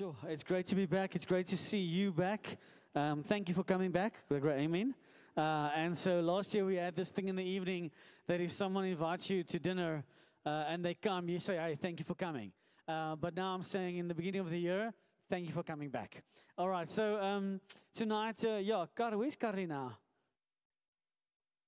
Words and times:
Sure, 0.00 0.16
it's 0.28 0.44
great 0.44 0.64
to 0.64 0.74
be 0.74 0.86
back. 0.86 1.14
It's 1.14 1.26
great 1.26 1.44
to 1.48 1.58
see 1.58 1.80
you 1.80 2.10
back. 2.10 2.56
Um, 2.94 3.22
thank 3.22 3.50
you 3.50 3.54
for 3.54 3.62
coming 3.62 3.90
back. 3.90 4.14
Great, 4.30 4.60
amen. 4.60 4.94
Uh, 5.36 5.68
and 5.76 5.94
so 5.94 6.20
last 6.20 6.54
year 6.54 6.64
we 6.64 6.76
had 6.76 6.96
this 6.96 7.10
thing 7.10 7.28
in 7.28 7.36
the 7.36 7.44
evening 7.44 7.90
that 8.26 8.40
if 8.40 8.50
someone 8.50 8.86
invites 8.86 9.28
you 9.28 9.42
to 9.42 9.58
dinner 9.58 10.02
uh, 10.46 10.64
and 10.68 10.82
they 10.82 10.94
come, 10.94 11.28
you 11.28 11.38
say, 11.38 11.58
"Hey, 11.58 11.76
thank 11.78 11.98
you 11.98 12.06
for 12.06 12.14
coming." 12.14 12.50
Uh, 12.88 13.14
but 13.14 13.36
now 13.36 13.52
I'm 13.54 13.62
saying 13.62 13.98
in 13.98 14.08
the 14.08 14.14
beginning 14.14 14.40
of 14.40 14.48
the 14.48 14.58
year, 14.58 14.94
thank 15.28 15.46
you 15.46 15.52
for 15.52 15.62
coming 15.62 15.90
back. 15.90 16.22
All 16.56 16.70
right. 16.70 16.88
So 16.90 17.20
um, 17.20 17.60
tonight, 17.92 18.42
uh, 18.42 18.56
yeah, 18.56 18.86
where's 19.18 19.36
now? 19.66 19.98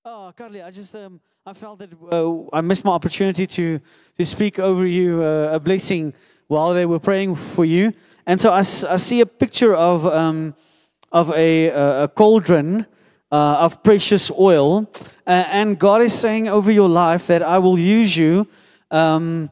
Oh, 0.04 0.32
Carly, 0.36 0.60
I 0.60 0.72
just 0.72 0.96
um, 0.96 1.20
I 1.46 1.52
felt 1.52 1.78
that 1.78 1.90
uh, 2.12 2.56
I 2.56 2.60
missed 2.60 2.84
my 2.84 2.90
opportunity 2.90 3.46
to 3.46 3.78
to 4.18 4.24
speak 4.26 4.58
over 4.58 4.84
you 4.84 5.22
uh, 5.22 5.54
a 5.54 5.60
blessing 5.60 6.12
while 6.48 6.74
they 6.74 6.86
were 6.86 6.98
praying 6.98 7.36
for 7.36 7.64
you. 7.64 7.92
And 8.26 8.40
so 8.40 8.52
I 8.52 8.62
see 8.62 9.20
a 9.20 9.26
picture 9.26 9.76
of, 9.76 10.04
um, 10.06 10.54
of 11.12 11.30
a, 11.30 11.68
a 11.68 12.08
cauldron 12.08 12.86
uh, 13.30 13.64
of 13.64 13.84
precious 13.84 14.28
oil. 14.32 14.90
And 15.24 15.78
God 15.78 16.02
is 16.02 16.12
saying 16.18 16.48
over 16.48 16.72
your 16.72 16.88
life 16.88 17.28
that 17.28 17.42
I 17.42 17.58
will 17.58 17.78
use 17.78 18.16
you 18.16 18.48
um, 18.90 19.50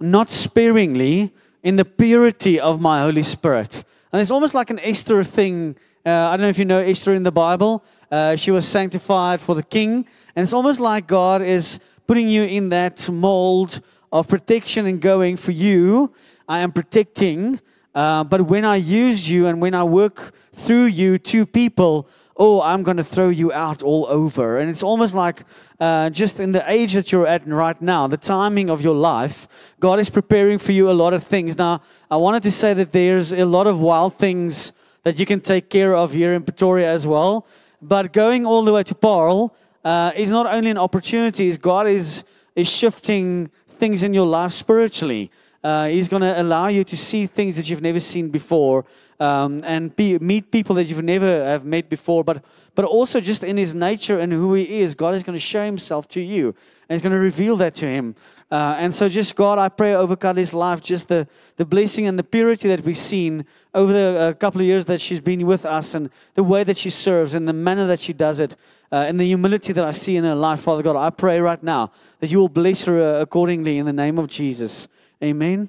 not 0.00 0.30
sparingly 0.30 1.34
in 1.64 1.74
the 1.74 1.84
purity 1.84 2.60
of 2.60 2.80
my 2.80 3.02
Holy 3.02 3.24
Spirit. 3.24 3.84
And 4.12 4.22
it's 4.22 4.30
almost 4.30 4.54
like 4.54 4.70
an 4.70 4.78
Esther 4.78 5.24
thing. 5.24 5.76
Uh, 6.06 6.10
I 6.10 6.36
don't 6.36 6.42
know 6.42 6.48
if 6.48 6.58
you 6.58 6.64
know 6.64 6.80
Esther 6.80 7.14
in 7.14 7.24
the 7.24 7.32
Bible. 7.32 7.84
Uh, 8.10 8.36
she 8.36 8.50
was 8.50 8.66
sanctified 8.66 9.40
for 9.40 9.54
the 9.54 9.62
king. 9.62 10.06
And 10.34 10.44
it's 10.44 10.52
almost 10.52 10.80
like 10.80 11.06
God 11.06 11.42
is 11.42 11.80
putting 12.06 12.28
you 12.28 12.44
in 12.44 12.70
that 12.70 13.08
mold 13.10 13.80
of 14.12 14.28
protection 14.28 14.86
and 14.86 15.00
going 15.00 15.36
for 15.36 15.52
you. 15.52 16.12
I 16.48 16.60
am 16.60 16.72
protecting. 16.72 17.60
Uh, 17.94 18.24
but 18.24 18.42
when 18.42 18.64
I 18.64 18.76
use 18.76 19.28
you 19.28 19.46
and 19.46 19.60
when 19.60 19.74
I 19.74 19.84
work 19.84 20.32
through 20.52 20.86
you 20.86 21.18
to 21.18 21.44
people, 21.44 22.08
oh, 22.36 22.62
I'm 22.62 22.84
going 22.84 22.96
to 22.96 23.04
throw 23.04 23.28
you 23.28 23.52
out 23.52 23.82
all 23.82 24.06
over. 24.08 24.58
And 24.58 24.70
it's 24.70 24.82
almost 24.82 25.14
like 25.14 25.42
uh, 25.80 26.08
just 26.10 26.38
in 26.38 26.52
the 26.52 26.62
age 26.70 26.92
that 26.92 27.10
you're 27.10 27.26
at 27.26 27.46
right 27.46 27.80
now, 27.82 28.06
the 28.06 28.16
timing 28.16 28.70
of 28.70 28.80
your 28.80 28.94
life, 28.94 29.74
God 29.80 29.98
is 29.98 30.08
preparing 30.08 30.58
for 30.58 30.72
you 30.72 30.88
a 30.88 30.92
lot 30.92 31.12
of 31.12 31.24
things. 31.24 31.58
Now, 31.58 31.82
I 32.10 32.16
wanted 32.16 32.44
to 32.44 32.52
say 32.52 32.74
that 32.74 32.92
there's 32.92 33.32
a 33.32 33.44
lot 33.44 33.66
of 33.66 33.80
wild 33.80 34.14
things 34.14 34.72
that 35.02 35.18
you 35.18 35.26
can 35.26 35.40
take 35.40 35.68
care 35.68 35.96
of 35.96 36.12
here 36.12 36.32
in 36.34 36.44
Pretoria 36.44 36.90
as 36.90 37.06
well. 37.06 37.46
But 37.80 38.12
going 38.12 38.44
all 38.44 38.64
the 38.64 38.72
way 38.72 38.82
to 38.82 38.94
Paarl 38.94 39.54
uh, 39.84 40.12
is 40.16 40.30
not 40.30 40.46
only 40.46 40.70
an 40.70 40.78
opportunity, 40.78 41.46
is 41.46 41.58
God 41.58 41.86
is, 41.86 42.24
is 42.56 42.68
shifting 42.68 43.50
things 43.68 44.02
in 44.02 44.12
your 44.12 44.26
life 44.26 44.52
spiritually. 44.52 45.30
Uh, 45.62 45.88
he's 45.88 46.08
going 46.08 46.22
to 46.22 46.40
allow 46.40 46.68
you 46.68 46.84
to 46.84 46.96
see 46.96 47.26
things 47.26 47.56
that 47.56 47.68
you've 47.68 47.82
never 47.82 48.00
seen 48.00 48.28
before 48.28 48.84
um, 49.20 49.60
and 49.64 49.94
be, 49.96 50.18
meet 50.18 50.50
people 50.50 50.74
that 50.76 50.84
you've 50.84 51.02
never 51.02 51.44
have 51.44 51.64
met 51.64 51.88
before. 51.88 52.22
But, 52.22 52.44
but 52.74 52.84
also 52.84 53.20
just 53.20 53.42
in 53.42 53.56
his 53.56 53.74
nature 53.74 54.18
and 54.18 54.32
who 54.32 54.54
he 54.54 54.80
is, 54.80 54.94
God 54.94 55.14
is 55.14 55.22
going 55.22 55.36
to 55.36 55.40
show 55.40 55.64
himself 55.64 56.06
to 56.08 56.20
you. 56.20 56.54
And 56.88 56.94
he's 56.94 57.02
going 57.02 57.12
to 57.12 57.18
reveal 57.18 57.56
that 57.56 57.74
to 57.76 57.86
him. 57.86 58.14
Uh, 58.50 58.76
and 58.78 58.94
so 58.94 59.08
just 59.08 59.36
God, 59.36 59.58
I 59.58 59.68
pray 59.68 59.94
over 59.94 60.16
Carly's 60.16 60.54
life, 60.54 60.80
just 60.80 61.08
the, 61.08 61.28
the 61.56 61.66
blessing 61.66 62.06
and 62.06 62.18
the 62.18 62.24
purity 62.24 62.68
that 62.68 62.80
we've 62.80 62.96
seen 62.96 63.44
over 63.74 63.92
the 63.92 64.18
uh, 64.18 64.32
couple 64.32 64.62
of 64.62 64.66
years 64.66 64.86
that 64.86 65.00
she's 65.02 65.20
been 65.20 65.46
with 65.46 65.66
us 65.66 65.94
and 65.94 66.08
the 66.32 66.42
way 66.42 66.64
that 66.64 66.78
she 66.78 66.88
serves 66.88 67.34
and 67.34 67.46
the 67.46 67.52
manner 67.52 67.86
that 67.86 68.00
she 68.00 68.14
does 68.14 68.40
it 68.40 68.56
uh, 68.90 69.04
and 69.06 69.20
the 69.20 69.24
humility 69.24 69.74
that 69.74 69.84
I 69.84 69.90
see 69.90 70.16
in 70.16 70.24
her 70.24 70.34
life, 70.34 70.60
Father 70.60 70.82
God. 70.82 70.96
I 70.96 71.10
pray 71.10 71.40
right 71.40 71.62
now 71.62 71.92
that 72.20 72.30
you 72.30 72.38
will 72.38 72.48
bless 72.48 72.84
her 72.84 73.16
uh, 73.18 73.20
accordingly 73.20 73.76
in 73.76 73.84
the 73.84 73.92
name 73.92 74.18
of 74.18 74.28
Jesus. 74.28 74.88
Amen 75.22 75.68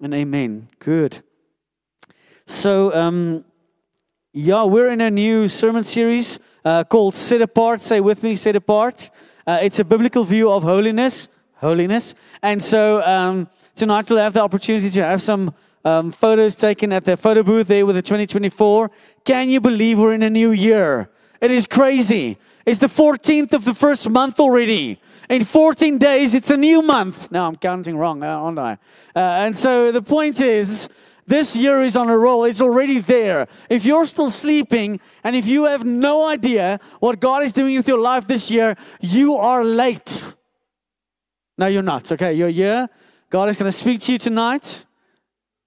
and 0.00 0.12
amen. 0.12 0.68
Good. 0.80 1.22
So, 2.46 2.94
um, 2.94 3.44
yeah, 4.34 4.64
we're 4.64 4.90
in 4.90 5.00
a 5.00 5.10
new 5.10 5.48
sermon 5.48 5.82
series 5.82 6.38
uh, 6.62 6.84
called 6.84 7.14
Set 7.14 7.40
Apart. 7.40 7.80
Say 7.80 8.00
with 8.00 8.22
me, 8.22 8.34
Set 8.34 8.54
Apart. 8.54 9.10
Uh, 9.46 9.58
it's 9.62 9.78
a 9.78 9.84
biblical 9.84 10.24
view 10.24 10.50
of 10.50 10.62
holiness. 10.62 11.28
Holiness. 11.60 12.14
And 12.42 12.62
so 12.62 13.02
um, 13.02 13.48
tonight 13.74 14.08
we'll 14.08 14.18
have 14.18 14.32
the 14.32 14.42
opportunity 14.42 14.90
to 14.90 15.04
have 15.04 15.20
some 15.20 15.54
um, 15.84 16.12
photos 16.12 16.54
taken 16.54 16.92
at 16.92 17.04
the 17.04 17.16
photo 17.16 17.42
booth 17.42 17.68
there 17.68 17.84
with 17.84 17.96
the 17.96 18.02
2024. 18.02 18.90
Can 19.24 19.50
you 19.50 19.60
believe 19.60 19.98
we're 19.98 20.14
in 20.14 20.22
a 20.22 20.30
new 20.30 20.52
year? 20.52 21.10
It 21.40 21.50
is 21.50 21.66
crazy. 21.66 22.38
It's 22.64 22.78
the 22.78 22.86
14th 22.86 23.52
of 23.52 23.64
the 23.64 23.74
first 23.74 24.08
month 24.08 24.38
already. 24.38 25.00
In 25.28 25.44
14 25.44 25.98
days, 25.98 26.34
it's 26.34 26.50
a 26.50 26.56
new 26.56 26.82
month. 26.82 27.30
Now 27.32 27.48
I'm 27.48 27.56
counting 27.56 27.96
wrong, 27.96 28.22
aren't 28.22 28.58
I? 28.58 28.72
Uh, 29.16 29.18
and 29.18 29.56
so 29.56 29.90
the 29.90 30.02
point 30.02 30.40
is, 30.40 30.88
this 31.26 31.56
year 31.56 31.82
is 31.82 31.96
on 31.96 32.08
a 32.08 32.16
roll. 32.16 32.44
It's 32.44 32.62
already 32.62 33.00
there. 33.00 33.48
If 33.68 33.84
you're 33.84 34.06
still 34.06 34.30
sleeping 34.30 34.98
and 35.22 35.36
if 35.36 35.46
you 35.46 35.64
have 35.64 35.84
no 35.84 36.26
idea 36.26 36.80
what 37.00 37.20
God 37.20 37.42
is 37.42 37.52
doing 37.52 37.76
with 37.76 37.86
your 37.86 37.98
life 38.00 38.26
this 38.26 38.50
year, 38.50 38.76
you 39.00 39.34
are 39.34 39.62
late. 39.62 40.24
No, 41.58 41.66
you're 41.66 41.82
not. 41.82 42.10
Okay, 42.12 42.34
you're 42.34 42.48
here. 42.48 42.88
God 43.30 43.48
is 43.48 43.58
going 43.58 43.68
to 43.68 43.76
speak 43.76 44.00
to 44.02 44.12
you 44.12 44.18
tonight. 44.18 44.86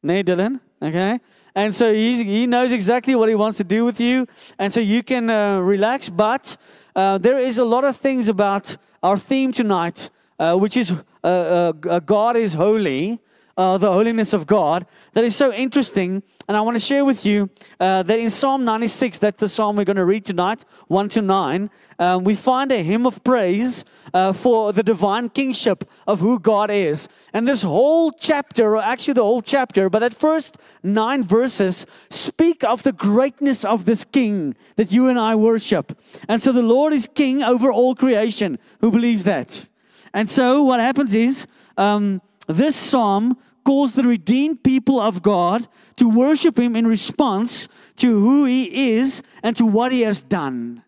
Nay, 0.02 0.24
Dylan. 0.24 0.62
Okay. 0.82 1.20
And 1.54 1.76
so 1.76 1.94
he, 1.94 2.24
he 2.24 2.48
knows 2.48 2.72
exactly 2.72 3.14
what 3.14 3.28
he 3.28 3.36
wants 3.36 3.58
to 3.58 3.66
do 3.66 3.84
with 3.84 4.00
you. 4.00 4.26
And 4.58 4.72
so 4.72 4.80
you 4.80 5.04
can 5.04 5.30
uh, 5.30 5.60
relax. 5.60 6.08
But 6.08 6.56
uh, 6.96 7.18
there 7.18 7.38
is 7.38 7.58
a 7.58 7.66
lot 7.66 7.84
of 7.84 7.98
things 7.98 8.30
about 8.30 8.78
our 9.04 9.18
theme 9.18 9.52
tonight, 9.52 10.10
uh, 10.40 10.56
which 10.56 10.78
is 10.78 10.94
uh, 11.24 11.28
uh, 11.28 12.00
God 12.00 12.38
is 12.38 12.54
holy 12.54 13.20
uh, 13.58 13.78
the 13.78 13.92
holiness 13.92 14.34
of 14.34 14.48
God 14.48 14.86
that 15.14 15.24
is 15.24 15.36
so 15.36 15.54
interesting. 15.54 16.24
And 16.48 16.58
I 16.58 16.62
want 16.62 16.76
to 16.76 16.80
share 16.80 17.06
with 17.06 17.26
you 17.26 17.50
uh, 17.80 18.04
that 18.04 18.20
in 18.20 18.30
Psalm 18.30 18.66
96, 18.66 19.18
that's 19.20 19.40
the 19.40 19.50
psalm 19.50 19.76
we're 19.76 19.86
going 19.86 19.98
to 19.98 20.06
read 20.06 20.26
tonight, 20.26 20.66
1 20.88 21.10
to 21.10 21.22
9, 21.22 21.70
um, 22.02 22.24
we 22.24 22.34
find 22.34 22.72
a 22.72 22.82
hymn 22.82 23.06
of 23.06 23.24
praise 23.24 23.86
uh, 24.14 24.34
for 24.34 24.74
the 24.74 24.82
divine 24.82 25.30
kingship 25.30 25.88
of 26.08 26.20
who 26.20 26.40
God 26.40 26.72
is. 26.72 27.08
And 27.32 27.48
this 27.48 27.62
whole 27.62 28.12
chapter, 28.12 28.76
or 28.76 28.82
actually 28.82 29.14
the 29.14 29.24
whole 29.24 29.44
chapter, 29.44 29.88
but 29.88 30.00
that 30.00 30.16
first 30.16 30.58
nine 30.82 31.24
verses 31.24 31.86
speak 32.10 32.64
of 32.64 32.82
the 32.82 32.92
greatness 32.92 33.64
of 33.64 33.86
this 33.86 34.04
king 34.04 34.56
that 34.78 34.92
you 34.92 35.10
and 35.10 35.20
I 35.20 35.36
worship. 35.36 35.96
And 36.28 36.42
so 36.42 36.52
the 36.52 36.64
Lord 36.64 36.92
is 36.92 37.08
king 37.08 37.44
over 37.44 37.72
all 37.72 37.94
creation. 37.94 38.58
Who 38.80 38.90
believes 38.90 39.24
that? 39.26 39.68
And 40.12 40.28
so 40.28 40.64
what 40.64 40.80
happens 40.80 41.14
is, 41.14 41.46
um, 41.78 42.22
this 42.48 42.76
psalm 42.76 43.38
calls 43.64 43.94
the 43.94 44.04
redeemed 44.04 44.64
people 44.64 45.00
of 45.00 45.22
God 45.22 45.68
to 45.98 46.10
worship 46.10 46.58
Him 46.58 46.76
in 46.76 46.88
response 46.88 47.68
to 47.98 48.20
who 48.20 48.46
He 48.46 48.94
is 48.94 49.22
and 49.44 49.56
to 49.58 49.66
what 49.66 49.92
He 49.92 50.02
has 50.02 50.22
done. 50.22 50.84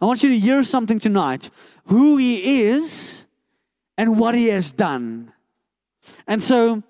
I 0.00 0.06
want 0.06 0.22
you 0.22 0.30
to 0.30 0.38
hear 0.38 0.62
something 0.64 0.98
tonight 0.98 1.50
who 1.86 2.16
He 2.16 2.62
is 2.62 3.26
and 3.96 4.18
what 4.18 4.34
He 4.34 4.48
has 4.48 4.72
done. 4.72 5.32
And 6.26 6.42
so, 6.42 6.82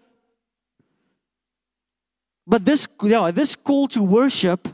but 2.46 2.64
this, 2.64 2.86
yeah, 3.02 3.30
this 3.30 3.54
call 3.54 3.88
to 3.88 4.02
worship 4.02 4.68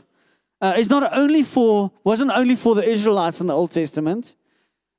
uh, 0.61 0.75
is 0.77 0.89
not 0.89 1.15
only 1.15 1.43
for, 1.43 1.91
wasn't 2.03 2.31
only 2.31 2.55
for 2.55 2.75
the 2.75 2.83
Israelites 2.83 3.41
in 3.41 3.47
the 3.47 3.55
Old 3.55 3.71
Testament, 3.71 4.35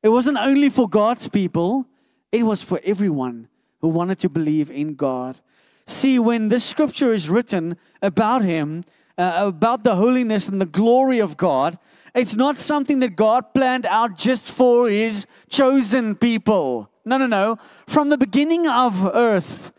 it 0.03 0.11
wasn't 0.11 0.37
only 0.37 0.69
for 0.69 0.89
God's 0.89 1.29
people, 1.29 1.87
it 2.31 2.43
was 2.43 2.63
for 2.63 2.81
everyone 2.85 3.49
who 3.81 3.89
wanted 3.89 4.19
to 4.21 4.29
believe 4.29 4.71
in 4.71 4.95
God. 4.95 5.39
See, 5.87 6.19
when 6.19 6.49
this 6.49 6.65
scripture 6.65 7.13
is 7.13 7.31
written 7.31 7.77
about 8.03 8.43
Him, 8.43 8.85
uh, 9.19 9.45
about 9.47 9.85
the 9.85 9.97
holiness 9.97 10.49
and 10.49 10.61
the 10.61 10.67
glory 10.67 11.19
of 11.19 11.37
God, 11.37 11.79
it's 12.15 12.35
not 12.35 12.57
something 12.57 12.99
that 13.01 13.17
God 13.17 13.55
planned 13.55 13.87
out 13.87 14.17
just 14.17 14.51
for 14.51 14.89
His 14.89 15.27
chosen 15.49 16.15
people. 16.17 16.91
No, 17.05 17.19
no, 17.19 17.27
no. 17.27 17.59
From 17.87 18.09
the 18.09 18.19
beginning 18.19 18.67
of 18.67 19.07
earth, 19.15 19.73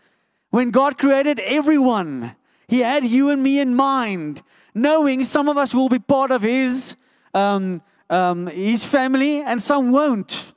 when 0.50 0.70
God 0.70 0.96
created 0.96 1.40
everyone, 1.40 2.36
He 2.68 2.80
had 2.80 3.04
you 3.04 3.28
and 3.28 3.42
me 3.42 3.60
in 3.60 3.74
mind, 3.74 4.42
knowing 4.74 5.24
some 5.24 5.48
of 5.48 5.58
us 5.58 5.74
will 5.74 5.88
be 5.88 5.98
part 5.98 6.30
of 6.30 6.42
His. 6.42 6.96
Um, 7.34 7.82
um, 8.10 8.46
his 8.46 8.84
family, 8.84 9.42
and 9.42 9.62
some 9.62 9.90
won't. 9.90 10.47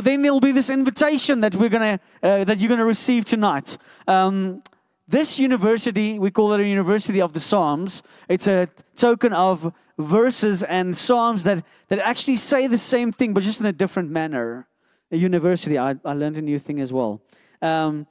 But 0.00 0.06
then 0.06 0.22
there'll 0.22 0.40
be 0.40 0.52
this 0.52 0.70
invitation 0.70 1.40
that 1.40 1.54
we're 1.54 1.68
gonna 1.68 2.00
uh, 2.22 2.44
that 2.44 2.58
you're 2.58 2.70
gonna 2.70 2.86
receive 2.86 3.26
tonight. 3.26 3.76
Um, 4.08 4.62
this 5.06 5.38
university, 5.38 6.18
we 6.18 6.30
call 6.30 6.54
it 6.54 6.60
a 6.60 6.64
university 6.64 7.20
of 7.20 7.34
the 7.34 7.38
Psalms. 7.38 8.02
It's 8.26 8.48
a 8.48 8.70
token 8.96 9.34
of 9.34 9.74
verses 9.98 10.62
and 10.62 10.96
psalms 10.96 11.42
that 11.42 11.62
that 11.88 11.98
actually 11.98 12.36
say 12.36 12.66
the 12.66 12.78
same 12.78 13.12
thing, 13.12 13.34
but 13.34 13.42
just 13.42 13.60
in 13.60 13.66
a 13.66 13.74
different 13.74 14.10
manner. 14.10 14.66
A 15.12 15.18
university. 15.18 15.76
I, 15.76 15.96
I 16.02 16.14
learned 16.14 16.38
a 16.38 16.42
new 16.50 16.58
thing 16.58 16.80
as 16.80 16.94
well. 16.94 17.20
Um, 17.60 18.06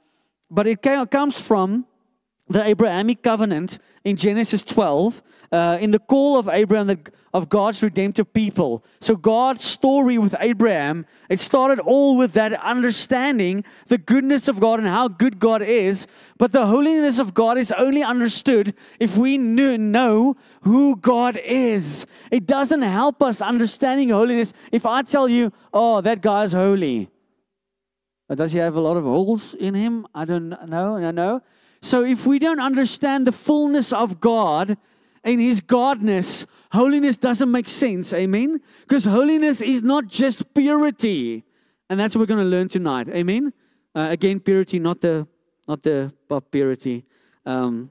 but 0.48 0.68
it 0.68 0.82
comes 1.10 1.40
from 1.40 1.86
the 2.48 2.62
Abrahamic 2.62 3.20
covenant 3.20 3.80
in 4.04 4.14
Genesis 4.14 4.62
12, 4.62 5.22
uh, 5.52 5.78
in 5.80 5.90
the 5.90 5.98
call 5.98 6.38
of 6.38 6.48
Abraham, 6.48 6.86
the, 6.86 6.98
of 7.34 7.48
God's 7.48 7.82
redemptive 7.82 8.32
people. 8.32 8.84
So, 9.00 9.16
God's 9.16 9.64
story 9.64 10.16
with 10.16 10.34
Abraham, 10.38 11.06
it 11.28 11.40
started 11.40 11.80
all 11.80 12.16
with 12.16 12.32
that 12.34 12.52
understanding 12.54 13.64
the 13.88 13.98
goodness 13.98 14.46
of 14.48 14.60
God 14.60 14.78
and 14.78 14.88
how 14.88 15.08
good 15.08 15.40
God 15.40 15.62
is. 15.62 16.06
But 16.38 16.52
the 16.52 16.66
holiness 16.66 17.18
of 17.18 17.34
God 17.34 17.58
is 17.58 17.72
only 17.72 18.02
understood 18.02 18.74
if 19.00 19.16
we 19.16 19.38
knew, 19.38 19.76
know 19.76 20.36
who 20.62 20.96
God 20.96 21.36
is. 21.36 22.06
It 22.30 22.46
doesn't 22.46 22.82
help 22.82 23.22
us 23.22 23.42
understanding 23.42 24.10
holiness 24.10 24.52
if 24.70 24.86
I 24.86 25.02
tell 25.02 25.28
you, 25.28 25.52
oh, 25.72 26.00
that 26.00 26.20
guy's 26.20 26.52
holy. 26.52 27.10
Does 28.32 28.52
he 28.52 28.60
have 28.60 28.76
a 28.76 28.80
lot 28.80 28.96
of 28.96 29.02
holes 29.02 29.54
in 29.54 29.74
him? 29.74 30.06
I 30.14 30.24
don't 30.24 30.50
know. 30.68 30.96
I 30.96 31.10
know. 31.10 31.42
So 31.82 32.04
if 32.04 32.26
we 32.26 32.38
don't 32.38 32.60
understand 32.60 33.26
the 33.26 33.32
fullness 33.32 33.92
of 33.92 34.20
God 34.20 34.76
and 35.22 35.40
His 35.40 35.60
Godness, 35.60 36.46
holiness 36.72 37.16
doesn't 37.16 37.50
make 37.50 37.68
sense. 37.68 38.12
Amen? 38.12 38.60
Because 38.80 39.04
holiness 39.04 39.60
is 39.60 39.82
not 39.82 40.06
just 40.06 40.54
purity. 40.54 41.44
And 41.88 41.98
that's 41.98 42.14
what 42.14 42.20
we're 42.20 42.34
going 42.34 42.44
to 42.44 42.50
learn 42.50 42.68
tonight. 42.68 43.08
Amen? 43.08 43.52
Uh, 43.94 44.08
again, 44.10 44.40
purity, 44.40 44.78
not 44.78 45.00
the 45.00 45.26
not 45.66 45.82
the 45.82 46.12
purity. 46.50 47.04
Um, 47.46 47.90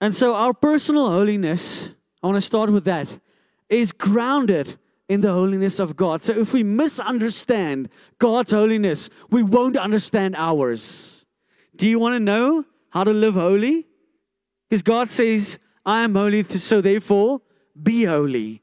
and 0.00 0.14
so 0.14 0.34
our 0.34 0.52
personal 0.52 1.10
holiness, 1.10 1.94
I 2.22 2.26
want 2.26 2.36
to 2.36 2.42
start 2.42 2.70
with 2.70 2.84
that, 2.84 3.18
is 3.68 3.92
grounded 3.92 4.78
in 5.08 5.22
the 5.22 5.32
holiness 5.32 5.80
of 5.80 5.96
God. 5.96 6.22
So 6.22 6.32
if 6.32 6.52
we 6.52 6.62
misunderstand 6.62 7.88
God's 8.18 8.52
holiness, 8.52 9.08
we 9.30 9.42
won't 9.42 9.76
understand 9.76 10.36
ours. 10.36 11.24
Do 11.74 11.88
you 11.88 11.98
want 11.98 12.14
to 12.14 12.20
know 12.20 12.64
how 12.90 13.04
to 13.04 13.12
live 13.12 13.34
holy? 13.34 13.86
Because 14.68 14.82
God 14.82 15.10
says, 15.10 15.58
I 15.84 16.04
am 16.04 16.14
holy, 16.14 16.42
so 16.42 16.80
therefore 16.80 17.40
be 17.80 18.04
holy. 18.04 18.62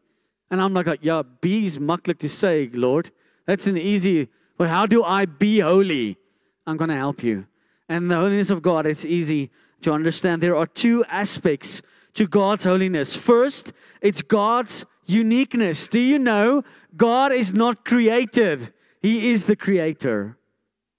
And 0.52 0.62
I'm 0.62 0.74
like, 0.74 1.00
yeah, 1.02 1.24
be 1.42 1.66
is 1.66 1.80
makkelijk 1.80 2.20
to 2.20 2.30
say, 2.30 2.70
Lord. 2.72 3.12
That's 3.46 3.68
an 3.68 3.78
easy, 3.78 4.28
but 4.58 4.70
how 4.70 4.86
do 4.86 5.04
I 5.04 5.26
be 5.26 5.60
holy? 5.60 6.18
I'm 6.66 6.78
going 6.78 6.90
to 6.90 6.96
help 6.96 7.24
you. 7.24 7.46
And 7.88 8.10
the 8.10 8.16
holiness 8.16 8.50
of 8.50 8.62
God, 8.62 8.88
it's 8.88 9.06
easy 9.06 9.52
to 9.82 9.92
understand. 9.92 10.42
There 10.42 10.56
are 10.56 10.66
two 10.66 11.06
aspects 11.06 11.82
to 12.16 12.28
God's 12.28 12.64
holiness. 12.64 13.16
First, 13.16 13.74
it's 14.02 14.22
God's 14.22 14.86
uniqueness. 15.06 15.88
Do 15.88 16.00
you 16.00 16.18
know 16.18 16.64
God 16.96 17.32
is 17.32 17.54
not 17.54 17.86
created? 17.86 18.74
He 19.02 19.32
is 19.32 19.46
the 19.46 19.56
creator. 19.56 20.38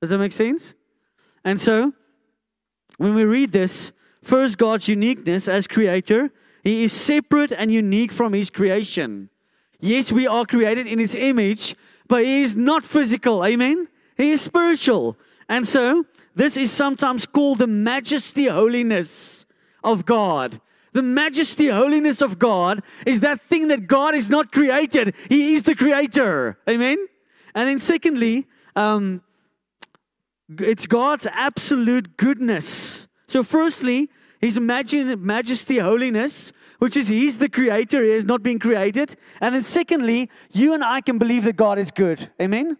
Does 0.00 0.10
that 0.10 0.18
make 0.18 0.32
sense? 0.32 0.74
And 1.44 1.60
so, 1.60 1.92
when 2.98 3.14
we 3.14 3.24
read 3.24 3.50
this, 3.52 3.92
first, 4.26 4.58
God's 4.58 4.88
uniqueness 4.88 5.48
as 5.48 5.66
creator, 5.66 6.30
He 6.62 6.84
is 6.84 6.92
separate 6.92 7.52
and 7.52 7.72
unique 7.72 8.12
from 8.12 8.32
His 8.32 8.50
creation. 8.50 9.30
Yes, 9.80 10.12
we 10.12 10.26
are 10.26 10.44
created 10.44 10.86
in 10.86 10.98
His 10.98 11.14
image, 11.14 11.74
but 12.08 12.24
He 12.24 12.42
is 12.42 12.56
not 12.56 12.84
physical. 12.84 13.44
Amen? 13.44 13.88
He 14.16 14.32
is 14.32 14.42
spiritual. 14.42 15.16
And 15.48 15.66
so, 15.66 16.04
this 16.34 16.56
is 16.56 16.70
sometimes 16.70 17.24
called 17.26 17.58
the 17.58 17.66
majesty 17.66 18.46
holiness 18.46 19.46
of 19.84 20.04
God. 20.04 20.60
The 20.92 21.02
majesty, 21.02 21.68
holiness 21.68 22.22
of 22.22 22.38
God 22.38 22.82
is 23.04 23.20
that 23.20 23.42
thing 23.42 23.68
that 23.68 23.86
God 23.86 24.14
is 24.14 24.30
not 24.30 24.50
created. 24.50 25.14
He 25.28 25.54
is 25.54 25.64
the 25.64 25.74
creator. 25.74 26.58
Amen? 26.68 26.96
And 27.54 27.68
then, 27.68 27.78
secondly, 27.78 28.46
um, 28.74 29.22
it's 30.58 30.86
God's 30.86 31.26
absolute 31.30 32.16
goodness. 32.16 33.06
So, 33.26 33.42
firstly, 33.42 34.08
His 34.46 34.60
majesty, 34.60 35.78
holiness, 35.78 36.52
which 36.78 36.96
is 36.96 37.08
He's 37.08 37.38
the 37.38 37.48
creator, 37.48 38.02
He 38.02 38.10
has 38.12 38.24
not 38.24 38.42
been 38.42 38.58
created. 38.58 39.16
And 39.40 39.54
then, 39.54 39.62
secondly, 39.62 40.30
you 40.52 40.74
and 40.74 40.84
I 40.84 41.00
can 41.00 41.18
believe 41.18 41.44
that 41.44 41.56
God 41.56 41.78
is 41.78 41.90
good. 41.90 42.30
Amen? 42.40 42.76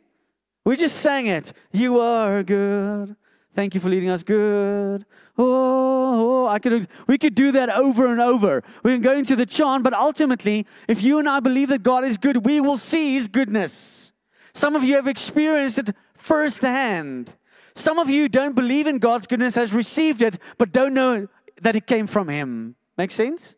We 0.65 0.77
just 0.77 0.97
sang 0.99 1.27
it. 1.27 1.53
You 1.73 2.01
are 2.01 2.43
good. 2.43 3.17
Thank 3.55 3.75
you 3.75 3.81
for 3.81 3.89
leading 3.89 4.11
us 4.11 4.23
good. 4.23 5.07
Oh, 5.39 6.45
oh, 6.45 6.47
I 6.47 6.59
could, 6.59 6.87
we 7.07 7.19
could 7.19 7.35
do 7.35 7.53
that 7.53 7.71
over 7.71 8.07
and 8.07 8.21
over. 8.21 8.63
We 8.83 8.93
can 8.93 9.03
go 9.03 9.13
into 9.13 9.35
the 9.35 9.47
chant, 9.47 9.83
but 9.83 9.95
ultimately, 9.95 10.67
if 10.89 11.03
you 11.03 11.19
and 11.19 11.29
I 11.29 11.41
believe 11.41 11.69
that 11.71 11.83
God 11.83 12.05
is 12.05 12.19
good, 12.19 12.45
we 12.45 12.61
will 12.61 12.77
see 12.77 13.15
His 13.15 13.29
goodness. 13.29 14.13
Some 14.53 14.77
of 14.77 14.85
you 14.85 14.97
have 14.97 15.07
experienced 15.07 15.79
it 15.79 15.91
firsthand. 16.15 17.35
Some 17.75 17.99
of 17.99 18.09
you 18.09 18.29
don't 18.29 18.55
believe 18.55 18.87
in 18.87 18.99
God's 18.99 19.27
goodness, 19.27 19.55
has 19.55 19.73
received 19.73 20.23
it, 20.23 20.39
but 20.59 20.73
don't 20.73 20.95
know 20.95 21.29
that 21.61 21.77
it 21.77 21.87
came 21.87 22.07
from 22.07 22.29
Him. 22.29 22.77
Make 22.97 23.11
sense? 23.11 23.57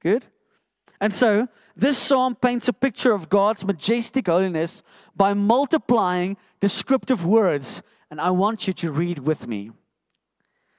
Good. 0.00 0.26
And 1.00 1.14
so, 1.14 1.48
this 1.76 1.98
psalm 1.98 2.34
paints 2.36 2.68
a 2.68 2.72
picture 2.72 3.12
of 3.12 3.28
God's 3.28 3.64
majestic 3.64 4.26
holiness 4.26 4.82
by 5.14 5.34
multiplying 5.34 6.36
descriptive 6.60 7.26
words. 7.26 7.82
And 8.10 8.20
I 8.20 8.30
want 8.30 8.66
you 8.66 8.72
to 8.74 8.90
read 8.90 9.18
with 9.20 9.46
me. 9.46 9.72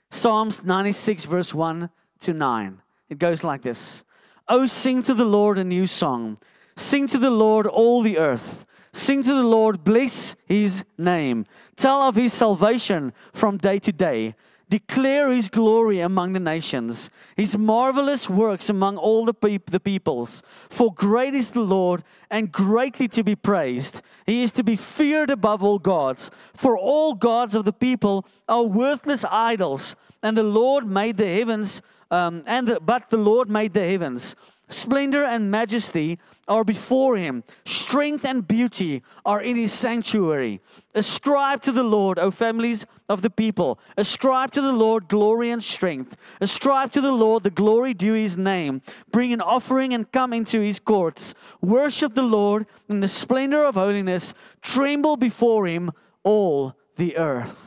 Psalms 0.09 0.63
96, 0.63 1.25
verse 1.25 1.53
1 1.53 1.89
to 2.21 2.33
9. 2.33 2.81
It 3.09 3.19
goes 3.19 3.43
like 3.43 3.61
this 3.61 4.03
Oh, 4.47 4.65
sing 4.65 5.03
to 5.03 5.13
the 5.13 5.25
Lord 5.25 5.57
a 5.57 5.63
new 5.63 5.85
song. 5.85 6.37
Sing 6.75 7.07
to 7.07 7.17
the 7.17 7.31
Lord 7.31 7.67
all 7.67 8.01
the 8.01 8.17
earth. 8.17 8.65
Sing 8.93 9.21
to 9.23 9.33
the 9.33 9.43
Lord, 9.43 9.83
bless 9.83 10.35
his 10.45 10.83
name. 10.97 11.45
Tell 11.75 12.01
of 12.01 12.15
his 12.15 12.33
salvation 12.33 13.13
from 13.33 13.57
day 13.57 13.79
to 13.79 13.91
day. 13.91 14.35
Declare 14.69 15.31
his 15.31 15.47
glory 15.47 16.01
among 16.01 16.33
the 16.33 16.41
nations, 16.41 17.09
his 17.37 17.57
marvelous 17.57 18.29
works 18.29 18.69
among 18.69 18.97
all 18.97 19.25
the, 19.25 19.61
the 19.65 19.79
peoples. 19.79 20.43
For 20.69 20.93
great 20.93 21.33
is 21.33 21.51
the 21.51 21.61
Lord 21.61 22.03
and 22.29 22.51
greatly 22.51 23.07
to 23.09 23.23
be 23.23 23.35
praised. 23.35 24.01
He 24.25 24.43
is 24.43 24.51
to 24.53 24.63
be 24.63 24.75
feared 24.75 25.29
above 25.29 25.63
all 25.63 25.79
gods. 25.79 26.31
For 26.53 26.77
all 26.77 27.13
gods 27.13 27.55
of 27.55 27.63
the 27.63 27.71
people 27.71 28.25
are 28.49 28.63
worthless 28.63 29.23
idols, 29.29 29.95
and 30.21 30.35
the 30.35 30.43
Lord 30.43 30.85
made 30.85 31.15
the 31.15 31.27
heavens, 31.27 31.81
um, 32.11 32.43
and 32.45 32.67
the, 32.67 32.79
but 32.81 33.09
the 33.09 33.17
Lord 33.17 33.49
made 33.49 33.71
the 33.73 33.87
heavens. 33.87 34.35
Splendor 34.69 35.23
and 35.23 35.49
majesty 35.49 36.19
are 36.47 36.65
before 36.65 37.15
him. 37.15 37.43
Strength 37.65 38.25
and 38.25 38.45
beauty 38.45 39.01
are 39.25 39.41
in 39.41 39.55
his 39.55 39.71
sanctuary. 39.71 40.59
Ascribe 40.93 41.61
to 41.61 41.71
the 41.71 41.83
Lord, 41.83 42.19
O 42.19 42.31
families 42.31 42.85
of 43.07 43.21
the 43.21 43.29
people. 43.29 43.79
Ascribe 43.95 44.51
to 44.51 44.61
the 44.61 44.73
Lord 44.73 45.07
glory 45.07 45.51
and 45.51 45.63
strength. 45.63 46.17
Ascribe 46.41 46.91
to 46.91 47.01
the 47.01 47.11
Lord 47.13 47.43
the 47.43 47.49
glory 47.49 47.93
due 47.93 48.13
his 48.13 48.37
name. 48.37 48.81
Bring 49.09 49.31
an 49.31 49.41
offering 49.41 49.93
and 49.93 50.11
come 50.11 50.33
into 50.33 50.59
his 50.59 50.79
courts. 50.79 51.33
Worship 51.61 52.13
the 52.13 52.21
Lord 52.21 52.65
in 52.89 52.99
the 52.99 53.07
splendor 53.07 53.63
of 53.63 53.75
holiness. 53.75 54.33
Tremble 54.61 55.15
before 55.15 55.65
him, 55.65 55.91
all 56.23 56.75
the 56.97 57.15
earth. 57.15 57.63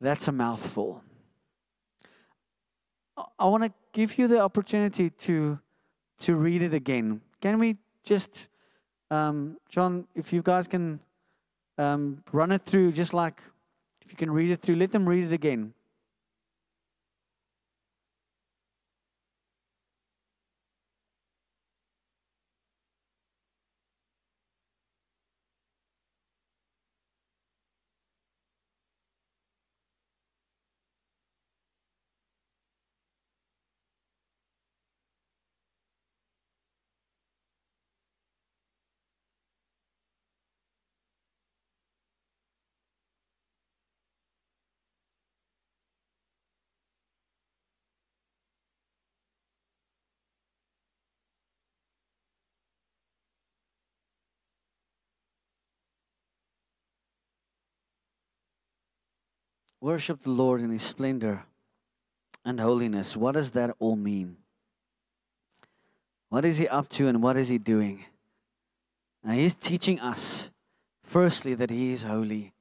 That's 0.00 0.26
a 0.26 0.32
mouthful. 0.32 1.04
I 3.38 3.44
want 3.44 3.62
to 3.62 3.72
give 3.92 4.18
you 4.18 4.28
the 4.28 4.40
opportunity 4.40 5.10
to 5.10 5.58
to 6.18 6.36
read 6.36 6.62
it 6.62 6.72
again. 6.72 7.20
Can 7.40 7.58
we 7.58 7.76
just, 8.04 8.46
um, 9.10 9.56
John, 9.68 10.06
if 10.14 10.32
you 10.32 10.40
guys 10.40 10.68
can 10.68 11.00
um, 11.78 12.22
run 12.32 12.52
it 12.52 12.62
through, 12.64 12.92
just 12.92 13.12
like 13.12 13.42
if 14.00 14.12
you 14.12 14.16
can 14.16 14.30
read 14.30 14.50
it 14.50 14.62
through, 14.62 14.76
let 14.76 14.92
them 14.92 15.08
read 15.08 15.24
it 15.24 15.32
again. 15.32 15.74
Worship 59.82 60.22
the 60.22 60.30
Lord 60.30 60.62
in 60.62 60.70
His 60.70 60.82
splendor 60.82 61.42
and 62.42 62.58
holiness. 62.58 63.14
What 63.16 63.32
does 63.32 63.50
that 63.50 63.76
all 63.78 63.96
mean? 63.96 64.38
What 66.30 66.46
is 66.46 66.56
He 66.56 66.66
up 66.68 66.88
to 66.90 67.08
and 67.08 67.22
what 67.22 67.36
is 67.36 67.48
He 67.48 67.58
doing? 67.58 68.06
Now, 69.22 69.34
He's 69.34 69.54
teaching 69.54 70.00
us, 70.00 70.50
firstly, 71.02 71.54
that 71.54 71.68
He 71.68 71.92
is 71.92 72.04
holy. 72.04 72.54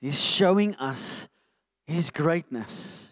He's 0.00 0.20
showing 0.20 0.74
us 0.76 1.28
his 1.90 2.10
greatness. 2.10 3.10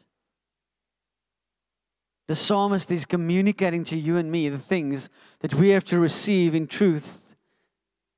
The 2.28 2.36
psalmist 2.36 2.90
is 2.90 3.04
communicating 3.04 3.84
to 3.84 3.96
you 3.96 4.16
and 4.16 4.30
me 4.30 4.48
the 4.48 4.58
things 4.58 5.08
that 5.40 5.54
we 5.54 5.70
have 5.70 5.84
to 5.86 5.98
receive 5.98 6.54
in 6.54 6.66
truth 6.66 7.20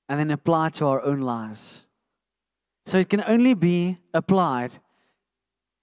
and 0.08 0.20
then 0.20 0.30
apply 0.30 0.70
to 0.70 0.86
our 0.86 1.02
own 1.02 1.20
lives. 1.20 1.86
So 2.90 2.98
it 2.98 3.08
can 3.08 3.22
only 3.24 3.54
be 3.54 3.98
applied 4.12 4.72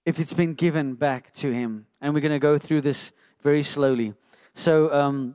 if 0.04 0.20
it's 0.20 0.34
been 0.34 0.52
given 0.52 0.92
back 0.92 1.32
to 1.36 1.50
him. 1.50 1.86
And 2.02 2.12
we're 2.12 2.20
going 2.20 2.32
to 2.32 2.38
go 2.38 2.58
through 2.58 2.82
this 2.82 3.12
very 3.42 3.62
slowly. 3.62 4.12
So 4.52 4.92
um, 4.92 5.34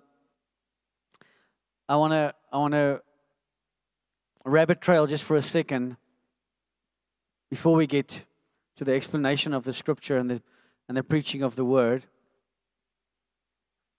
I 1.89 1.95
want 1.95 2.13
to 2.13 2.35
I 2.51 2.57
want 2.59 2.75
to 2.75 3.01
rabbit 4.45 4.81
trail 4.81 5.07
just 5.07 5.23
for 5.23 5.35
a 5.35 5.41
second 5.41 5.97
before 7.49 7.75
we 7.75 7.87
get 7.87 8.23
to 8.75 8.83
the 8.83 8.93
explanation 8.93 9.51
of 9.51 9.63
the 9.63 9.73
scripture 9.73 10.17
and 10.17 10.29
the 10.29 10.43
and 10.87 10.95
the 10.95 11.01
preaching 11.01 11.41
of 11.41 11.55
the 11.55 11.65
word. 11.65 12.05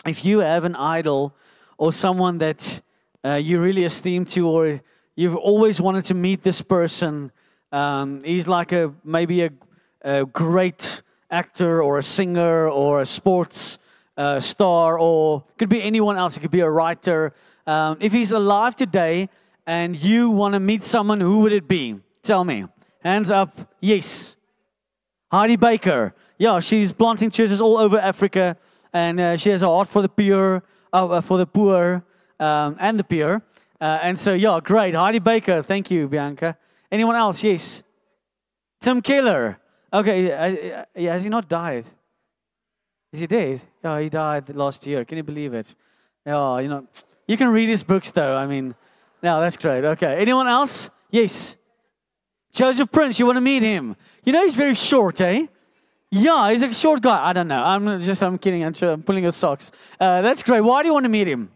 If 0.07 0.25
you 0.25 0.39
have 0.39 0.63
an 0.63 0.77
idol 0.77 1.35
or 1.77 1.93
someone 1.93 2.39
that 2.39 2.83
uh, 3.25 3.35
you 3.35 3.61
really 3.61 3.83
esteem 3.83 4.27
to, 4.27 4.47
or 4.47 4.81
you've 5.17 5.35
always 5.35 5.81
wanted 5.81 6.05
to 6.05 6.15
meet 6.15 6.45
this 6.45 6.63
person, 6.63 7.33
um, 7.75 8.23
he's 8.23 8.47
like 8.47 8.71
a 8.71 8.95
maybe 9.03 9.43
a, 9.43 9.51
a, 10.03 10.25
great 10.25 11.03
actor 11.29 11.83
or 11.83 11.99
a 11.99 12.05
singer 12.05 12.69
or 12.69 13.01
a 13.01 13.07
sports 13.07 13.79
uh, 14.17 14.39
star, 14.39 14.97
or 14.97 15.43
could 15.59 15.69
be 15.69 15.83
anyone 15.83 16.17
else. 16.17 16.37
It 16.37 16.41
could 16.41 16.53
be 16.53 16.61
a 16.61 16.71
writer. 16.71 17.33
Um, 17.67 17.97
if 18.01 18.13
he's 18.13 18.31
alive 18.31 18.77
today 18.77 19.29
and 19.67 19.97
you 19.97 20.31
want 20.31 20.55
to 20.55 20.61
meet 20.61 20.85
someone, 20.85 21.21
who 21.21 21.41
would 21.41 21.53
it 21.53 21.67
be? 21.67 21.99
Tell 22.23 22.45
me. 22.45 22.67
Hands 23.03 23.29
up. 23.33 23.73
Yes. 23.81 24.37
Heidi 25.33 25.57
Baker. 25.57 26.15
Yeah, 26.39 26.61
she's 26.61 26.93
planting 26.93 27.31
churches 27.31 27.61
all 27.61 27.77
over 27.77 27.99
Africa, 27.99 28.57
and 28.93 29.19
uh, 29.19 29.37
she 29.37 29.49
has 29.51 29.63
a 29.63 29.67
heart 29.67 29.89
for 29.89 30.01
the 30.01 30.09
pure, 30.09 30.63
uh, 30.93 31.09
uh, 31.09 31.21
for 31.21 31.39
the 31.39 31.47
poor, 31.47 32.05
um, 32.39 32.77
and 32.79 33.01
the 33.01 33.05
pure. 33.05 33.43
Uh, 33.81 33.99
and 34.01 34.19
so, 34.19 34.33
yeah, 34.33 34.61
great. 34.63 34.95
Heidi 34.95 35.19
Baker. 35.19 35.61
Thank 35.61 35.91
you, 35.91 36.07
Bianca. 36.07 36.57
Anyone 36.95 37.17
else? 37.17 37.43
Yes. 37.43 37.83
Tim 38.81 39.03
Keller. 39.03 39.59
Okay, 39.93 40.31
uh, 40.31 40.37
uh, 40.37 40.85
yeah, 40.95 41.13
has 41.13 41.25
he 41.25 41.29
not 41.29 41.49
died? 41.49 41.85
Is 43.13 43.19
he 43.19 43.27
dead? 43.27 43.63
Yeah, 43.83 44.01
he 44.01 44.09
died 44.09 44.55
last 44.55 44.87
year. 44.87 45.05
Can 45.05 45.17
you 45.17 45.25
believe 45.25 45.55
it? 45.55 45.75
Yeah, 46.25 46.61
you 46.61 46.69
know. 46.69 46.87
You 47.27 47.37
can 47.37 47.49
read 47.49 47.69
his 47.69 47.83
books, 47.83 48.13
though. 48.13 48.37
I 48.37 48.47
mean, 48.47 48.77
no, 49.25 49.41
that's 49.41 49.57
great. 49.57 49.85
Okay. 49.85 50.21
Anyone 50.21 50.47
else? 50.47 50.89
Yes. 51.11 51.57
Joseph 52.53 52.93
Prince, 52.93 53.19
you 53.19 53.27
want 53.27 53.39
to 53.39 53.47
meet 53.53 53.65
him? 53.65 53.97
You 54.23 54.33
know 54.33 54.45
he's 54.45 54.55
very 54.55 54.77
short, 54.77 55.21
eh? 55.21 55.47
Yeah, 56.13 56.53
he's 56.53 56.63
a 56.63 56.73
short 56.73 57.03
guy. 57.03 57.29
I 57.29 57.33
don't 57.33 57.49
know. 57.49 57.65
I'm 57.65 58.01
just, 58.03 58.23
I'm 58.23 58.39
kidding. 58.39 58.63
I'm 58.65 59.03
pulling 59.03 59.25
your 59.25 59.33
socks. 59.33 59.73
Uh, 59.99 60.23
that's 60.23 60.45
great. 60.45 60.61
Why 60.61 60.83
do 60.83 60.87
you 60.87 60.95
want 60.95 61.07
to 61.07 61.15
meet 61.19 61.27
him? 61.27 61.51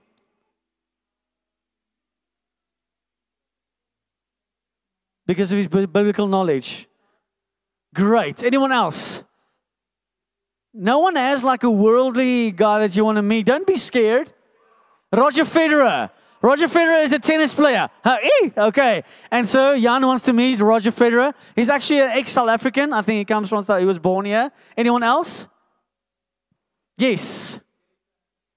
Because 5.29 5.53
of 5.53 5.59
his 5.59 5.69
biblical 5.69 6.27
knowledge. 6.27 6.89
Great. 7.95 8.43
Anyone 8.43 8.73
else? 8.73 9.23
No 10.73 11.01
one 11.01 11.17
has 11.17 11.45
like 11.45 11.63
a 11.65 11.71
worldly 11.71 12.51
guy 12.51 12.79
that 12.81 12.97
you 12.97 13.05
want 13.05 13.17
to 13.17 13.23
meet. 13.23 13.45
Don't 13.45 13.67
be 13.67 13.77
scared. 13.77 14.33
Roger 15.13 15.45
Federer. 15.45 16.11
Roger 16.41 16.67
Federer 16.67 17.05
is 17.05 17.13
a 17.13 17.19
tennis 17.19 17.53
player. 17.53 17.91
Eh, 18.07 18.51
okay. 18.57 19.03
And 19.31 19.47
so 19.47 19.79
Jan 19.79 20.07
wants 20.07 20.25
to 20.25 20.33
meet 20.33 20.61
Roger 20.61 20.93
Federer. 20.93 21.35
He's 21.55 21.69
actually 21.69 22.01
an 22.01 22.11
ex-South 22.11 22.49
African. 22.49 22.95
I 22.95 23.03
think 23.03 23.19
he 23.19 23.25
comes 23.27 23.51
from, 23.51 23.63
South. 23.65 23.81
he 23.81 23.85
was 23.85 23.99
born 23.99 24.25
here. 24.25 24.51
Anyone 24.77 25.03
else? 25.03 25.47
Yes. 26.97 27.61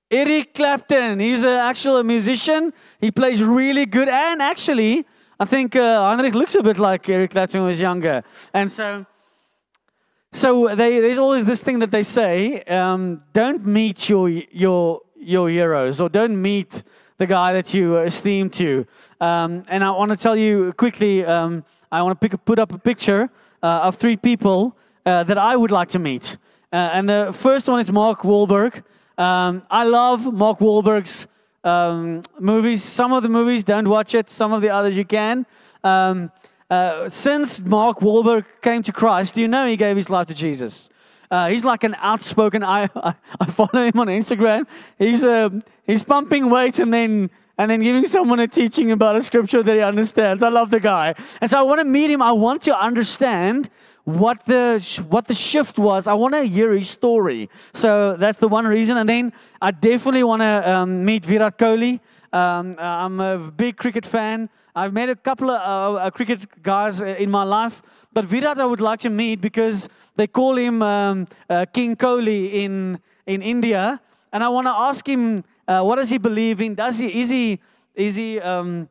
Eric 0.10 0.54
Clapton. 0.54 1.20
He's 1.20 1.44
an 1.44 1.60
actual 1.60 2.02
musician. 2.04 2.72
He 3.02 3.12
plays 3.12 3.44
really 3.44 3.86
good. 3.86 4.08
And 4.08 4.42
actually, 4.42 5.06
I 5.42 5.46
think 5.46 5.76
uh, 5.76 6.02
Heinrich 6.02 6.36
looks 6.36 6.54
a 6.54 6.62
bit 6.62 6.78
like 6.78 7.10
Eric 7.10 7.32
Clapton 7.32 7.62
when 7.62 7.70
he 7.70 7.72
was 7.72 7.80
younger. 7.80 8.24
And 8.54 8.72
so, 8.72 9.08
so 10.32 10.76
they, 10.76 11.00
there's 11.00 11.18
always 11.18 11.46
this 11.46 11.64
thing 11.64 11.80
that 11.80 11.90
they 11.90 12.04
say, 12.04 12.62
um, 12.66 13.24
don't 13.34 13.66
meet 13.66 14.08
your, 14.08 14.30
your, 14.30 15.02
your 15.20 15.50
heroes 15.50 16.00
or 16.00 16.10
don't 16.10 16.40
meet 16.40 16.84
the 17.18 17.26
guy 17.26 17.54
that 17.54 17.74
you 17.74 17.98
esteem 17.98 18.52
to. 18.52 18.86
Um, 19.20 19.64
and 19.68 19.84
I 19.84 19.90
want 19.90 20.12
to 20.12 20.16
tell 20.16 20.36
you 20.36 20.74
quickly, 20.74 21.26
um, 21.26 21.66
I 21.92 22.04
want 22.04 22.22
to 22.22 22.38
put 22.38 22.60
up 22.60 22.72
a 22.72 22.78
picture 22.78 23.28
uh, 23.64 23.88
of 23.88 23.96
three 23.96 24.18
people 24.18 24.78
uh, 25.08 25.24
that 25.24 25.40
I 25.40 25.56
would 25.56 25.72
like 25.72 25.90
to 25.90 26.00
meet. 26.00 26.38
Uh, 26.72 26.76
and 26.94 27.10
the 27.10 27.32
first 27.34 27.68
one 27.68 27.80
is 27.80 27.92
Mark 27.92 28.20
Wahlberg. 28.20 28.84
Um, 29.18 29.64
I 29.72 29.86
love 29.86 30.32
Mark 30.32 30.60
Wahlberg's 30.60 31.26
um, 31.64 32.24
movies. 32.40 32.84
Some 32.84 33.14
of 33.14 33.24
the 33.24 33.30
movies, 33.30 33.64
don't 33.64 33.90
watch 33.90 34.16
it. 34.16 34.30
Some 34.30 34.54
of 34.54 34.62
the 34.62 34.70
others 34.70 34.98
you 34.98 35.06
can. 35.06 35.46
Um, 35.84 36.32
uh, 36.70 37.10
since 37.10 37.62
Mark 37.62 38.00
Wahlberg 38.00 38.46
came 38.62 38.82
to 38.84 38.94
Christ, 38.94 39.34
do 39.34 39.42
you 39.42 39.48
know 39.48 39.68
he 39.68 39.76
gave 39.76 39.98
his 39.98 40.10
life 40.10 40.28
to 40.28 40.34
Jesus? 40.34 40.90
Uh, 41.30 41.50
he's 41.50 41.64
like 41.64 41.84
an 41.84 41.96
outspoken. 42.00 42.64
I, 42.64 42.84
I, 42.96 43.14
I 43.40 43.46
follow 43.46 43.84
him 43.84 44.00
on 44.00 44.08
Instagram. 44.08 44.68
He's 44.98 45.24
uh, 45.24 45.50
he's 45.86 46.04
pumping 46.04 46.50
weights 46.50 46.80
and 46.80 46.94
then 46.94 47.30
and 47.58 47.70
then 47.70 47.82
giving 47.82 48.06
someone 48.06 48.40
a 48.40 48.48
teaching 48.48 48.92
about 48.92 49.16
a 49.16 49.24
scripture 49.24 49.62
that 49.62 49.76
he 49.76 49.82
understands. 49.82 50.44
I 50.44 50.50
love 50.50 50.72
the 50.72 50.80
guy, 50.80 51.16
and 51.40 51.50
so 51.50 51.60
I 51.60 51.64
want 51.64 51.80
to 51.80 51.86
meet 51.86 52.10
him. 52.10 52.22
I 52.22 52.32
want 52.32 52.64
to 52.64 52.78
understand 52.78 53.70
what 54.04 54.46
the 54.46 54.80
what 55.10 55.28
the 55.28 55.34
shift 55.34 55.78
was. 55.78 56.08
I 56.08 56.14
want 56.14 56.34
to 56.34 56.44
hear 56.44 56.74
his 56.74 56.90
story. 56.90 57.50
So 57.74 58.16
that's 58.18 58.40
the 58.40 58.48
one 58.48 58.66
reason. 58.66 58.98
And 58.98 59.08
then 59.08 59.34
I 59.62 59.72
definitely 59.72 60.24
want 60.24 60.42
to 60.42 60.70
um, 60.70 61.06
meet 61.06 61.26
Virat 61.26 61.58
Kohli. 61.58 62.00
Um, 62.34 62.76
I'm 62.80 63.20
a 63.20 63.38
big 63.38 63.78
cricket 63.78 64.06
fan. 64.06 64.50
I've 64.76 64.94
met 64.94 65.10
a 65.10 65.16
couple 65.16 65.52
of 65.52 65.96
uh, 65.96 65.98
uh 65.98 66.10
cricket 66.12 66.64
guys 66.64 67.02
in 67.02 67.30
my 67.30 67.44
life. 67.44 67.82
But 68.14 68.26
Virat, 68.26 68.60
I 68.60 68.66
would 68.66 68.82
like 68.82 69.00
to 69.02 69.10
meet 69.10 69.40
because 69.40 69.88
they 70.16 70.28
call 70.28 70.58
him 70.58 70.82
um, 70.82 71.28
uh, 71.50 71.66
King 71.72 71.96
Kohli 71.96 72.54
in, 72.54 73.00
in 73.26 73.42
India. 73.42 74.02
And 74.34 74.44
I 74.44 74.50
want 74.50 74.68
to 74.68 74.72
ask 74.72 75.08
him, 75.08 75.46
uh, 75.68 75.82
what 75.82 75.96
does 75.96 76.10
he 76.10 76.18
believe 76.18 76.60
in? 76.60 76.76
Does 76.76 77.00
he, 77.00 77.22
is 77.22 77.30
he, 77.30 77.60
is 77.96 78.16
he, 78.16 78.40
um, 78.42 78.90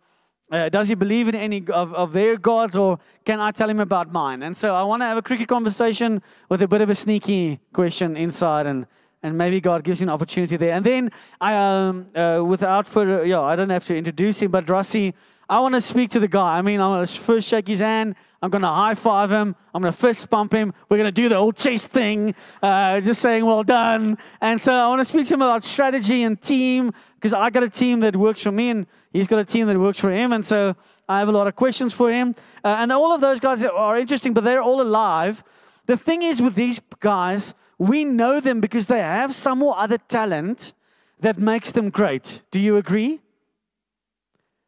uh, 0.50 0.68
does 0.68 0.88
he 0.88 0.94
believe 0.94 1.28
in 1.28 1.34
any 1.34 1.64
of, 1.68 1.94
of 1.94 2.12
their 2.12 2.36
gods 2.36 2.76
or 2.76 2.98
can 3.24 3.40
I 3.40 3.52
tell 3.52 3.70
him 3.70 3.80
about 3.80 4.12
mine? 4.12 4.42
And 4.42 4.56
so 4.56 4.74
I 4.74 4.82
want 4.82 5.02
to 5.02 5.06
have 5.06 5.16
a 5.16 5.22
cricket 5.22 5.48
conversation 5.48 6.22
with 6.48 6.62
a 6.62 6.68
bit 6.68 6.80
of 6.80 6.90
a 6.90 6.94
sneaky 6.94 7.60
question 7.72 8.16
inside 8.16 8.66
and, 8.66 8.86
and 9.22 9.38
maybe 9.38 9.60
God 9.60 9.84
gives 9.84 10.00
you 10.00 10.06
an 10.06 10.10
opportunity 10.10 10.56
there. 10.56 10.72
And 10.72 10.84
then 10.84 11.12
I, 11.40 11.54
um, 11.54 12.06
uh, 12.16 12.42
without 12.44 12.86
further, 12.86 13.24
yeah, 13.24 13.40
I 13.40 13.54
don't 13.54 13.70
have 13.70 13.86
to 13.86 13.96
introduce 13.96 14.40
him, 14.40 14.50
but 14.50 14.66
Rassie, 14.66 15.14
I 15.48 15.58
want 15.58 15.74
to 15.74 15.80
speak 15.80 16.10
to 16.10 16.20
the 16.20 16.28
guy. 16.28 16.58
I 16.58 16.62
mean, 16.62 16.80
I'm 16.80 16.90
going 16.90 17.04
to 17.04 17.18
first 17.18 17.48
shake 17.48 17.66
his 17.66 17.80
hand. 17.80 18.14
I'm 18.42 18.50
going 18.50 18.62
to 18.62 18.68
high 18.68 18.94
five 18.94 19.30
him. 19.30 19.54
I'm 19.74 19.82
going 19.82 19.92
to 19.92 19.98
fist 19.98 20.30
bump 20.30 20.52
him. 20.52 20.72
We're 20.88 20.96
going 20.96 21.08
to 21.08 21.12
do 21.12 21.28
the 21.28 21.34
old 21.34 21.56
chase 21.56 21.86
thing, 21.86 22.34
uh, 22.62 23.00
just 23.00 23.20
saying, 23.20 23.44
well 23.44 23.64
done. 23.64 24.16
And 24.40 24.62
so 24.62 24.72
I 24.72 24.86
want 24.88 25.00
to 25.00 25.04
speak 25.04 25.26
to 25.26 25.34
him 25.34 25.42
about 25.42 25.64
strategy 25.64 26.22
and 26.22 26.40
team 26.40 26.92
because 27.20 27.34
I 27.34 27.50
got 27.50 27.62
a 27.62 27.68
team 27.68 28.00
that 28.00 28.16
works 28.16 28.42
for 28.42 28.50
me 28.50 28.70
and 28.70 28.86
he's 29.12 29.26
got 29.26 29.38
a 29.38 29.44
team 29.44 29.66
that 29.66 29.78
works 29.78 29.98
for 29.98 30.10
him. 30.10 30.32
And 30.32 30.44
so 30.44 30.74
I 31.08 31.18
have 31.18 31.28
a 31.28 31.32
lot 31.32 31.46
of 31.46 31.54
questions 31.54 31.92
for 31.92 32.10
him. 32.10 32.34
Uh, 32.64 32.76
and 32.78 32.90
all 32.90 33.12
of 33.12 33.20
those 33.20 33.40
guys 33.40 33.62
are 33.64 33.98
interesting, 33.98 34.32
but 34.32 34.42
they're 34.42 34.62
all 34.62 34.80
alive. 34.80 35.44
The 35.84 35.96
thing 35.96 36.22
is 36.22 36.40
with 36.40 36.54
these 36.54 36.80
guys, 37.00 37.54
we 37.78 38.04
know 38.04 38.40
them 38.40 38.60
because 38.60 38.86
they 38.86 39.00
have 39.00 39.34
some 39.34 39.62
or 39.62 39.76
other 39.76 39.98
talent 39.98 40.72
that 41.20 41.38
makes 41.38 41.72
them 41.72 41.90
great. 41.90 42.42
Do 42.50 42.58
you 42.58 42.78
agree? 42.78 43.20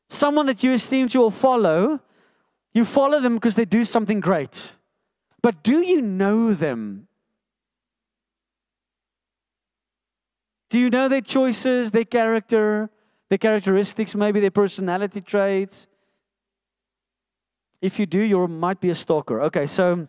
Someone 0.09 0.45
that 0.47 0.63
you 0.63 0.75
esteem 0.75 1.09
to 1.09 1.23
or 1.23 1.33
follow 1.33 2.01
you 2.73 2.85
follow 2.85 3.21
them 3.21 3.35
because 3.35 3.55
they 3.55 3.65
do 3.65 3.85
something 3.85 4.21
great. 4.21 4.77
But 5.43 5.63
do 5.63 5.81
you 5.81 6.01
know 6.01 6.55
them? 6.55 7.09
Do 10.73 10.79
you 10.79 10.89
know 10.89 11.07
their 11.07 11.21
choices, 11.21 11.91
their 11.91 12.07
character, 12.07 12.89
their 13.29 13.37
characteristics, 13.37 14.15
maybe 14.15 14.41
their 14.41 14.51
personality 14.51 15.21
traits? 15.21 15.87
If 17.83 17.99
you 17.99 18.07
do, 18.07 18.21
you 18.21 18.49
might 18.49 18.81
be 18.81 18.89
a 18.89 18.95
stalker. 18.95 19.43
Okay, 19.43 19.67
so 19.67 20.09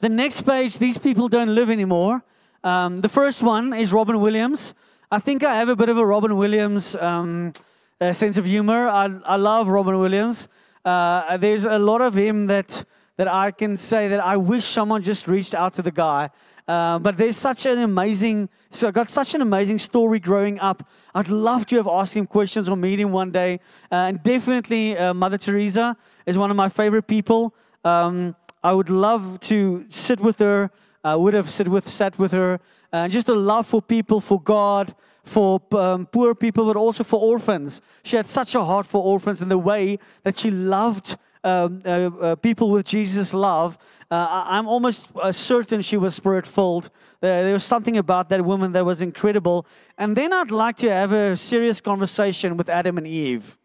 the 0.00 0.10
next 0.10 0.42
page, 0.42 0.76
these 0.76 0.98
people 0.98 1.28
don't 1.28 1.54
live 1.54 1.70
anymore. 1.70 2.22
Um, 2.62 3.00
the 3.00 3.08
first 3.08 3.40
one 3.42 3.72
is 3.72 3.94
Robin 3.94 4.20
Williams. 4.20 4.74
I 5.10 5.20
think 5.20 5.42
I 5.42 5.56
have 5.56 5.70
a 5.70 5.76
bit 5.76 5.88
of 5.88 5.96
a 5.96 6.04
Robin 6.04 6.36
Williams 6.36 6.94
um, 6.96 7.54
uh, 7.98 8.12
sense 8.12 8.36
of 8.36 8.44
humor. 8.44 8.90
I, 8.90 9.08
I 9.24 9.36
love 9.36 9.68
Robin 9.68 9.98
Williams. 9.98 10.48
Uh, 10.84 11.38
there's 11.38 11.64
a 11.64 11.78
lot 11.78 12.02
of 12.02 12.12
him 12.12 12.44
that 12.48 12.84
that 13.20 13.28
I 13.28 13.50
can 13.50 13.76
say 13.76 14.08
that 14.08 14.20
I 14.20 14.38
wish 14.38 14.64
someone 14.64 15.02
just 15.02 15.28
reached 15.28 15.54
out 15.54 15.74
to 15.74 15.82
the 15.82 15.90
guy. 15.90 16.30
Uh, 16.70 17.00
but 17.00 17.16
there's 17.16 17.36
such 17.36 17.66
an 17.66 17.78
amazing, 17.78 18.48
so 18.70 18.86
I 18.86 18.92
got 18.92 19.10
such 19.10 19.34
an 19.34 19.42
amazing 19.42 19.80
story 19.80 20.20
growing 20.20 20.60
up. 20.60 20.88
I'd 21.16 21.26
love 21.26 21.66
to 21.66 21.76
have 21.78 21.88
asked 21.88 22.14
him 22.14 22.26
questions 22.28 22.68
or 22.68 22.76
meet 22.76 23.00
him 23.00 23.10
one 23.10 23.32
day. 23.32 23.58
Uh, 23.90 24.06
and 24.08 24.22
definitely, 24.22 24.96
uh, 24.96 25.12
Mother 25.12 25.36
Teresa 25.36 25.96
is 26.26 26.38
one 26.38 26.48
of 26.48 26.56
my 26.56 26.68
favorite 26.68 27.08
people. 27.08 27.52
Um, 27.82 28.36
I 28.62 28.72
would 28.72 28.88
love 28.88 29.40
to 29.50 29.84
sit 29.88 30.20
with 30.20 30.38
her. 30.38 30.70
I 31.02 31.16
would 31.16 31.34
have 31.34 31.50
sit 31.50 31.66
with, 31.66 31.90
sat 31.90 32.16
with 32.20 32.30
her. 32.30 32.60
And 32.92 33.10
just 33.10 33.28
a 33.28 33.34
love 33.34 33.66
for 33.66 33.82
people, 33.82 34.20
for 34.20 34.40
God, 34.40 34.94
for 35.24 35.60
um, 35.72 36.06
poor 36.06 36.36
people, 36.36 36.66
but 36.66 36.76
also 36.76 37.02
for 37.02 37.18
orphans. 37.18 37.82
She 38.04 38.14
had 38.14 38.28
such 38.28 38.54
a 38.54 38.64
heart 38.64 38.86
for 38.86 39.02
orphans 39.02 39.42
and 39.42 39.50
the 39.50 39.58
way 39.58 39.98
that 40.22 40.38
she 40.38 40.52
loved 40.52 41.16
um, 41.42 41.82
uh, 41.84 41.88
uh, 41.88 42.34
people 42.36 42.70
with 42.70 42.86
Jesus' 42.86 43.32
love. 43.32 43.78
Uh, 44.10 44.44
I'm 44.46 44.68
almost 44.68 45.08
uh, 45.20 45.32
certain 45.32 45.82
she 45.82 45.96
was 45.96 46.14
spirit 46.14 46.46
filled. 46.46 46.90
there 47.20 47.52
was 47.52 47.64
something 47.64 47.96
about 47.96 48.28
that 48.28 48.44
woman 48.44 48.72
that 48.72 48.84
was 48.84 49.00
incredible. 49.00 49.66
And 49.96 50.16
then 50.16 50.32
I'd 50.32 50.50
like 50.50 50.76
to 50.78 50.90
have 50.90 51.12
a 51.12 51.36
serious 51.36 51.80
conversation 51.80 52.56
with 52.56 52.68
Adam 52.68 52.98
and 52.98 53.06
Eve. 53.06 53.56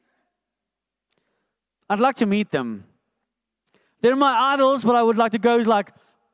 I'd 1.90 2.00
like 2.00 2.16
to 2.18 2.26
meet 2.26 2.52
them. 2.52 2.86
They're 4.02 4.16
my 4.16 4.54
idols, 4.54 4.84
but 4.84 4.96
I 4.96 5.04
would 5.04 5.18
like 5.18 5.32
to 5.34 5.40
go 5.40 5.58
like, 5.58 5.92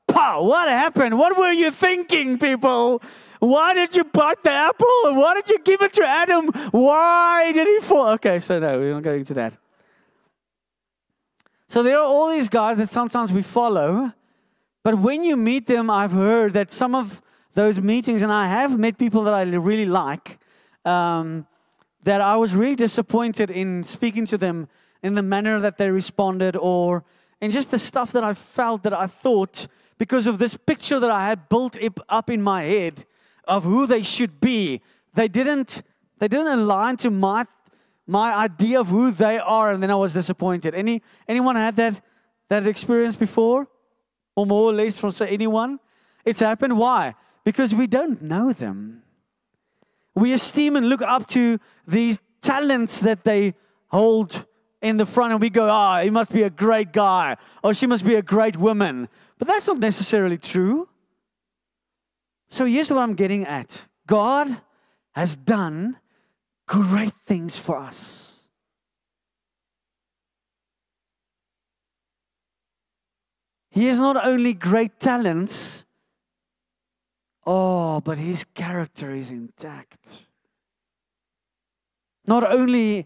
pow, 0.08 0.44
what 0.44 0.68
happened? 0.68 1.18
What 1.18 1.38
were 1.38 1.52
you 1.52 1.72
thinking, 1.72 2.38
people? 2.38 3.02
Why 3.40 3.74
did 3.74 3.96
you 3.96 4.04
bite 4.04 4.44
the 4.44 4.52
apple? 4.52 5.16
Why 5.16 5.34
did 5.34 5.50
you 5.50 5.60
give 5.60 5.82
it 5.82 5.94
to 5.94 6.06
Adam? 6.06 6.48
Why 6.72 7.52
did 7.52 7.68
he 7.68 7.80
fall? 7.80 8.10
Okay, 8.10 8.40
so 8.40 8.60
no, 8.60 8.78
we're 8.78 8.94
not 8.94 9.04
going 9.04 9.20
into 9.20 9.34
that. 9.36 9.58
So 11.72 11.84
there 11.84 11.98
are 11.98 12.06
all 12.06 12.30
these 12.30 12.50
guys 12.50 12.76
that 12.80 12.90
sometimes 12.90 13.32
we 13.32 13.42
follow, 13.42 14.12
but 14.84 14.98
when 14.98 15.24
you 15.24 15.38
meet 15.38 15.68
them, 15.68 15.90
I've 15.90 16.12
heard 16.12 16.52
that 16.52 16.70
some 16.74 16.94
of 16.94 17.22
those 17.54 17.80
meetings, 17.80 18.22
and 18.22 18.30
I 18.30 18.48
have 18.48 18.78
met 18.78 18.98
people 18.98 19.24
that 19.24 19.34
I 19.34 19.44
really 19.44 19.86
like, 19.86 20.38
um, 20.84 21.48
that 22.04 22.20
I 22.20 22.36
was 22.36 22.54
really 22.54 22.76
disappointed 22.76 23.50
in 23.50 23.86
speaking 23.86 24.26
to 24.26 24.38
them 24.38 24.68
in 25.02 25.14
the 25.14 25.22
manner 25.22 25.62
that 25.62 25.78
they 25.78 25.90
responded 25.90 26.58
or 26.58 27.06
in 27.40 27.52
just 27.52 27.72
the 27.72 27.80
stuff 27.80 28.12
that 28.12 28.24
I 28.26 28.34
felt 28.34 28.84
that 28.84 28.94
I 28.94 29.08
thought 29.08 29.70
because 29.98 30.28
of 30.28 30.40
this 30.40 30.58
picture 30.58 31.00
that 31.00 31.10
I 31.10 31.26
had 31.26 31.48
built 31.48 31.78
up 32.10 32.30
in 32.30 32.42
my 32.42 32.64
head 32.64 33.06
of 33.46 33.64
who 33.64 33.88
they 33.88 34.02
should 34.02 34.42
be. 34.42 34.82
They 35.14 35.30
didn't, 35.30 35.84
they 36.20 36.28
didn't 36.28 36.48
align 36.48 36.98
to 36.98 37.10
my, 37.10 37.46
my 38.12 38.34
idea 38.36 38.78
of 38.78 38.88
who 38.88 39.12
they 39.12 39.40
are, 39.40 39.72
and 39.72 39.82
then 39.82 39.90
I 39.90 39.96
was 39.96 40.14
disappointed. 40.14 40.76
Any, 40.76 41.02
anyone 41.30 41.56
had 41.56 41.78
that, 41.78 42.02
that 42.50 42.68
experience 42.68 43.16
before? 43.16 43.70
Or 44.36 44.46
more 44.46 44.70
or 44.70 44.74
less 44.74 44.98
from 44.98 45.12
say 45.12 45.30
anyone? 45.30 45.80
It's 46.26 46.42
happened. 46.42 46.78
Why? 46.78 47.16
Because 47.46 47.74
we 47.74 47.88
don't 47.88 48.22
know 48.22 48.52
them. 48.52 49.04
We 50.14 50.34
esteem 50.34 50.76
and 50.76 50.90
look 50.90 51.02
up 51.02 51.26
to 51.30 51.58
these 51.88 52.20
talents 52.42 53.00
that 53.00 53.24
they 53.24 53.54
hold 53.88 54.46
in 54.82 54.98
the 54.98 55.06
front 55.06 55.32
and 55.32 55.40
we 55.40 55.50
go, 55.50 55.70
ah, 55.70 56.00
oh, 56.00 56.04
he 56.04 56.10
must 56.10 56.34
be 56.34 56.44
a 56.44 56.50
great 56.50 56.92
guy 56.92 57.38
or 57.64 57.74
she 57.74 57.88
must 57.88 58.04
be 58.04 58.16
a 58.16 58.22
great 58.22 58.58
woman. 58.58 59.08
But 59.40 59.48
that's 59.48 59.68
not 59.68 59.80
necessarily 59.80 60.38
true. 60.38 60.90
So 62.50 62.66
here's 62.66 62.90
what 62.92 63.00
I'm 63.00 63.14
getting 63.14 63.46
at 63.46 63.88
God 64.06 64.60
has 65.14 65.38
done 65.38 65.96
great 66.72 67.14
things 67.28 67.60
for 67.60 67.78
us. 67.78 68.40
He 73.72 73.88
has 73.88 74.00
not 74.00 74.26
only 74.26 74.54
great 74.54 74.98
talents, 74.98 75.84
oh, 77.46 78.00
but 78.00 78.18
his 78.18 78.46
character 78.54 79.14
is 79.14 79.32
intact. 79.32 80.28
Not 82.26 82.50
only 82.50 83.06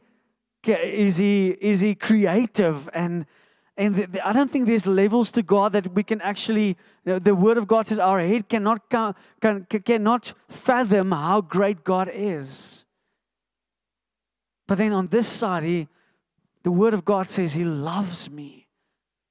is 0.63 1.17
he, 1.17 1.57
is 1.59 1.79
he 1.79 1.95
creative 1.95 2.87
and 2.93 3.25
and 3.77 3.93
the, 3.95 4.05
the, 4.05 4.25
I 4.25 4.31
don't 4.31 4.49
think 4.49 4.67
there's 4.67 4.87
levels 4.87 5.31
to 5.33 5.41
God 5.43 5.73
that 5.73 5.93
we 5.93 6.03
can 6.03 6.21
actually. 6.21 6.77
You 7.03 7.13
know, 7.13 7.19
the 7.19 7.35
Word 7.35 7.57
of 7.57 7.67
God 7.67 7.87
says 7.87 7.99
our 7.99 8.21
head 8.21 8.47
cannot 8.47 8.89
can, 8.89 9.13
can, 9.41 9.65
cannot 9.65 10.33
fathom 10.47 11.11
how 11.11 11.41
great 11.41 11.83
God 11.83 12.09
is. 12.13 12.84
But 14.67 14.77
then 14.77 14.93
on 14.93 15.07
this 15.07 15.27
side, 15.27 15.63
he, 15.63 15.87
the 16.63 16.71
Word 16.71 16.93
of 16.93 17.05
God 17.05 17.29
says 17.29 17.53
He 17.53 17.63
loves 17.63 18.29
me. 18.29 18.67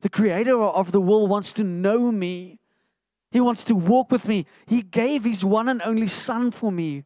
The 0.01 0.09
Creator 0.09 0.61
of 0.61 0.93
the 0.93 1.01
world 1.01 1.31
wants 1.31 1.53
to 1.55 1.65
know 1.65 2.13
me. 2.13 2.61
He 3.31 3.41
wants 3.41 3.65
to 3.65 3.75
walk 3.75 4.13
with 4.13 4.29
me. 4.29 4.47
He 4.67 4.83
gave 4.83 5.25
His 5.25 5.45
one 5.45 5.69
and 5.69 5.83
only 5.83 6.07
Son 6.07 6.51
for 6.51 6.71
me 6.71 7.05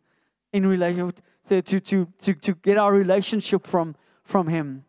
in 0.52 0.66
relation 0.66 1.12
to, 1.48 1.62
to, 1.62 1.80
to, 1.80 2.08
to, 2.20 2.34
to 2.34 2.54
get 2.54 2.76
our 2.76 2.92
relationship 2.92 3.66
from 3.66 3.96
from 4.28 4.48
Him 4.48 4.84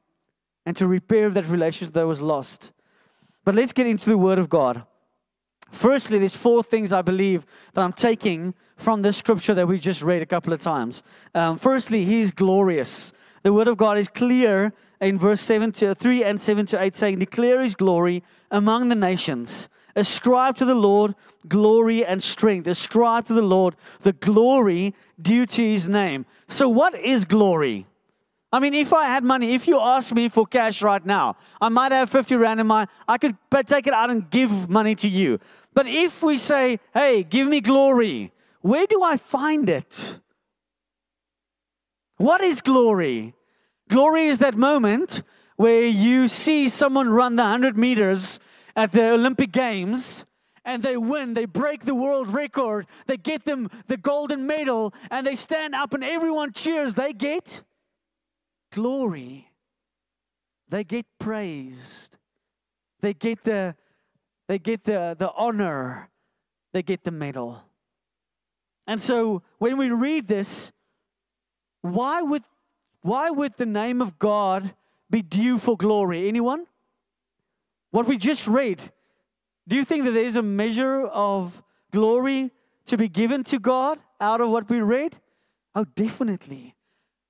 and 0.65 0.75
to 0.75 0.86
repair 0.86 1.30
that 1.30 1.47
relationship 1.47 1.93
that 1.93 2.06
was 2.06 2.19
lost. 2.19 2.73
But 3.45 3.56
let's 3.56 3.71
get 3.71 3.88
into 3.88 4.10
the 4.10 4.17
Word 4.17 4.38
of 4.38 4.49
God. 4.49 4.84
Firstly, 5.71 6.19
there's 6.19 6.36
four 6.36 6.62
things 6.62 6.91
I 6.91 7.02
believe 7.02 7.45
that 7.73 7.82
I'm 7.82 7.93
taking 7.93 8.54
from 8.75 9.02
this 9.02 9.17
scripture 9.17 9.54
that 9.54 9.67
we 9.67 9.80
just 9.80 10.02
read 10.02 10.21
a 10.21 10.25
couple 10.25 10.52
of 10.52 10.60
times. 10.60 11.04
Um, 11.34 11.58
firstly, 11.58 12.04
He 12.04 12.19
is 12.19 12.32
glorious. 12.32 13.13
The 13.43 13.54
Word 13.54 13.67
of 13.67 13.78
God 13.78 13.97
is 13.97 14.08
clear 14.08 14.73
in 15.02 15.17
verse 15.17 15.41
7 15.41 15.71
to 15.73 15.95
3 15.95 16.23
and 16.23 16.41
7 16.41 16.65
to 16.67 16.82
8, 16.82 16.95
saying, 16.95 17.19
Declare 17.19 17.62
His 17.62 17.75
glory 17.75 18.23
among 18.52 18.89
the 18.89 18.95
nations. 18.95 19.69
Ascribe 19.95 20.56
to 20.58 20.65
the 20.65 20.75
Lord 20.75 21.15
glory 21.47 22.06
and 22.06 22.21
strength. 22.21 22.67
Ascribe 22.67 23.25
to 23.28 23.34
the 23.34 23.41
Lord 23.41 23.75
the 24.02 24.13
glory 24.13 24.93
due 25.21 25.45
to 25.45 25.63
His 25.63 25.89
name. 25.89 26.25
So, 26.47 26.69
what 26.69 26.99
is 26.99 27.25
glory? 27.25 27.86
I 28.52 28.60
mean, 28.60 28.73
if 28.73 28.93
I 28.93 29.06
had 29.06 29.23
money, 29.23 29.54
if 29.54 29.67
you 29.67 29.80
ask 29.80 30.12
me 30.12 30.28
for 30.28 30.45
cash 30.45 30.82
right 30.82 31.06
now, 31.06 31.38
I 31.62 31.69
might 31.69 31.91
have 31.91 32.10
50 32.10 32.36
Rand 32.36 32.60
in 32.60 32.65
my, 32.65 32.88
I 33.08 33.19
could 33.19 33.38
take 33.67 33.86
it 33.86 33.93
out 33.93 34.10
and 34.10 34.28
give 34.30 34.67
money 34.67 34.95
to 34.95 35.08
you. 35.08 35.39
But 35.75 35.86
if 35.88 36.23
we 36.23 36.38
say, 36.38 36.80
hey, 36.93 37.23
give 37.23 37.47
me 37.47 37.62
glory, 37.62 38.32
where 38.62 38.88
do 38.88 39.04
I 39.04 39.17
find 39.17 39.69
it? 39.69 40.19
What 42.19 42.41
is 42.41 42.60
glory? 42.60 43.34
Glory 43.88 44.27
is 44.27 44.39
that 44.39 44.55
moment 44.55 45.23
where 45.55 45.86
you 45.86 46.27
see 46.27 46.67
someone 46.67 47.08
run 47.08 47.38
the 47.38 47.43
100 47.43 47.77
meters 47.77 48.41
at 48.75 48.91
the 48.91 49.12
Olympic 49.12 49.53
Games 49.53 50.25
and 50.65 50.84
they 50.84 50.97
win, 50.97 51.34
they 51.34 51.45
break 51.45 51.86
the 51.86 51.95
world 51.95 52.27
record, 52.27 52.88
they 53.08 53.15
get 53.15 53.45
them 53.45 53.69
the 53.88 53.95
golden 53.95 54.45
medal, 54.45 54.93
and 55.10 55.25
they 55.25 55.36
stand 55.36 55.73
up 55.73 55.93
and 55.93 56.03
everyone 56.03 56.51
cheers. 56.51 56.93
They 56.93 57.13
get 57.13 57.63
glory. 58.73 59.49
They 60.67 60.84
get 60.84 61.05
praised. 61.19 62.17
They 62.99 63.13
get 63.13 63.45
the 63.45 63.75
they 64.49 64.60
get 64.60 64.84
the, 64.84 65.15
the 65.17 65.32
honor. 65.38 66.10
They 66.73 66.84
get 66.84 67.05
the 67.05 67.12
medal. 67.12 67.63
And 68.86 69.01
so 69.01 69.41
when 69.60 69.77
we 69.77 69.89
read 69.89 70.27
this, 70.27 70.73
why 71.82 72.22
would 72.22 72.44
why 73.02 73.30
would 73.30 73.54
the 73.58 73.65
name 73.65 74.02
of 74.02 74.20
God 74.20 74.74
be 75.10 75.22
due 75.22 75.58
for 75.58 75.78
glory? 75.78 76.28
Anyone? 76.28 76.65
What 77.92 78.08
we 78.08 78.18
just 78.18 78.48
read, 78.48 78.92
do 79.68 79.76
you 79.76 79.86
think 79.86 80.04
that 80.04 80.12
there 80.12 80.24
is 80.24 80.36
a 80.36 80.42
measure 80.42 81.08
of 81.08 81.63
glory 81.92 82.52
to 82.86 82.98
be 82.98 83.08
given 83.08 83.44
to 83.46 83.60
God 83.60 84.00
out 84.20 84.42
of 84.42 84.50
what 84.50 84.70
we 84.70 84.82
read? 84.82 85.18
Oh, 85.74 85.86
definitely. 85.86 86.76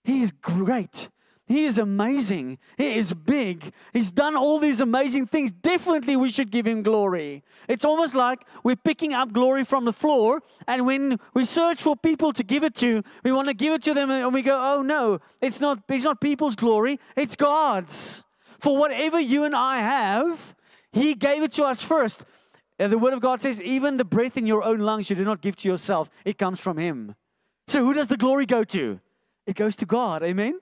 He 0.04 0.22
is 0.22 0.32
great. 0.32 1.10
He 1.50 1.66
is 1.66 1.80
amazing. 1.80 2.60
He 2.78 2.96
is 2.96 3.12
big. 3.12 3.74
He's 3.92 4.12
done 4.12 4.38
all 4.38 4.60
these 4.60 4.82
amazing 4.82 5.26
things. 5.26 5.52
Definitely, 5.52 6.16
we 6.16 6.30
should 6.30 6.52
give 6.52 6.68
him 6.68 6.84
glory. 6.84 7.44
It's 7.68 7.84
almost 7.84 8.14
like 8.14 8.46
we're 8.64 8.76
picking 8.76 9.16
up 9.16 9.34
glory 9.34 9.64
from 9.64 9.86
the 9.86 9.92
floor, 9.92 10.44
and 10.68 10.86
when 10.86 11.20
we 11.34 11.46
search 11.46 11.82
for 11.82 11.96
people 11.96 12.34
to 12.34 12.44
give 12.44 12.64
it 12.64 12.76
to, 12.76 13.02
we 13.24 13.32
want 13.32 13.48
to 13.48 13.56
give 13.56 13.74
it 13.74 13.82
to 13.86 13.96
them, 13.96 14.12
and 14.12 14.32
we 14.32 14.44
go, 14.44 14.62
"Oh 14.62 14.84
no, 14.84 15.22
it's 15.42 15.60
not. 15.60 15.80
It's 15.90 16.06
not 16.06 16.22
people's 16.22 16.56
glory. 16.56 17.00
It's 17.16 17.36
God's. 17.36 18.24
For 18.60 18.78
whatever 18.78 19.20
you 19.20 19.44
and 19.44 19.56
I 19.56 19.80
have, 19.80 20.56
He 20.92 21.16
gave 21.16 21.42
it 21.42 21.52
to 21.54 21.64
us 21.64 21.82
first. 21.82 22.26
And 22.78 22.94
the 22.94 23.00
Word 23.00 23.14
of 23.14 23.22
God 23.22 23.42
says, 23.42 23.60
"Even 23.60 23.98
the 23.98 24.06
breath 24.06 24.38
in 24.38 24.46
your 24.46 24.62
own 24.62 24.82
lungs, 24.82 25.10
you 25.10 25.16
do 25.16 25.26
not 25.26 25.42
give 25.42 25.56
to 25.56 25.68
yourself. 25.68 26.12
It 26.26 26.38
comes 26.38 26.60
from 26.60 26.78
Him." 26.78 27.16
So, 27.68 27.84
who 27.84 27.94
does 27.94 28.08
the 28.08 28.18
glory 28.18 28.46
go 28.46 28.64
to? 28.66 29.00
It 29.48 29.56
goes 29.56 29.76
to 29.78 29.88
God. 29.88 30.22
Amen. 30.22 30.60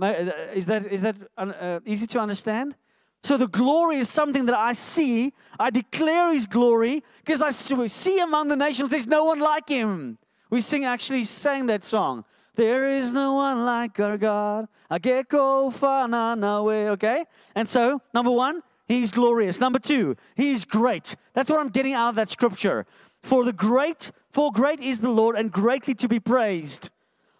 Uh, 0.00 0.30
is 0.54 0.66
that, 0.66 0.86
is 0.92 1.02
that 1.02 1.16
uh, 1.36 1.80
easy 1.86 2.06
to 2.08 2.18
understand? 2.18 2.74
So 3.22 3.38
the 3.38 3.48
glory 3.48 3.98
is 3.98 4.10
something 4.10 4.44
that 4.46 4.54
I 4.54 4.74
see. 4.74 5.32
I 5.58 5.70
declare 5.70 6.32
His 6.32 6.46
glory 6.46 7.02
because 7.24 7.40
I 7.40 7.50
see 7.50 8.18
among 8.18 8.48
the 8.48 8.56
nations 8.56 8.90
there's 8.90 9.06
no 9.06 9.24
one 9.24 9.40
like 9.40 9.68
Him. 9.68 10.18
We 10.50 10.60
sing 10.60 10.84
actually 10.84 11.24
sang 11.24 11.66
that 11.66 11.84
song. 11.84 12.24
There 12.54 12.88
is 12.88 13.12
no 13.12 13.32
one 13.32 13.64
like 13.64 13.98
our 13.98 14.18
God. 14.18 14.68
I 14.90 14.98
get 14.98 15.28
go 15.28 15.70
far 15.70 16.06
na 16.06 16.62
way. 16.62 16.90
Okay, 16.90 17.24
and 17.54 17.68
so 17.68 18.00
number 18.12 18.30
one, 18.30 18.62
He's 18.86 19.10
glorious. 19.10 19.58
Number 19.58 19.78
two, 19.78 20.16
He's 20.36 20.64
great. 20.64 21.16
That's 21.32 21.48
what 21.48 21.60
I'm 21.60 21.70
getting 21.70 21.94
out 21.94 22.10
of 22.10 22.14
that 22.16 22.28
scripture. 22.28 22.84
For 23.22 23.42
the 23.44 23.54
great, 23.54 24.12
for 24.30 24.52
great 24.52 24.80
is 24.80 25.00
the 25.00 25.08
Lord, 25.08 25.34
and 25.36 25.50
greatly 25.50 25.94
to 25.94 26.08
be 26.08 26.20
praised. 26.20 26.90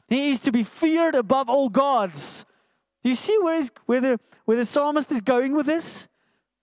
He 0.08 0.30
is 0.30 0.40
to 0.40 0.52
be 0.52 0.62
feared 0.62 1.14
above 1.14 1.48
all 1.48 1.68
gods. 1.68 2.44
Do 3.02 3.10
you 3.10 3.16
see 3.16 3.36
where, 3.38 3.62
where, 3.86 4.00
the, 4.00 4.20
where 4.44 4.56
the 4.56 4.66
psalmist 4.66 5.10
is 5.12 5.20
going 5.20 5.54
with 5.54 5.66
this? 5.66 6.08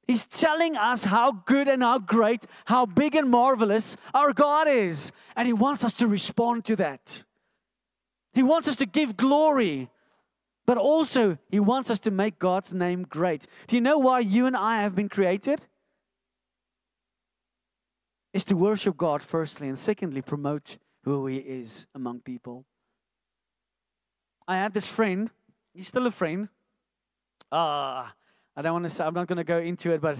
He's 0.07 0.25
telling 0.25 0.75
us 0.75 1.05
how 1.05 1.31
good 1.45 1.67
and 1.67 1.81
how 1.81 1.99
great, 1.99 2.45
how 2.65 2.85
big 2.85 3.15
and 3.15 3.29
marvelous 3.29 3.95
our 4.13 4.33
God 4.33 4.67
is. 4.67 5.11
And 5.35 5.47
He 5.47 5.53
wants 5.53 5.83
us 5.83 5.93
to 5.95 6.07
respond 6.07 6.65
to 6.65 6.75
that. 6.77 7.23
He 8.33 8.43
wants 8.43 8.67
us 8.67 8.75
to 8.77 8.85
give 8.85 9.15
glory, 9.17 9.89
but 10.65 10.77
also 10.77 11.37
He 11.49 11.59
wants 11.59 11.89
us 11.89 11.99
to 12.01 12.11
make 12.11 12.39
God's 12.39 12.73
name 12.73 13.03
great. 13.03 13.47
Do 13.67 13.75
you 13.75 13.81
know 13.81 13.97
why 13.97 14.19
you 14.19 14.45
and 14.47 14.57
I 14.57 14.81
have 14.81 14.95
been 14.95 15.09
created? 15.09 15.61
Is 18.33 18.45
to 18.45 18.55
worship 18.55 18.97
God, 18.97 19.21
firstly, 19.21 19.67
and 19.67 19.77
secondly, 19.77 20.21
promote 20.21 20.77
who 21.03 21.27
He 21.27 21.37
is 21.37 21.87
among 21.93 22.21
people. 22.21 22.65
I 24.47 24.57
had 24.57 24.73
this 24.73 24.87
friend, 24.87 25.29
he's 25.73 25.87
still 25.87 26.07
a 26.07 26.11
friend. 26.11 26.49
Ah, 27.51 28.07
uh, 28.07 28.11
I 28.55 28.61
don't 28.61 28.73
want 28.73 28.83
to 28.83 28.89
say, 28.89 29.03
I'm 29.03 29.13
not 29.13 29.27
going 29.27 29.37
to 29.37 29.43
go 29.43 29.59
into 29.59 29.91
it, 29.91 30.01
but 30.01 30.17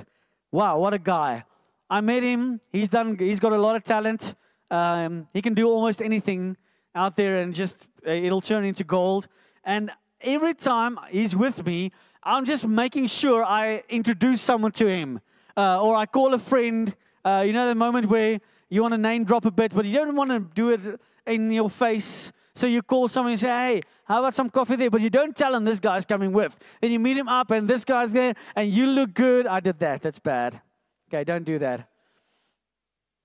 wow, 0.51 0.79
what 0.79 0.93
a 0.93 0.99
guy. 0.99 1.43
I 1.89 1.99
met 2.01 2.23
him. 2.23 2.61
He's 2.71 2.87
done, 2.87 3.17
he's 3.17 3.39
got 3.39 3.51
a 3.51 3.57
lot 3.57 3.75
of 3.75 3.83
talent. 3.83 4.35
Um, 4.69 5.27
he 5.33 5.41
can 5.41 5.53
do 5.53 5.67
almost 5.67 6.01
anything 6.01 6.55
out 6.95 7.17
there 7.17 7.37
and 7.41 7.53
just, 7.53 7.87
uh, 8.07 8.11
it'll 8.11 8.41
turn 8.41 8.63
into 8.63 8.83
gold. 8.83 9.27
And 9.65 9.91
every 10.21 10.53
time 10.53 10.97
he's 11.09 11.35
with 11.35 11.65
me, 11.65 11.91
I'm 12.23 12.45
just 12.45 12.65
making 12.65 13.07
sure 13.07 13.43
I 13.43 13.83
introduce 13.89 14.41
someone 14.41 14.71
to 14.73 14.87
him. 14.87 15.19
Uh, 15.57 15.81
or 15.81 15.95
I 15.95 16.05
call 16.05 16.33
a 16.33 16.39
friend, 16.39 16.95
uh, 17.25 17.43
you 17.45 17.51
know, 17.51 17.67
the 17.67 17.75
moment 17.75 18.07
where 18.07 18.39
you 18.69 18.81
want 18.81 18.93
to 18.93 18.97
name 18.97 19.25
drop 19.25 19.43
a 19.45 19.51
bit, 19.51 19.73
but 19.73 19.83
you 19.83 19.97
don't 19.97 20.15
want 20.15 20.29
to 20.31 20.39
do 20.39 20.69
it 20.69 20.79
in 21.27 21.51
your 21.51 21.69
face. 21.69 22.31
So 22.55 22.67
you 22.67 22.81
call 22.81 23.07
someone 23.07 23.31
and 23.31 23.39
say, 23.39 23.47
hey, 23.47 23.81
how 24.05 24.19
about 24.19 24.33
some 24.33 24.49
coffee 24.49 24.75
there? 24.75 24.89
But 24.89 25.01
you 25.01 25.09
don't 25.09 25.35
tell 25.35 25.53
them 25.53 25.63
this 25.63 25.79
guy's 25.79 26.05
coming 26.05 26.33
with. 26.33 26.55
Then 26.81 26.91
you 26.91 26.99
meet 26.99 27.17
him 27.17 27.29
up 27.29 27.51
and 27.51 27.67
this 27.67 27.85
guy's 27.85 28.11
there 28.11 28.35
and 28.55 28.71
you 28.71 28.85
look 28.85 29.13
good. 29.13 29.47
I 29.47 29.59
did 29.59 29.79
that. 29.79 30.01
That's 30.01 30.19
bad. 30.19 30.61
Okay, 31.09 31.23
don't 31.23 31.45
do 31.45 31.59
that. 31.59 31.87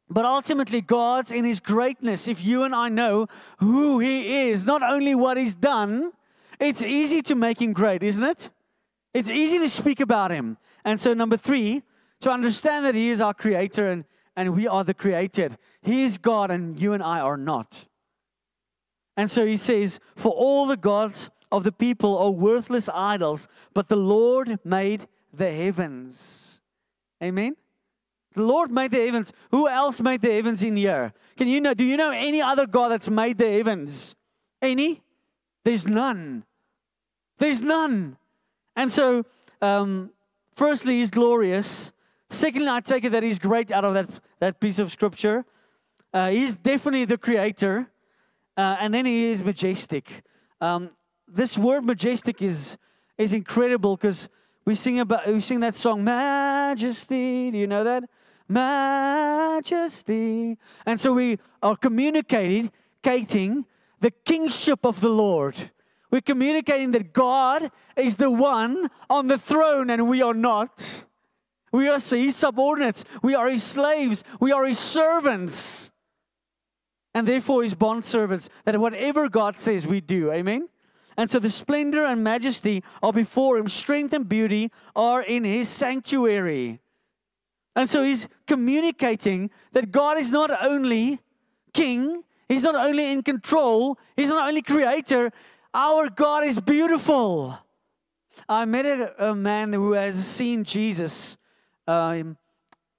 But 0.08 0.24
ultimately, 0.24 0.80
God's 0.80 1.32
in 1.32 1.44
His 1.44 1.60
greatness. 1.60 2.28
If 2.28 2.44
you 2.44 2.62
and 2.62 2.74
I 2.74 2.88
know 2.88 3.26
who 3.58 3.98
He 3.98 4.48
is, 4.48 4.64
not 4.64 4.82
only 4.82 5.14
what 5.14 5.36
He's 5.36 5.54
done, 5.54 6.12
it's 6.60 6.82
easy 6.82 7.22
to 7.22 7.34
make 7.34 7.60
Him 7.60 7.72
great, 7.72 8.02
isn't 8.02 8.22
it? 8.22 8.50
It's 9.12 9.28
easy 9.28 9.58
to 9.58 9.68
speak 9.68 10.00
about 10.00 10.30
Him. 10.30 10.58
And 10.84 11.00
so, 11.00 11.12
number 11.12 11.36
three, 11.36 11.82
to 12.20 12.30
understand 12.30 12.84
that 12.84 12.94
He 12.94 13.10
is 13.10 13.20
our 13.20 13.34
Creator 13.34 13.88
and, 13.88 14.04
and 14.36 14.54
we 14.54 14.68
are 14.68 14.84
the 14.84 14.94
created. 14.94 15.58
He 15.82 16.04
is 16.04 16.18
God 16.18 16.50
and 16.50 16.78
you 16.80 16.92
and 16.92 17.02
I 17.02 17.20
are 17.20 17.36
not. 17.36 17.86
And 19.16 19.31
so 19.31 19.46
he 19.46 19.57
says, 19.57 19.98
For 20.14 20.31
all 20.31 20.66
the 20.66 20.76
gods 20.76 21.31
of 21.50 21.64
the 21.64 21.72
people 21.72 22.18
are 22.18 22.31
worthless 22.31 22.88
idols, 22.92 23.48
but 23.72 23.88
the 23.88 23.96
Lord 23.96 24.59
made 24.64 25.07
the 25.33 25.50
heavens. 25.50 26.61
Amen. 27.22 27.57
The 28.35 28.42
Lord 28.42 28.70
made 28.70 28.90
the 28.90 29.05
heavens. 29.05 29.33
Who 29.50 29.66
else 29.68 30.00
made 30.00 30.20
the 30.20 30.33
heavens 30.33 30.62
in 30.62 30.76
here? 30.76 31.14
Can 31.37 31.48
you 31.48 31.61
know? 31.61 31.72
Do 31.72 31.85
you 31.85 31.96
know 31.96 32.11
any 32.11 32.42
other 32.42 32.66
God 32.66 32.90
that's 32.90 33.09
made 33.09 33.38
the 33.38 33.50
heavens? 33.50 34.14
Any? 34.61 35.02
There's 35.64 35.87
none. 35.87 36.44
There's 37.38 37.62
none. 37.62 38.18
And 38.74 38.92
so, 38.92 39.24
um, 39.62 40.11
firstly, 40.55 40.98
He's 40.98 41.11
glorious. 41.11 41.92
Secondly, 42.29 42.68
I 42.68 42.81
take 42.81 43.05
it 43.05 43.12
that 43.12 43.22
He's 43.22 43.38
great 43.38 43.70
out 43.70 43.85
of 43.87 43.94
that, 43.94 44.11
that 44.40 44.61
piece 44.61 44.79
of 44.79 44.92
scripture. 44.92 45.46
Uh, 46.12 46.31
he's 46.31 46.55
definitely 46.57 47.05
the 47.05 47.18
creator. 47.18 47.90
Uh, 48.57 48.77
and 48.81 48.95
then 48.95 49.05
he 49.05 49.27
is 49.27 49.42
majestic. 49.42 50.23
Um, 50.61 50.90
this 51.29 51.59
word 51.59 51.85
majestic 51.85 52.40
is, 52.40 52.79
is 53.19 53.33
incredible 53.33 53.97
because 53.97 54.29
we 54.64 54.75
sing 54.75 54.99
about 55.01 55.27
we 55.27 55.40
sing 55.40 55.61
that 55.61 55.75
song 55.75 56.03
majesty 56.03 57.51
do 57.51 57.59
you 57.59 57.66
know 57.66 57.85
that? 57.85 58.05
Majesty. 58.49 59.87
And 60.85 61.01
so 61.01 61.12
we 61.12 61.38
are 61.62 61.77
communicating 61.77 62.71
the 63.03 64.11
kingship 64.25 64.85
of 64.85 65.01
the 65.01 65.09
lord. 65.09 65.71
We're 66.11 66.21
communicating 66.21 66.92
that 66.92 67.12
god 67.12 67.71
is 67.97 68.16
the 68.16 68.31
one 68.31 68.90
on 69.11 69.27
the 69.27 69.38
throne 69.38 69.90
and 69.90 70.09
we 70.09 70.23
are 70.23 70.35
not. 70.35 71.05
We 71.73 71.88
are 71.88 71.99
his 71.99 72.37
subordinates. 72.37 73.05
We 73.23 73.35
are 73.35 73.49
his 73.49 73.62
slaves. 73.62 74.25
We 74.40 74.53
are 74.53 74.64
his 74.64 74.79
servants 74.79 75.90
and 77.16 77.26
therefore 77.26 77.62
his 77.62 77.74
bondservants, 77.74 78.50
that 78.66 78.79
whatever 78.79 79.26
God 79.31 79.59
says 79.59 79.87
we 79.87 80.02
do. 80.02 80.31
Amen? 80.31 80.68
And 81.16 81.31
so 81.31 81.38
the 81.38 81.48
splendor 81.48 82.05
and 82.05 82.22
majesty 82.22 82.85
are 83.02 83.11
before 83.11 83.57
him, 83.57 83.70
strength 83.70 84.12
and 84.12 84.29
beauty 84.29 84.70
are 84.94 85.22
in 85.22 85.42
his 85.42 85.70
sanctuary. 85.70 86.79
And 87.74 87.88
so 87.88 88.02
he's 88.02 88.29
communicating 88.46 89.50
that 89.72 89.92
God 89.92 90.18
is 90.18 90.31
not 90.31 90.50
only 90.62 91.20
king, 91.72 92.22
he's 92.50 92.62
not 92.62 92.74
only 92.74 93.11
in 93.11 93.22
control, 93.22 93.98
he's 94.14 94.29
not 94.29 94.46
only 94.46 94.61
creator, 94.61 95.33
our 95.72 96.11
God 96.11 96.44
is 96.44 96.61
beautiful. 96.61 97.59
I 98.46 98.66
met 98.66 98.85
a, 98.85 99.31
a 99.31 99.35
man 99.35 99.72
who 99.72 99.92
has 99.92 100.22
seen 100.22 100.64
Jesus. 100.64 101.38
Um, 101.88 102.37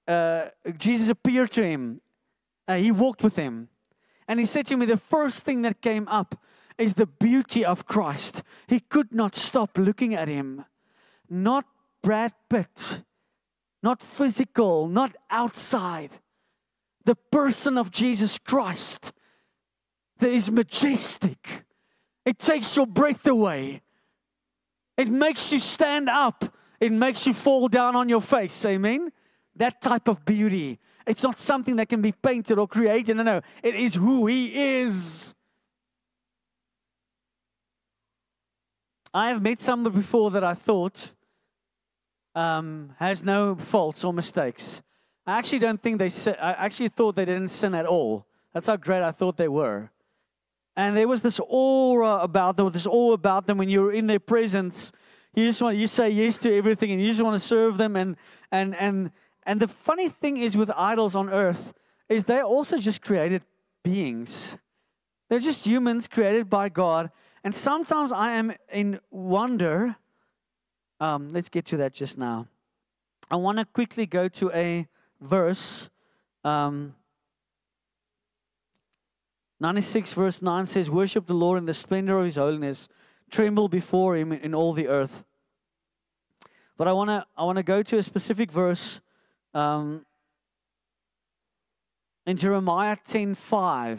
uh, 0.08 0.46
Jesus 0.76 1.08
appeared 1.08 1.52
to 1.52 1.62
him, 1.62 2.00
uh, 2.66 2.78
he 2.78 2.90
walked 2.90 3.22
with 3.22 3.36
him. 3.36 3.68
And 4.28 4.38
he 4.38 4.46
said 4.46 4.66
to 4.66 4.76
me, 4.76 4.86
the 4.86 4.98
first 4.98 5.44
thing 5.44 5.62
that 5.62 5.80
came 5.80 6.06
up 6.06 6.38
is 6.76 6.94
the 6.94 7.06
beauty 7.06 7.64
of 7.64 7.86
Christ. 7.86 8.42
He 8.68 8.78
could 8.78 9.12
not 9.12 9.34
stop 9.34 9.78
looking 9.78 10.14
at 10.14 10.28
him. 10.28 10.64
Not 11.28 11.64
Brad 12.02 12.32
Pitt, 12.48 13.02
not 13.82 14.00
physical, 14.00 14.86
not 14.86 15.16
outside. 15.30 16.10
The 17.04 17.16
person 17.16 17.78
of 17.78 17.90
Jesus 17.90 18.38
Christ 18.38 19.12
that 20.18 20.30
is 20.30 20.50
majestic. 20.50 21.64
It 22.24 22.38
takes 22.38 22.76
your 22.76 22.86
breath 22.86 23.26
away. 23.26 23.82
It 24.96 25.08
makes 25.08 25.52
you 25.52 25.58
stand 25.58 26.08
up. 26.08 26.44
It 26.80 26.92
makes 26.92 27.26
you 27.26 27.32
fall 27.32 27.68
down 27.68 27.96
on 27.96 28.08
your 28.08 28.20
face. 28.20 28.64
Amen. 28.64 29.10
That 29.56 29.80
type 29.80 30.08
of 30.08 30.24
beauty. 30.24 30.78
It's 31.08 31.22
not 31.22 31.38
something 31.38 31.76
that 31.76 31.88
can 31.88 32.02
be 32.02 32.12
painted 32.12 32.58
or 32.58 32.68
created. 32.68 33.16
No, 33.16 33.22
no. 33.22 33.40
It 33.62 33.74
is 33.74 33.94
who 33.94 34.26
He 34.26 34.80
is. 34.80 35.34
I 39.14 39.28
have 39.28 39.40
met 39.40 39.58
someone 39.58 39.92
before 39.94 40.30
that 40.32 40.44
I 40.44 40.52
thought 40.52 41.12
um, 42.34 42.94
has 42.98 43.24
no 43.24 43.56
faults 43.56 44.04
or 44.04 44.12
mistakes. 44.12 44.82
I 45.26 45.38
actually 45.38 45.60
don't 45.60 45.82
think 45.82 45.98
they. 45.98 46.10
sin. 46.10 46.36
I 46.40 46.52
actually 46.52 46.88
thought 46.88 47.16
they 47.16 47.24
didn't 47.24 47.48
sin 47.48 47.74
at 47.74 47.86
all. 47.86 48.26
That's 48.52 48.66
how 48.66 48.76
great 48.76 49.02
I 49.02 49.12
thought 49.12 49.36
they 49.36 49.48
were. 49.48 49.90
And 50.76 50.96
there 50.96 51.08
was 51.08 51.22
this 51.22 51.40
aura 51.48 52.18
about 52.18 52.56
them, 52.56 52.70
this 52.70 52.86
awe 52.86 53.12
about 53.12 53.46
them 53.46 53.58
when 53.58 53.68
you're 53.68 53.92
in 53.92 54.06
their 54.06 54.20
presence. 54.20 54.92
You 55.34 55.46
just 55.46 55.60
want 55.60 55.76
you 55.76 55.86
say 55.86 56.10
yes 56.10 56.38
to 56.38 56.54
everything, 56.54 56.92
and 56.92 57.00
you 57.00 57.08
just 57.08 57.22
want 57.22 57.40
to 57.40 57.46
serve 57.46 57.78
them, 57.78 57.96
and 57.96 58.16
and 58.52 58.76
and 58.76 59.10
and 59.48 59.60
the 59.60 59.66
funny 59.66 60.10
thing 60.10 60.36
is 60.36 60.58
with 60.58 60.70
idols 60.76 61.16
on 61.16 61.30
earth 61.30 61.72
is 62.10 62.24
they're 62.24 62.44
also 62.44 62.76
just 62.76 63.00
created 63.00 63.42
beings. 63.82 64.58
They're 65.30 65.38
just 65.38 65.64
humans 65.64 66.06
created 66.06 66.50
by 66.50 66.68
God. 66.68 67.10
And 67.42 67.54
sometimes 67.54 68.12
I 68.12 68.32
am 68.32 68.52
in 68.70 69.00
wonder. 69.10 69.96
Um, 71.00 71.30
let's 71.30 71.48
get 71.48 71.64
to 71.66 71.78
that 71.78 71.94
just 71.94 72.18
now. 72.18 72.46
I 73.30 73.36
want 73.36 73.56
to 73.56 73.64
quickly 73.64 74.04
go 74.04 74.28
to 74.28 74.50
a 74.52 74.86
verse. 75.18 75.88
Um, 76.44 76.94
96 79.60 80.12
verse 80.12 80.42
9 80.42 80.66
says, 80.66 80.90
Worship 80.90 81.26
the 81.26 81.32
Lord 81.32 81.56
in 81.56 81.64
the 81.64 81.72
splendor 81.72 82.18
of 82.18 82.26
his 82.26 82.36
holiness, 82.36 82.86
tremble 83.30 83.70
before 83.70 84.14
him 84.14 84.30
in 84.30 84.54
all 84.54 84.74
the 84.74 84.88
earth. 84.88 85.24
But 86.76 86.86
I 86.86 86.92
want 86.92 87.08
to 87.08 87.24
I 87.34 87.44
want 87.44 87.56
to 87.56 87.62
go 87.62 87.82
to 87.82 87.96
a 87.96 88.02
specific 88.02 88.52
verse 88.52 89.00
um, 89.54 90.04
in 92.26 92.36
Jeremiah 92.36 92.96
10:5, 92.96 93.98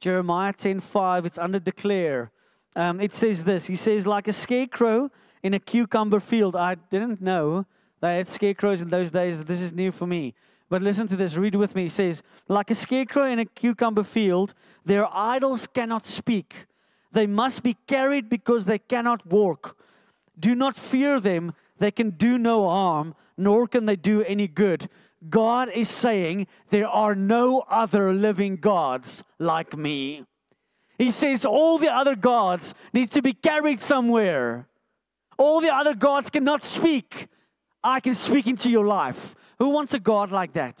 Jeremiah 0.00 0.52
10:5, 0.52 1.24
it's 1.24 1.38
under 1.38 1.58
declare. 1.58 2.30
Um, 2.74 3.00
it 3.00 3.14
says 3.14 3.44
this. 3.44 3.66
He 3.66 3.76
says, 3.76 4.06
like 4.06 4.28
a 4.28 4.32
scarecrow 4.32 5.10
in 5.42 5.54
a 5.54 5.58
cucumber 5.58 6.20
field. 6.20 6.56
I 6.56 6.74
didn't 6.74 7.20
know 7.20 7.66
they 8.00 8.16
had 8.16 8.28
scarecrows 8.28 8.80
in 8.80 8.90
those 8.90 9.10
days. 9.10 9.44
This 9.44 9.60
is 9.60 9.72
new 9.72 9.92
for 9.92 10.06
me. 10.06 10.34
But 10.68 10.82
listen 10.82 11.06
to 11.08 11.16
this. 11.16 11.36
Read 11.36 11.54
with 11.54 11.74
me. 11.74 11.84
He 11.84 11.88
says, 11.88 12.22
like 12.48 12.70
a 12.70 12.74
scarecrow 12.74 13.30
in 13.30 13.38
a 13.38 13.44
cucumber 13.44 14.02
field, 14.02 14.54
their 14.84 15.06
idols 15.14 15.66
cannot 15.66 16.06
speak. 16.06 16.66
They 17.12 17.26
must 17.26 17.62
be 17.62 17.76
carried 17.86 18.28
because 18.28 18.64
they 18.64 18.78
cannot 18.78 19.26
walk. 19.26 19.76
Do 20.38 20.54
not 20.54 20.74
fear 20.74 21.20
them. 21.20 21.52
They 21.82 21.90
can 21.90 22.10
do 22.10 22.38
no 22.38 22.68
harm 22.68 23.16
nor 23.36 23.66
can 23.66 23.86
they 23.86 23.96
do 23.96 24.22
any 24.22 24.46
good. 24.46 24.88
God 25.28 25.68
is 25.68 25.88
saying, 25.88 26.46
There 26.68 26.86
are 26.86 27.16
no 27.16 27.64
other 27.68 28.12
living 28.12 28.54
gods 28.54 29.24
like 29.40 29.76
me. 29.76 30.24
He 30.96 31.10
says 31.10 31.44
all 31.44 31.78
the 31.78 31.92
other 31.92 32.14
gods 32.14 32.72
need 32.94 33.10
to 33.10 33.20
be 33.20 33.32
carried 33.32 33.82
somewhere. 33.82 34.68
All 35.36 35.60
the 35.60 35.74
other 35.74 35.96
gods 35.96 36.30
cannot 36.30 36.62
speak. 36.62 37.26
I 37.82 37.98
can 37.98 38.14
speak 38.14 38.46
into 38.46 38.70
your 38.70 38.86
life. 38.86 39.34
Who 39.58 39.70
wants 39.70 39.92
a 39.92 39.98
God 39.98 40.30
like 40.30 40.52
that? 40.52 40.78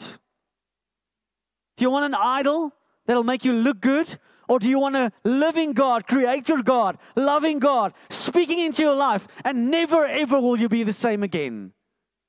Do 1.76 1.84
you 1.84 1.90
want 1.90 2.04
an 2.04 2.14
idol 2.14 2.70
that'll 3.06 3.24
make 3.24 3.44
you 3.44 3.54
look 3.54 3.80
good? 3.80 4.20
Or 4.52 4.58
do 4.58 4.68
you 4.68 4.80
want 4.80 4.96
a 4.96 5.10
living 5.24 5.72
God, 5.72 6.06
creator 6.06 6.62
God, 6.62 6.98
loving 7.16 7.58
God, 7.58 7.94
speaking 8.10 8.58
into 8.58 8.82
your 8.82 8.94
life, 8.94 9.26
and 9.46 9.70
never 9.70 10.04
ever 10.04 10.38
will 10.38 10.60
you 10.60 10.68
be 10.68 10.82
the 10.82 10.92
same 10.92 11.22
again? 11.22 11.72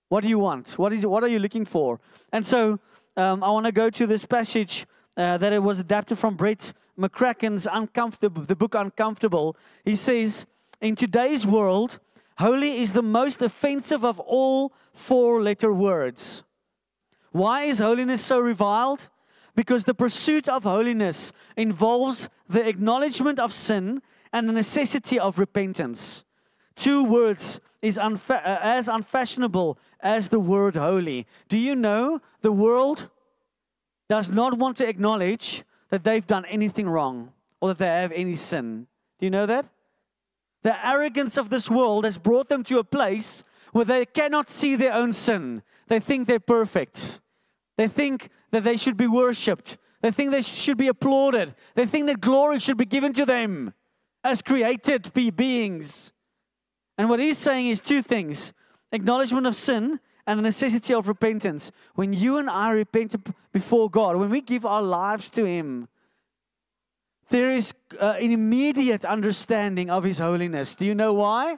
What 0.07 0.21
do 0.21 0.29
you 0.29 0.39
want? 0.39 0.79
What, 0.79 0.93
is, 0.93 1.05
what 1.05 1.21
are 1.25 1.27
you 1.27 1.39
looking 1.39 1.65
for? 1.65 1.99
And 2.31 2.47
so 2.47 2.79
um, 3.17 3.43
I 3.43 3.49
want 3.49 3.65
to 3.65 3.73
go 3.73 3.89
to 3.89 4.07
this 4.07 4.23
passage 4.23 4.85
uh, 5.17 5.37
that 5.37 5.51
it 5.51 5.59
was 5.59 5.81
adapted 5.81 6.17
from 6.17 6.37
Brett 6.37 6.71
McCracken's 6.97 7.67
Uncomfortable, 7.69 8.43
the 8.43 8.55
book 8.55 8.73
Uncomfortable. 8.73 9.57
He 9.83 9.97
says, 9.97 10.45
In 10.79 10.95
today's 10.95 11.45
world, 11.45 11.99
holy 12.37 12.77
is 12.77 12.93
the 12.93 13.03
most 13.03 13.41
offensive 13.41 14.05
of 14.05 14.21
all 14.21 14.71
four 14.93 15.41
letter 15.41 15.73
words. 15.73 16.45
Why 17.33 17.63
is 17.63 17.79
holiness 17.79 18.23
so 18.23 18.39
reviled? 18.39 19.09
Because 19.55 19.83
the 19.83 19.93
pursuit 19.93 20.49
of 20.49 20.63
holiness 20.63 21.31
involves 21.55 22.29
the 22.49 22.67
acknowledgement 22.67 23.39
of 23.39 23.53
sin 23.53 24.01
and 24.31 24.49
the 24.49 24.53
necessity 24.53 25.19
of 25.19 25.37
repentance. 25.37 26.23
Two 26.75 27.03
words 27.03 27.59
is 27.81 27.97
unfa- 27.97 28.43
uh, 28.43 28.59
as 28.61 28.87
unfashionable 28.87 29.77
as 29.99 30.29
the 30.29 30.39
word 30.39 30.75
holy. 30.75 31.27
Do 31.49 31.57
you 31.57 31.75
know 31.75 32.19
the 32.41 32.51
world 32.51 33.09
does 34.09 34.29
not 34.29 34.57
want 34.57 34.77
to 34.77 34.87
acknowledge 34.87 35.63
that 35.89 36.03
they've 36.03 36.25
done 36.25 36.45
anything 36.45 36.89
wrong 36.89 37.31
or 37.61 37.69
that 37.69 37.77
they 37.77 37.85
have 37.85 38.11
any 38.11 38.35
sin? 38.35 38.87
Do 39.19 39.25
you 39.25 39.29
know 39.29 39.45
that? 39.45 39.65
The 40.63 40.85
arrogance 40.87 41.37
of 41.37 41.49
this 41.49 41.69
world 41.69 42.05
has 42.05 42.17
brought 42.17 42.49
them 42.49 42.63
to 42.63 42.79
a 42.79 42.83
place 42.83 43.43
where 43.73 43.85
they 43.85 44.05
cannot 44.05 44.49
see 44.49 44.75
their 44.75 44.93
own 44.93 45.13
sin. 45.13 45.61
They 45.87 45.99
think 45.99 46.27
they're 46.27 46.39
perfect. 46.39 47.19
They 47.77 47.87
think 47.87 48.29
that 48.51 48.63
they 48.63 48.77
should 48.77 48.97
be 48.97 49.07
worshipped. 49.07 49.77
They 50.01 50.11
think 50.11 50.31
they 50.31 50.41
should 50.41 50.77
be 50.77 50.87
applauded. 50.87 51.55
They 51.75 51.85
think 51.85 52.07
that 52.07 52.21
glory 52.21 52.59
should 52.59 52.77
be 52.77 52.85
given 52.85 53.13
to 53.13 53.25
them 53.25 53.73
as 54.23 54.41
created 54.41 55.13
beings. 55.13 56.13
And 56.97 57.09
what 57.09 57.19
he's 57.19 57.37
saying 57.37 57.69
is 57.69 57.81
two 57.81 58.01
things 58.01 58.53
acknowledgement 58.91 59.47
of 59.47 59.55
sin 59.55 59.99
and 60.25 60.39
the 60.39 60.43
necessity 60.43 60.93
of 60.93 61.07
repentance. 61.07 61.71
When 61.95 62.13
you 62.13 62.37
and 62.37 62.49
I 62.49 62.71
repent 62.71 63.15
before 63.51 63.89
God, 63.89 64.15
when 64.15 64.29
we 64.29 64.41
give 64.41 64.65
our 64.65 64.81
lives 64.81 65.29
to 65.31 65.45
Him, 65.45 65.87
there 67.29 67.51
is 67.51 67.73
uh, 67.99 68.15
an 68.19 68.31
immediate 68.31 69.03
understanding 69.05 69.89
of 69.89 70.03
His 70.03 70.19
holiness. 70.19 70.75
Do 70.75 70.85
you 70.85 70.95
know 70.95 71.13
why? 71.13 71.57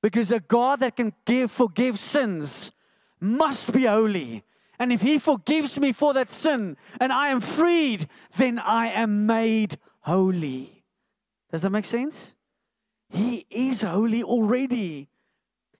Because 0.00 0.30
a 0.30 0.40
God 0.40 0.80
that 0.80 0.96
can 0.96 1.12
give, 1.24 1.50
forgive 1.50 1.98
sins 1.98 2.72
must 3.20 3.72
be 3.72 3.84
holy. 3.84 4.44
And 4.78 4.92
if 4.92 5.02
He 5.02 5.18
forgives 5.18 5.78
me 5.78 5.92
for 5.92 6.14
that 6.14 6.30
sin 6.30 6.76
and 7.00 7.12
I 7.12 7.28
am 7.28 7.40
freed, 7.40 8.08
then 8.36 8.58
I 8.58 8.88
am 8.88 9.26
made 9.26 9.78
holy. 10.00 10.84
Does 11.50 11.62
that 11.62 11.70
make 11.70 11.84
sense? 11.84 12.34
He 13.08 13.46
is 13.50 13.82
holy 13.82 14.22
already. 14.22 15.08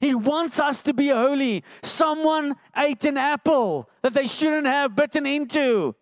He 0.01 0.15
wants 0.15 0.61
us 0.61 0.81
to 0.83 0.93
be 0.93 1.09
holy. 1.09 1.65
Someone 1.83 2.57
ate 2.77 3.05
an 3.05 3.17
apple 3.17 3.89
that 4.03 4.15
they 4.15 4.27
shouldn't 4.27 4.67
have 4.67 4.95
bitten 4.95 5.27
into. 5.27 5.95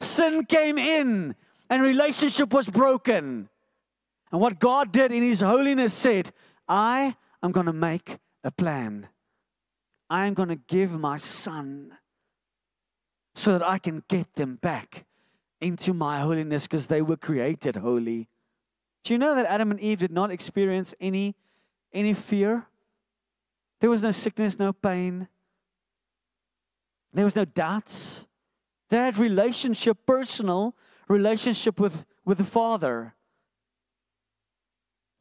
Sin 0.00 0.44
came 0.44 0.76
in 0.76 1.34
and 1.70 1.82
relationship 1.82 2.52
was 2.52 2.68
broken. 2.68 3.48
And 4.30 4.40
what 4.40 4.58
God 4.58 4.92
did 4.92 5.12
in 5.12 5.22
His 5.22 5.40
holiness 5.40 5.94
said, 5.94 6.32
I 6.68 7.16
am 7.42 7.52
going 7.52 7.66
to 7.66 7.72
make 7.72 8.18
a 8.42 8.50
plan. 8.50 9.08
I 10.10 10.26
am 10.26 10.34
going 10.34 10.48
to 10.48 10.56
give 10.56 10.98
my 10.98 11.16
son 11.16 11.96
so 13.34 13.52
that 13.52 13.66
I 13.66 13.78
can 13.78 14.02
get 14.08 14.34
them 14.34 14.56
back 14.56 15.04
into 15.60 15.92
my 15.92 16.20
holiness 16.20 16.64
because 16.64 16.86
they 16.86 17.02
were 17.02 17.16
created 17.16 17.76
holy. 17.76 18.28
Do 19.02 19.12
you 19.12 19.18
know 19.18 19.34
that 19.34 19.46
Adam 19.46 19.70
and 19.70 19.80
Eve 19.80 20.00
did 20.00 20.12
not 20.12 20.30
experience 20.30 20.94
any, 21.00 21.34
any 21.92 22.14
fear? 22.14 22.66
There 23.80 23.90
was 23.90 24.02
no 24.02 24.12
sickness, 24.12 24.58
no 24.58 24.72
pain. 24.72 25.28
There 27.12 27.24
was 27.24 27.36
no 27.36 27.44
doubts. 27.44 28.24
They 28.90 28.96
had 28.96 29.18
relationship, 29.18 29.98
personal 30.06 30.74
relationship 31.08 31.78
with, 31.78 32.06
with 32.24 32.38
the 32.38 32.44
Father. 32.44 33.14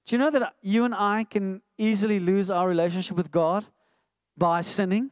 Do 0.06 0.16
you 0.16 0.20
know 0.20 0.32
that 0.32 0.56
you 0.62 0.86
and 0.86 0.94
I 0.94 1.26
can 1.30 1.62
easily 1.78 2.20
lose 2.20 2.52
our 2.52 2.68
relationship 2.68 3.16
with 3.16 3.32
God 3.32 3.66
by 4.38 4.62
sinning? 4.62 5.12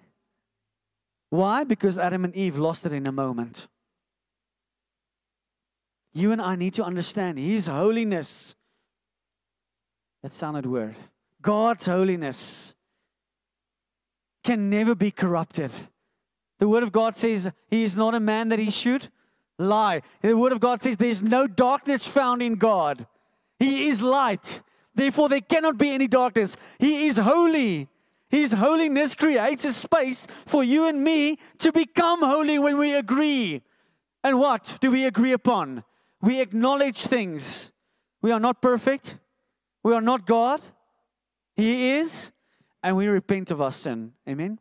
Why? 1.32 1.64
Because 1.64 1.98
Adam 1.98 2.26
and 2.26 2.36
Eve 2.36 2.58
lost 2.58 2.86
it 2.86 2.92
in 2.92 3.08
a 3.08 3.12
moment. 3.12 3.68
You 6.14 6.34
and 6.34 6.42
I 6.42 6.58
need 6.58 6.74
to 6.74 6.84
understand 6.84 7.40
His 7.40 7.68
holiness 7.68 8.54
that 10.22 10.34
sounded 10.34 10.66
weird. 10.66 10.96
God's 11.42 11.86
holiness 11.86 12.76
can 14.44 14.70
never 14.70 14.94
be 14.94 15.10
corrupted. 15.10 15.72
The 16.60 16.68
Word 16.68 16.84
of 16.84 16.92
God 16.92 17.16
says 17.16 17.50
He 17.70 17.86
is 17.86 17.96
not 17.96 18.14
a 18.14 18.20
man 18.20 18.50
that 18.50 18.60
He 18.60 18.70
should 18.70 19.08
lie. 19.58 20.02
The 20.22 20.36
Word 20.36 20.52
of 20.52 20.60
God 20.60 20.84
says 20.84 20.98
there's 20.98 21.24
no 21.24 21.48
darkness 21.48 22.06
found 22.06 22.42
in 22.42 22.56
God. 22.56 23.08
He 23.58 23.88
is 23.88 24.02
light. 24.02 24.62
Therefore, 24.94 25.30
there 25.30 25.40
cannot 25.40 25.78
be 25.78 25.92
any 25.92 26.10
darkness. 26.10 26.58
He 26.78 27.08
is 27.08 27.16
holy. 27.16 27.88
His 28.32 28.54
holiness 28.54 29.14
creates 29.14 29.66
a 29.66 29.74
space 29.74 30.26
for 30.46 30.64
you 30.64 30.88
and 30.88 31.04
me 31.04 31.38
to 31.60 31.74
become 31.74 32.22
holy 32.22 32.58
when 32.60 32.78
we 32.78 32.94
agree. 32.94 33.62
And 34.24 34.40
what 34.40 34.78
do 34.80 34.90
we 34.90 35.04
agree 35.04 35.34
upon? 35.34 35.84
We 36.22 36.40
acknowledge 36.40 37.02
things. 37.02 37.74
We 38.22 38.32
are 38.32 38.40
not 38.40 38.62
perfect. 38.62 39.18
We 39.84 39.94
are 39.94 40.00
not 40.00 40.26
God. 40.26 40.62
He 41.58 41.92
is. 41.92 42.32
And 42.82 42.96
we 42.96 43.08
repent 43.08 43.52
of 43.52 43.62
our 43.62 43.72
sin. 43.72 44.14
Amen. 44.26 44.60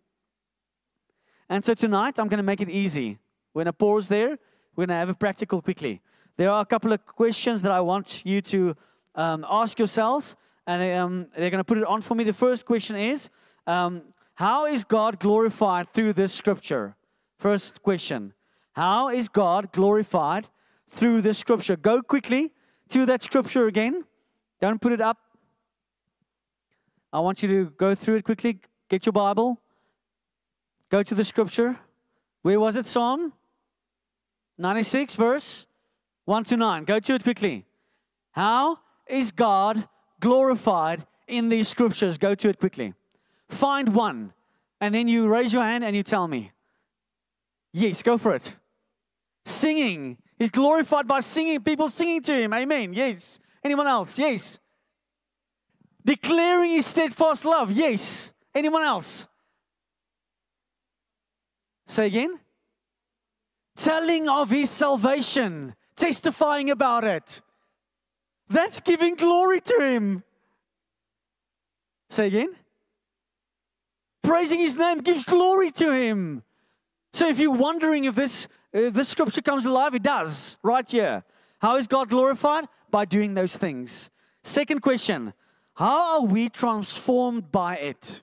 And 1.48 1.64
so 1.64 1.72
tonight, 1.74 2.18
I'm 2.18 2.26
going 2.26 2.38
to 2.38 2.42
make 2.42 2.60
it 2.60 2.70
easy. 2.70 3.18
We're 3.54 3.60
going 3.60 3.66
to 3.66 3.72
pause 3.72 4.08
there. 4.08 4.30
We're 4.74 4.86
going 4.86 4.88
to 4.88 4.94
have 4.94 5.10
a 5.10 5.14
practical 5.14 5.62
quickly. 5.62 6.00
There 6.36 6.50
are 6.50 6.62
a 6.62 6.66
couple 6.66 6.92
of 6.92 7.06
questions 7.06 7.62
that 7.62 7.70
I 7.70 7.80
want 7.80 8.22
you 8.24 8.42
to 8.42 8.76
um, 9.14 9.46
ask 9.48 9.78
yourselves, 9.78 10.34
and 10.66 10.82
um, 10.98 11.26
they're 11.36 11.50
going 11.50 11.60
to 11.60 11.64
put 11.64 11.78
it 11.78 11.84
on 11.84 12.00
for 12.00 12.16
me. 12.16 12.24
The 12.24 12.32
first 12.32 12.66
question 12.66 12.96
is 12.96 13.30
um, 13.70 14.02
How 14.34 14.66
is 14.66 14.84
God 14.84 15.20
glorified 15.20 15.92
through 15.92 16.14
this 16.14 16.32
scripture? 16.32 16.96
First 17.38 17.82
question 17.82 18.34
How 18.72 19.08
is 19.08 19.28
God 19.28 19.72
glorified 19.72 20.48
through 20.90 21.22
this 21.22 21.38
scripture? 21.38 21.76
Go 21.76 22.02
quickly 22.02 22.52
to 22.90 23.06
that 23.06 23.22
scripture 23.22 23.66
again. 23.66 24.04
Don't 24.60 24.80
put 24.80 24.92
it 24.92 25.00
up. 25.00 25.18
I 27.12 27.20
want 27.20 27.42
you 27.42 27.48
to 27.48 27.70
go 27.70 27.94
through 27.94 28.16
it 28.16 28.24
quickly. 28.24 28.60
Get 28.88 29.06
your 29.06 29.12
Bible. 29.12 29.60
Go 30.90 31.02
to 31.02 31.14
the 31.14 31.24
scripture. 31.24 31.78
Where 32.42 32.58
was 32.58 32.76
it? 32.76 32.86
Psalm 32.86 33.32
96, 34.58 35.14
verse 35.14 35.66
1 36.24 36.44
to 36.44 36.56
9. 36.56 36.84
Go 36.84 37.00
to 37.00 37.14
it 37.14 37.22
quickly. 37.22 37.66
How 38.32 38.78
is 39.06 39.32
God 39.32 39.88
glorified 40.20 41.06
in 41.26 41.48
these 41.48 41.68
scriptures? 41.68 42.18
Go 42.18 42.34
to 42.34 42.48
it 42.48 42.58
quickly. 42.58 42.94
Find 43.50 43.94
one, 43.94 44.32
and 44.80 44.94
then 44.94 45.08
you 45.08 45.28
raise 45.28 45.52
your 45.52 45.62
hand 45.62 45.84
and 45.84 45.94
you 45.94 46.02
tell 46.02 46.26
me. 46.26 46.52
Yes, 47.72 48.02
go 48.02 48.16
for 48.16 48.34
it. 48.34 48.56
Singing. 49.44 50.18
He's 50.38 50.50
glorified 50.50 51.06
by 51.06 51.20
singing, 51.20 51.60
people 51.60 51.88
singing 51.88 52.22
to 52.22 52.32
him. 52.32 52.54
Amen. 52.54 52.94
Yes. 52.94 53.40
Anyone 53.62 53.86
else? 53.86 54.18
Yes. 54.18 54.58
Declaring 56.04 56.70
his 56.70 56.86
steadfast 56.86 57.44
love. 57.44 57.70
Yes. 57.70 58.32
Anyone 58.54 58.82
else? 58.82 59.28
Say 61.86 62.06
again. 62.06 62.38
Telling 63.76 64.28
of 64.28 64.50
his 64.50 64.70
salvation, 64.70 65.74
testifying 65.96 66.70
about 66.70 67.04
it. 67.04 67.40
That's 68.48 68.80
giving 68.80 69.14
glory 69.14 69.60
to 69.60 69.80
him. 69.80 70.24
Say 72.08 72.28
again. 72.28 72.54
Praising 74.30 74.60
his 74.60 74.76
name 74.76 74.98
gives 74.98 75.24
glory 75.24 75.72
to 75.72 75.90
him. 75.90 76.44
So 77.12 77.28
if 77.28 77.40
you're 77.40 77.50
wondering 77.50 78.04
if 78.04 78.14
this, 78.14 78.46
if 78.72 78.94
this 78.94 79.08
scripture 79.08 79.42
comes 79.42 79.66
alive, 79.66 79.92
it 79.96 80.04
does 80.04 80.56
right 80.62 80.88
here. 80.88 81.24
How 81.58 81.74
is 81.78 81.88
God 81.88 82.08
glorified? 82.08 82.68
By 82.92 83.06
doing 83.06 83.34
those 83.34 83.56
things. 83.56 84.08
Second 84.44 84.82
question 84.82 85.32
How 85.74 86.20
are 86.20 86.26
we 86.26 86.48
transformed 86.48 87.50
by 87.50 87.74
it? 87.78 88.22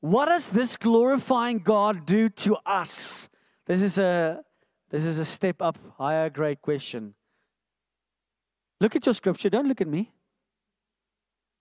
What 0.00 0.24
does 0.24 0.48
this 0.48 0.76
glorifying 0.76 1.60
God 1.60 2.06
do 2.06 2.28
to 2.28 2.56
us? 2.66 3.28
This 3.66 3.82
is 3.82 3.98
a 3.98 4.42
this 4.90 5.04
is 5.04 5.16
a 5.18 5.24
step 5.24 5.62
up 5.62 5.78
higher 5.96 6.28
grade 6.28 6.60
question. 6.60 7.14
Look 8.80 8.96
at 8.96 9.06
your 9.06 9.14
scripture, 9.14 9.48
don't 9.48 9.68
look 9.68 9.80
at 9.80 9.86
me. 9.86 10.10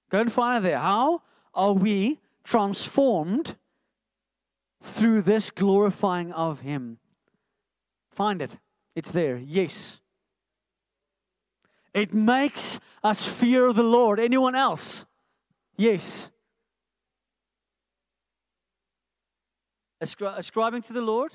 Go 0.09 0.21
and 0.21 0.33
find 0.33 0.57
it 0.57 0.67
there. 0.67 0.79
How 0.79 1.21
are 1.53 1.73
we 1.73 2.19
transformed 2.43 3.55
through 4.81 5.21
this 5.21 5.51
glorifying 5.51 6.31
of 6.31 6.61
Him. 6.61 6.97
Find 8.11 8.41
it. 8.41 8.57
It's 8.95 9.11
there. 9.11 9.37
Yes. 9.37 9.99
It 11.93 12.13
makes 12.13 12.79
us 13.03 13.27
fear 13.27 13.73
the 13.73 13.83
Lord. 13.83 14.19
Anyone 14.19 14.55
else? 14.55 15.05
Yes. 15.77 16.29
Ascri- 20.03 20.37
ascribing 20.37 20.81
to 20.83 20.93
the 20.93 21.01
Lord? 21.01 21.33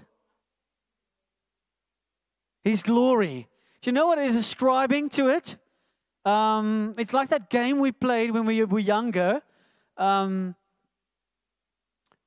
His 2.63 2.83
glory. 2.83 3.49
Do 3.83 3.91
you 3.91 3.93
know 3.93 4.07
what 4.07 4.19
is 4.19 4.37
ascribing 4.37 5.11
to 5.11 5.29
it? 5.29 5.57
Um, 6.25 6.95
it's 6.97 7.13
like 7.13 7.29
that 7.29 7.51
game 7.51 7.79
we 7.79 7.93
played 7.93 8.31
when 8.31 8.47
we 8.47 8.65
were 8.65 8.79
younger, 8.79 9.43
um, 9.97 10.55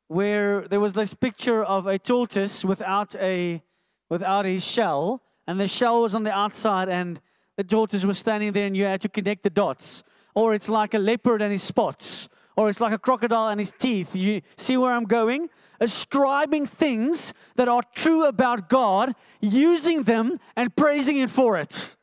where 0.07 0.67
there 0.67 0.79
was 0.79 0.93
this 0.93 1.13
picture 1.13 1.63
of 1.63 1.87
a 1.87 1.99
tortoise 1.99 2.63
without 2.63 3.15
a 3.15 3.61
without 4.09 4.45
his 4.45 4.63
shell, 4.63 5.21
and 5.45 5.59
the 5.59 5.67
shell 5.67 6.01
was 6.01 6.15
on 6.15 6.23
the 6.23 6.31
outside, 6.31 6.87
and 6.87 7.19
the 7.57 7.63
tortoise 7.63 8.05
was 8.05 8.17
standing 8.17 8.53
there, 8.53 8.65
and 8.65 8.77
you 8.77 8.85
had 8.85 9.01
to 9.01 9.09
connect 9.09 9.43
the 9.43 9.49
dots. 9.49 10.03
Or 10.33 10.53
it's 10.53 10.69
like 10.69 10.93
a 10.93 10.99
leopard 10.99 11.41
and 11.41 11.51
his 11.51 11.63
spots, 11.63 12.29
or 12.55 12.69
it's 12.69 12.79
like 12.79 12.93
a 12.93 12.97
crocodile 12.97 13.49
and 13.49 13.59
his 13.59 13.73
teeth. 13.77 14.15
You 14.15 14.41
see 14.55 14.77
where 14.77 14.93
I'm 14.93 15.05
going? 15.05 15.49
Ascribing 15.79 16.67
things 16.67 17.33
that 17.55 17.67
are 17.67 17.83
true 17.93 18.25
about 18.25 18.69
God, 18.69 19.13
using 19.41 20.03
them 20.03 20.39
and 20.55 20.75
praising 20.75 21.17
Him 21.17 21.27
for 21.27 21.57
it. 21.57 21.95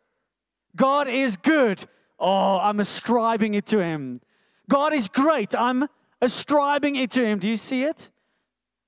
God 0.76 1.08
is 1.08 1.36
good. 1.36 1.86
Oh, 2.18 2.58
I'm 2.58 2.80
ascribing 2.80 3.54
it 3.54 3.66
to 3.66 3.78
Him. 3.78 4.20
God 4.68 4.92
is 4.92 5.08
great. 5.08 5.54
I'm 5.54 5.88
ascribing 6.20 6.96
it 6.96 7.10
to 7.12 7.24
Him. 7.24 7.38
Do 7.38 7.48
you 7.48 7.56
see 7.56 7.84
it? 7.84 8.10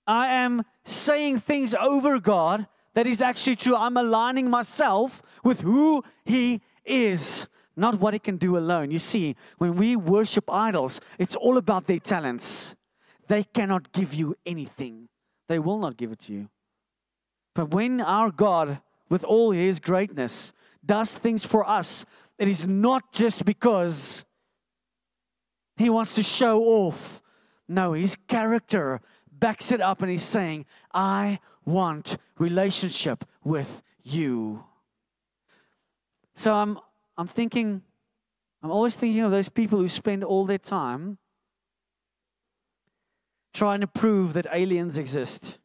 I 0.06 0.28
am 0.28 0.62
saying 0.84 1.40
things 1.40 1.74
over 1.74 2.18
God 2.20 2.66
that 2.94 3.06
is 3.06 3.20
actually 3.20 3.56
true. 3.56 3.74
I'm 3.74 3.96
aligning 3.96 4.48
myself 4.48 5.22
with 5.44 5.60
who 5.60 6.04
He 6.24 6.62
is 6.84 7.46
not 7.76 8.00
what 8.00 8.14
He 8.14 8.18
can 8.18 8.38
do 8.38 8.56
alone. 8.56 8.90
You 8.90 8.98
see, 8.98 9.36
when 9.58 9.76
we 9.76 9.96
worship 9.96 10.50
idols, 10.50 11.00
it's 11.18 11.36
all 11.36 11.58
about 11.58 11.86
their 11.86 11.98
talents. 11.98 12.74
They 13.28 13.44
cannot 13.44 13.92
give 13.92 14.14
you 14.14 14.36
anything, 14.46 15.08
they 15.48 15.58
will 15.58 15.78
not 15.78 15.96
give 15.96 16.12
it 16.12 16.20
to 16.20 16.32
you. 16.32 16.48
But 17.54 17.70
when 17.70 18.00
our 18.00 18.30
God, 18.30 18.80
with 19.08 19.24
all 19.24 19.50
his 19.50 19.80
greatness, 19.80 20.52
does 20.84 21.14
things 21.14 21.44
for 21.44 21.68
us, 21.68 22.04
it 22.38 22.48
is 22.48 22.66
not 22.66 23.12
just 23.12 23.44
because 23.44 24.25
he 25.76 25.90
wants 25.90 26.14
to 26.14 26.22
show 26.22 26.62
off. 26.62 27.20
No, 27.68 27.92
his 27.92 28.16
character 28.28 29.00
backs 29.30 29.72
it 29.72 29.80
up 29.80 30.02
and 30.02 30.10
he's 30.10 30.24
saying, 30.24 30.66
I 30.94 31.40
want 31.64 32.16
relationship 32.38 33.24
with 33.44 33.82
you. 34.02 34.64
So 36.34 36.52
I'm 36.52 36.78
I'm 37.18 37.26
thinking, 37.26 37.82
I'm 38.62 38.70
always 38.70 38.94
thinking 38.94 39.22
of 39.22 39.30
those 39.30 39.48
people 39.48 39.78
who 39.78 39.88
spend 39.88 40.22
all 40.22 40.44
their 40.44 40.58
time 40.58 41.18
trying 43.54 43.80
to 43.80 43.86
prove 43.86 44.34
that 44.34 44.46
aliens 44.52 44.98
exist. 44.98 45.56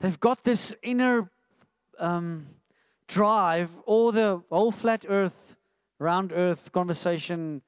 They've 0.00 0.18
got 0.18 0.44
this 0.44 0.72
inner 0.82 1.30
um, 1.98 2.46
drive, 3.06 3.70
all 3.84 4.12
the 4.12 4.42
whole 4.48 4.70
flat 4.70 5.04
earth, 5.08 5.56
round 5.98 6.32
earth 6.32 6.72
conversation. 6.72 7.60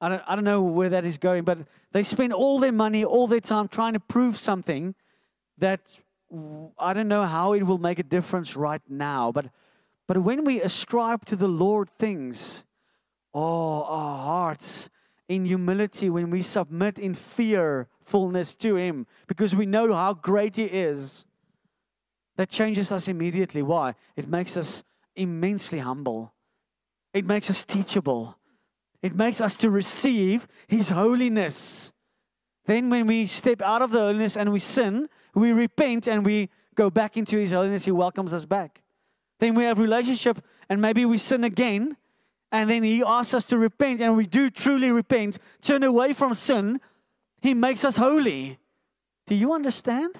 I 0.00 0.08
don't, 0.08 0.22
I 0.26 0.34
don't 0.34 0.44
know 0.44 0.62
where 0.62 0.90
that 0.90 1.04
is 1.04 1.18
going, 1.18 1.44
but 1.44 1.58
they 1.92 2.02
spend 2.02 2.32
all 2.32 2.58
their 2.60 2.72
money, 2.72 3.04
all 3.04 3.26
their 3.26 3.40
time 3.40 3.68
trying 3.68 3.94
to 3.94 4.00
prove 4.00 4.36
something 4.36 4.94
that 5.58 5.80
I 6.78 6.92
don't 6.92 7.08
know 7.08 7.24
how 7.24 7.52
it 7.54 7.62
will 7.62 7.78
make 7.78 7.98
a 7.98 8.02
difference 8.02 8.54
right 8.54 8.82
now. 8.88 9.32
But 9.32 9.46
but 10.08 10.22
when 10.22 10.44
we 10.44 10.62
ascribe 10.62 11.26
to 11.26 11.36
the 11.36 11.46
Lord 11.46 11.90
things, 11.98 12.64
oh, 13.34 13.82
our 13.84 14.18
hearts 14.18 14.88
in 15.28 15.44
humility, 15.44 16.08
when 16.08 16.30
we 16.30 16.40
submit 16.40 16.98
in 16.98 17.12
fearfulness 17.12 18.54
to 18.56 18.76
Him, 18.76 19.06
because 19.26 19.54
we 19.54 19.66
know 19.66 19.92
how 19.92 20.14
great 20.14 20.56
He 20.56 20.64
is, 20.64 21.26
that 22.36 22.48
changes 22.48 22.90
us 22.90 23.06
immediately. 23.06 23.62
Why? 23.62 23.94
It 24.16 24.28
makes 24.28 24.56
us 24.56 24.82
immensely 25.14 25.80
humble, 25.80 26.32
it 27.12 27.26
makes 27.26 27.50
us 27.50 27.62
teachable, 27.62 28.37
it 29.02 29.14
makes 29.14 29.40
us 29.40 29.54
to 29.56 29.70
receive 29.70 30.46
His 30.66 30.90
holiness. 30.90 31.92
Then, 32.66 32.90
when 32.90 33.06
we 33.06 33.26
step 33.26 33.62
out 33.62 33.82
of 33.82 33.90
the 33.90 34.00
holiness 34.00 34.36
and 34.36 34.52
we 34.52 34.58
sin, 34.58 35.08
we 35.34 35.52
repent 35.52 36.06
and 36.06 36.24
we 36.24 36.50
go 36.74 36.90
back 36.90 37.16
into 37.16 37.38
His 37.38 37.52
holiness, 37.52 37.84
He 37.84 37.92
welcomes 37.92 38.34
us 38.34 38.44
back. 38.44 38.82
Then 39.38 39.54
we 39.54 39.64
have 39.64 39.78
relationship 39.78 40.42
and 40.68 40.80
maybe 40.80 41.04
we 41.04 41.18
sin 41.18 41.44
again. 41.44 41.96
And 42.50 42.68
then 42.70 42.82
he 42.82 43.02
asks 43.02 43.34
us 43.34 43.46
to 43.46 43.58
repent 43.58 44.00
and 44.00 44.16
we 44.16 44.26
do 44.26 44.50
truly 44.50 44.90
repent, 44.90 45.38
turn 45.60 45.82
away 45.82 46.12
from 46.12 46.34
sin. 46.34 46.80
He 47.40 47.54
makes 47.54 47.84
us 47.84 47.96
holy. 47.96 48.58
Do 49.26 49.34
you 49.34 49.52
understand? 49.52 50.16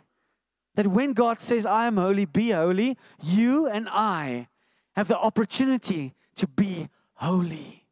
That 0.75 0.87
when 0.87 1.13
God 1.13 1.41
says, 1.41 1.67
I 1.67 1.87
am 1.87 1.97
holy, 1.97 2.25
be 2.25 2.51
holy, 2.51 2.97
you 3.21 3.67
and 3.67 3.89
I 3.89 4.49
have 4.95 5.09
the 5.09 5.19
opportunity 5.19 6.15
to 6.37 6.47
be 6.47 6.89
holy. 7.15 7.88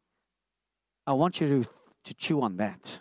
I 1.07 1.13
want 1.13 1.39
you 1.39 1.63
to, 1.63 1.69
to 2.03 2.13
chew 2.13 2.41
on 2.41 2.57
that. 2.57 2.99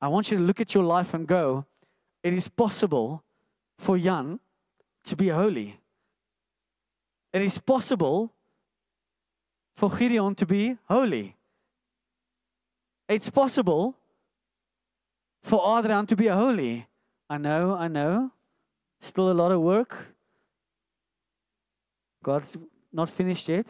I 0.00 0.08
want 0.08 0.30
you 0.30 0.38
to 0.38 0.42
look 0.42 0.60
at 0.60 0.74
your 0.74 0.84
life 0.84 1.12
and 1.12 1.26
go, 1.26 1.66
it 2.22 2.32
is 2.32 2.48
possible 2.48 3.22
for 3.78 3.98
Jan 3.98 4.40
to 5.04 5.16
be 5.16 5.28
holy. 5.28 5.78
It 7.34 7.42
is 7.42 7.58
possible 7.58 8.32
for 9.76 9.90
Gideon 9.90 10.34
to 10.36 10.46
be 10.46 10.78
holy. 10.88 11.36
It's 13.08 13.28
possible 13.28 13.94
for 15.42 15.78
Adrian 15.78 16.06
to 16.06 16.16
be 16.16 16.28
holy. 16.28 16.86
I 17.28 17.36
know, 17.36 17.74
I 17.74 17.88
know. 17.88 18.30
Still 19.00 19.30
a 19.30 19.34
lot 19.34 19.52
of 19.52 19.60
work. 19.60 20.14
God's 22.22 22.56
not 22.90 23.10
finished 23.10 23.48
yet. 23.48 23.66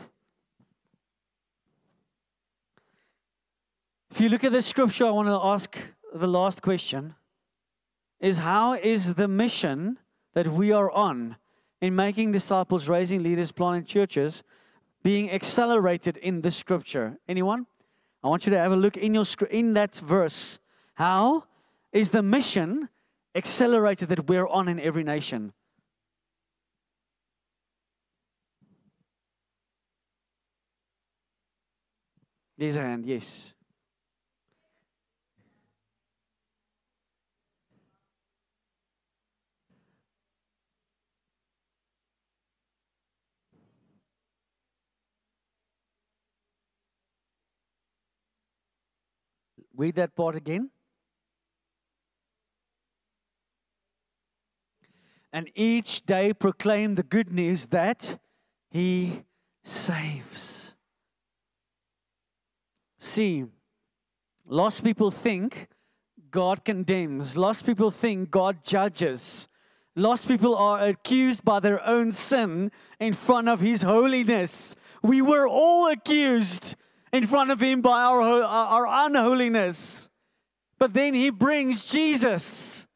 If 4.14 4.20
you 4.20 4.28
look 4.28 4.44
at 4.44 4.52
the 4.52 4.62
scripture, 4.62 5.06
I 5.06 5.10
want 5.10 5.26
to 5.26 5.40
ask 5.42 5.76
the 6.14 6.28
last 6.28 6.62
question 6.62 7.16
is 8.20 8.38
how 8.38 8.74
is 8.74 9.14
the 9.14 9.26
mission 9.26 9.98
that 10.34 10.46
we 10.46 10.70
are 10.70 10.88
on 10.88 11.34
in 11.80 11.96
making 11.96 12.30
disciples, 12.30 12.88
raising 12.88 13.24
leaders, 13.24 13.50
planting 13.50 13.84
churches, 13.84 14.44
being 15.02 15.32
accelerated 15.32 16.16
in 16.18 16.42
this 16.42 16.54
scripture. 16.54 17.18
Anyone? 17.28 17.66
I 18.22 18.28
want 18.28 18.46
you 18.46 18.50
to 18.50 18.58
have 18.58 18.70
a 18.70 18.76
look 18.76 18.96
in 18.96 19.14
your 19.14 19.24
in 19.50 19.74
that 19.74 19.96
verse. 19.96 20.60
How 20.94 21.46
is 21.92 22.10
the 22.10 22.22
mission 22.22 22.90
accelerated 23.34 24.10
that 24.10 24.28
we're 24.28 24.46
on 24.46 24.68
in 24.68 24.78
every 24.78 25.02
nation? 25.02 25.52
There's 32.56 32.76
a 32.76 32.82
hand, 32.82 33.06
yes. 33.06 33.53
Read 49.76 49.96
that 49.96 50.14
part 50.14 50.36
again. 50.36 50.70
And 55.32 55.50
each 55.54 56.06
day 56.06 56.32
proclaim 56.32 56.94
the 56.94 57.02
good 57.02 57.32
news 57.32 57.66
that 57.66 58.20
He 58.70 59.24
saves. 59.64 60.76
See, 63.00 63.44
lost 64.46 64.84
people 64.84 65.10
think 65.10 65.68
God 66.30 66.64
condemns, 66.64 67.36
lost 67.36 67.66
people 67.66 67.90
think 67.90 68.30
God 68.30 68.62
judges. 68.62 69.48
Lost 69.96 70.26
people 70.26 70.56
are 70.56 70.82
accused 70.82 71.44
by 71.44 71.60
their 71.60 71.84
own 71.86 72.10
sin 72.10 72.72
in 72.98 73.12
front 73.12 73.48
of 73.48 73.60
His 73.60 73.82
holiness. 73.82 74.74
We 75.02 75.22
were 75.22 75.46
all 75.46 75.88
accused 75.88 76.74
in 77.14 77.26
front 77.26 77.50
of 77.50 77.60
him 77.60 77.80
by 77.80 78.02
our, 78.02 78.20
our 78.42 79.06
unholiness. 79.06 80.08
But 80.78 80.92
then 80.92 81.14
he 81.14 81.30
brings 81.30 81.86
Jesus. 81.86 82.86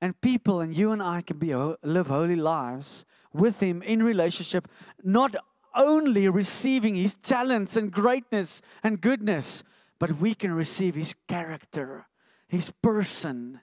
And 0.00 0.20
people 0.20 0.60
and 0.60 0.76
you 0.76 0.92
and 0.92 1.02
I 1.02 1.22
can 1.22 1.38
be 1.38 1.54
live 1.54 2.08
holy 2.08 2.36
lives 2.36 3.04
with 3.32 3.60
him 3.60 3.82
in 3.82 4.02
relationship, 4.02 4.68
not 5.02 5.36
only 5.74 6.28
receiving 6.28 6.94
his 6.94 7.14
talents 7.16 7.76
and 7.76 7.92
greatness 7.92 8.62
and 8.82 9.00
goodness, 9.00 9.62
but 9.98 10.20
we 10.20 10.34
can 10.34 10.52
receive 10.52 10.94
His 10.94 11.14
character, 11.28 12.06
His 12.48 12.70
person, 12.70 13.60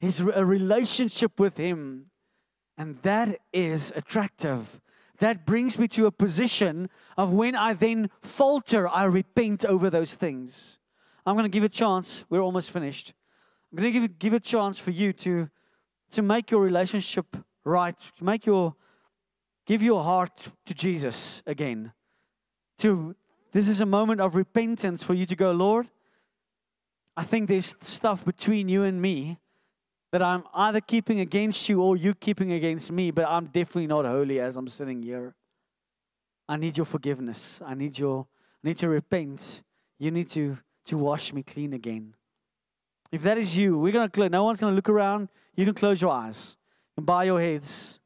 His 0.00 0.22
relationship 0.22 1.38
with 1.38 1.56
Him. 1.56 2.06
And 2.76 3.00
that 3.02 3.40
is 3.52 3.92
attractive. 3.94 4.80
That 5.18 5.46
brings 5.46 5.78
me 5.78 5.88
to 5.88 6.06
a 6.06 6.10
position 6.10 6.90
of 7.16 7.32
when 7.32 7.54
I 7.54 7.74
then 7.74 8.10
falter, 8.20 8.88
I 8.88 9.04
repent 9.04 9.64
over 9.64 9.88
those 9.90 10.14
things. 10.14 10.78
I'm 11.24 11.34
going 11.34 11.44
to 11.44 11.48
give 11.48 11.64
a 11.64 11.68
chance. 11.68 12.24
We're 12.28 12.40
almost 12.40 12.70
finished. 12.70 13.14
I'm 13.72 13.78
going 13.78 13.92
to 13.92 14.00
give, 14.00 14.18
give 14.18 14.32
a 14.32 14.40
chance 14.40 14.78
for 14.78 14.90
you 14.90 15.12
to, 15.14 15.50
to 16.12 16.22
make 16.22 16.50
your 16.50 16.60
relationship 16.60 17.36
right, 17.64 17.98
to 17.98 18.24
make 18.24 18.46
your, 18.46 18.74
give 19.66 19.82
your 19.82 20.04
heart 20.04 20.48
to 20.66 20.74
Jesus 20.74 21.42
again. 21.46 21.92
To, 22.78 23.16
this 23.52 23.68
is 23.68 23.80
a 23.80 23.86
moment 23.86 24.20
of 24.20 24.34
repentance 24.34 25.02
for 25.02 25.14
you 25.14 25.26
to 25.26 25.34
go, 25.34 25.50
Lord, 25.50 25.88
I 27.16 27.24
think 27.24 27.48
there's 27.48 27.74
stuff 27.80 28.24
between 28.24 28.68
you 28.68 28.84
and 28.84 29.00
me 29.00 29.38
that 30.12 30.22
I'm 30.22 30.44
either 30.54 30.80
keeping 30.80 31.20
against 31.20 31.68
you 31.68 31.82
or 31.82 31.96
you 31.96 32.14
keeping 32.14 32.52
against 32.52 32.90
me, 32.92 33.10
but 33.10 33.26
I'm 33.26 33.46
definitely 33.46 33.86
not 33.86 34.04
holy 34.04 34.40
as 34.40 34.56
I'm 34.56 34.68
sitting 34.68 35.02
here. 35.02 35.34
I 36.48 36.56
need 36.56 36.76
your 36.76 36.86
forgiveness. 36.86 37.60
I 37.64 37.74
need 37.74 37.98
your 37.98 38.26
I 38.64 38.68
need 38.68 38.78
to 38.78 38.88
repent. 38.88 39.62
You 39.98 40.10
need 40.10 40.28
to 40.30 40.58
to 40.86 40.96
wash 40.96 41.32
me 41.32 41.42
clean 41.42 41.72
again. 41.72 42.14
If 43.10 43.22
that 43.22 43.38
is 43.38 43.56
you, 43.56 43.78
we're 43.78 43.92
gonna 43.92 44.08
close. 44.08 44.30
No 44.30 44.44
one's 44.44 44.60
gonna 44.60 44.76
look 44.76 44.88
around. 44.88 45.28
You 45.56 45.64
can 45.64 45.74
close 45.74 46.00
your 46.00 46.12
eyes 46.12 46.56
and 46.96 47.04
bow 47.04 47.22
your 47.22 47.40
heads. 47.40 47.98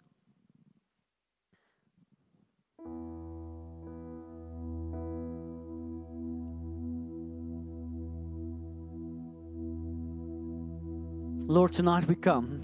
Lord, 11.50 11.72
tonight 11.72 12.06
we 12.06 12.14
come. 12.14 12.60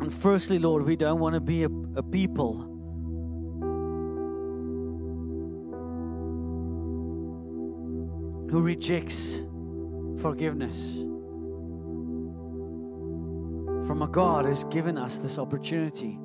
And 0.00 0.10
firstly, 0.10 0.58
Lord, 0.58 0.86
we 0.86 0.96
don't 0.96 1.20
want 1.20 1.34
to 1.34 1.40
be 1.40 1.64
a, 1.64 1.68
a 1.94 2.02
people 2.02 2.54
who 8.50 8.62
rejects 8.62 9.42
forgiveness 10.22 10.94
from 13.86 14.00
a 14.00 14.08
God 14.08 14.46
who's 14.46 14.64
given 14.64 14.96
us 14.96 15.18
this 15.18 15.38
opportunity, 15.38 16.18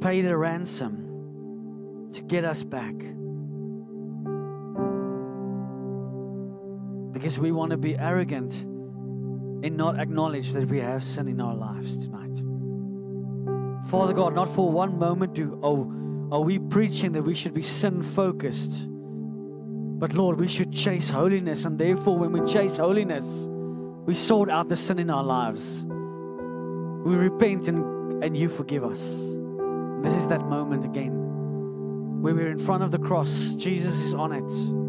paid 0.00 0.26
a 0.26 0.36
ransom 0.36 2.08
to 2.12 2.22
get 2.22 2.44
us 2.44 2.62
back. 2.62 2.94
Because 7.18 7.36
we 7.36 7.50
want 7.50 7.72
to 7.72 7.76
be 7.76 7.98
arrogant 7.98 8.54
and 8.54 9.76
not 9.76 9.98
acknowledge 9.98 10.52
that 10.52 10.68
we 10.68 10.78
have 10.78 11.02
sin 11.02 11.26
in 11.26 11.40
our 11.40 11.54
lives 11.54 11.98
tonight. 12.06 12.36
Father 13.88 14.12
God, 14.12 14.36
not 14.36 14.48
for 14.48 14.70
one 14.70 14.96
moment 14.98 15.34
do 15.34 15.58
oh, 15.64 15.92
are 16.30 16.40
we 16.40 16.60
preaching 16.60 17.10
that 17.12 17.22
we 17.22 17.34
should 17.34 17.54
be 17.54 17.62
sin 17.62 18.02
focused. 18.02 18.86
But 18.88 20.12
Lord, 20.12 20.38
we 20.38 20.46
should 20.46 20.72
chase 20.72 21.10
holiness, 21.10 21.64
and 21.64 21.76
therefore, 21.76 22.16
when 22.16 22.30
we 22.30 22.48
chase 22.48 22.76
holiness, 22.76 23.24
we 24.06 24.14
sort 24.14 24.48
out 24.48 24.68
the 24.68 24.76
sin 24.76 25.00
in 25.00 25.10
our 25.10 25.24
lives. 25.24 25.84
We 25.84 27.16
repent 27.16 27.66
and, 27.66 28.22
and 28.22 28.36
you 28.36 28.48
forgive 28.48 28.84
us. 28.84 29.00
This 30.04 30.14
is 30.14 30.28
that 30.28 30.46
moment 30.46 30.84
again 30.84 31.14
where 32.22 32.32
we're 32.32 32.52
in 32.52 32.58
front 32.58 32.84
of 32.84 32.92
the 32.92 32.98
cross. 32.98 33.56
Jesus 33.56 33.94
is 33.96 34.14
on 34.14 34.32
it. 34.32 34.87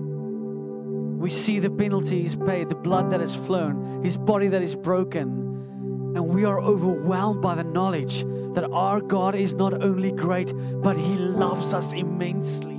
We 1.20 1.30
see 1.30 1.60
the 1.60 1.70
penalty 1.70 2.22
He's 2.22 2.38
paid, 2.38 2.70
the 2.70 2.76
blood 2.76 3.12
that 3.12 3.20
has 3.20 3.36
flown, 3.36 4.02
His 4.06 4.16
body 4.16 4.48
that 4.48 4.62
is 4.62 4.74
broken. 4.74 6.14
And 6.16 6.30
we 6.30 6.46
are 6.46 6.62
overwhelmed 6.62 7.42
by 7.42 7.56
the 7.56 7.66
knowledge 7.66 8.24
that 8.54 8.64
our 8.72 9.02
God 9.02 9.36
is 9.36 9.54
not 9.54 9.84
only 9.84 10.14
great, 10.14 10.54
but 10.82 10.98
He 10.98 11.18
loves 11.18 11.74
us 11.74 11.92
immensely. 11.92 12.78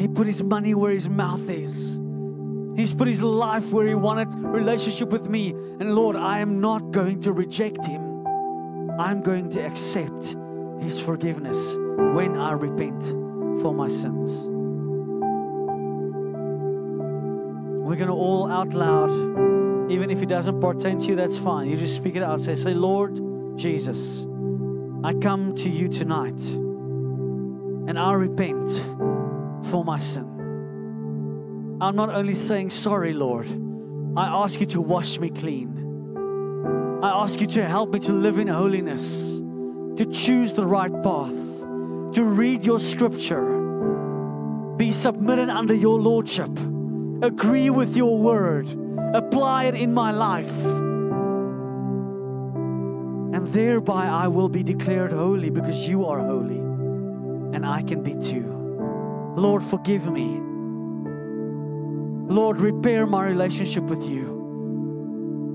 He 0.00 0.06
put 0.06 0.28
His 0.28 0.44
money 0.44 0.74
where 0.74 0.92
His 0.92 1.08
mouth 1.08 1.50
is. 1.50 1.98
He's 2.76 2.94
put 2.94 3.08
His 3.08 3.20
life 3.20 3.72
where 3.72 3.88
He 3.88 3.96
wanted 3.96 4.32
relationship 4.38 5.08
with 5.08 5.28
me. 5.28 5.50
And 5.50 5.96
Lord, 5.96 6.14
I 6.14 6.38
am 6.38 6.60
not 6.60 6.92
going 6.92 7.20
to 7.22 7.32
reject 7.32 7.84
Him. 7.84 8.24
I'm 8.96 9.22
going 9.22 9.50
to 9.50 9.60
accept 9.66 10.36
His 10.80 11.00
forgiveness 11.00 11.74
when 12.14 12.36
I 12.38 12.52
repent 12.52 13.02
for 13.60 13.74
my 13.74 13.88
sins. 13.88 14.49
We're 17.90 17.96
going 17.96 18.06
to 18.06 18.14
all 18.14 18.48
out 18.52 18.72
loud, 18.72 19.10
even 19.90 20.12
if 20.12 20.22
it 20.22 20.26
doesn't 20.26 20.60
pertain 20.60 21.00
to 21.00 21.06
you, 21.06 21.16
that's 21.16 21.36
fine. 21.36 21.68
You 21.68 21.76
just 21.76 21.96
speak 21.96 22.14
it 22.14 22.22
out. 22.22 22.38
Say, 22.38 22.54
say, 22.54 22.72
Lord 22.72 23.58
Jesus, 23.58 24.24
I 25.02 25.12
come 25.14 25.56
to 25.56 25.68
you 25.68 25.88
tonight 25.88 26.40
and 27.88 27.98
I 27.98 28.12
repent 28.12 28.70
for 29.66 29.84
my 29.84 29.98
sin. 29.98 31.78
I'm 31.80 31.96
not 31.96 32.10
only 32.10 32.34
saying 32.34 32.70
sorry, 32.70 33.12
Lord, 33.12 33.48
I 34.16 34.44
ask 34.44 34.60
you 34.60 34.66
to 34.66 34.80
wash 34.80 35.18
me 35.18 35.30
clean. 35.30 37.00
I 37.02 37.24
ask 37.24 37.40
you 37.40 37.48
to 37.48 37.66
help 37.66 37.90
me 37.90 37.98
to 37.98 38.12
live 38.12 38.38
in 38.38 38.46
holiness, 38.46 39.32
to 39.96 40.06
choose 40.12 40.52
the 40.52 40.64
right 40.64 40.92
path, 41.02 41.34
to 42.12 42.22
read 42.22 42.64
your 42.64 42.78
scripture, 42.78 44.76
be 44.76 44.92
submitted 44.92 45.48
under 45.48 45.74
your 45.74 45.98
lordship 45.98 46.56
agree 47.22 47.70
with 47.70 47.96
your 47.96 48.16
word, 48.16 48.70
apply 49.14 49.64
it 49.64 49.74
in 49.74 49.92
my 49.92 50.10
life. 50.10 50.64
And 53.32 53.46
thereby 53.52 54.06
I 54.06 54.28
will 54.28 54.48
be 54.48 54.62
declared 54.62 55.12
holy 55.12 55.50
because 55.50 55.86
you 55.86 56.06
are 56.06 56.18
holy 56.18 56.58
and 56.58 57.66
I 57.66 57.82
can 57.82 58.02
be 58.02 58.14
too. 58.14 58.46
Lord, 59.36 59.62
forgive 59.62 60.10
me. 60.10 60.40
Lord, 62.32 62.58
repair 62.58 63.06
my 63.06 63.24
relationship 63.24 63.84
with 63.84 64.02
you. 64.04 64.38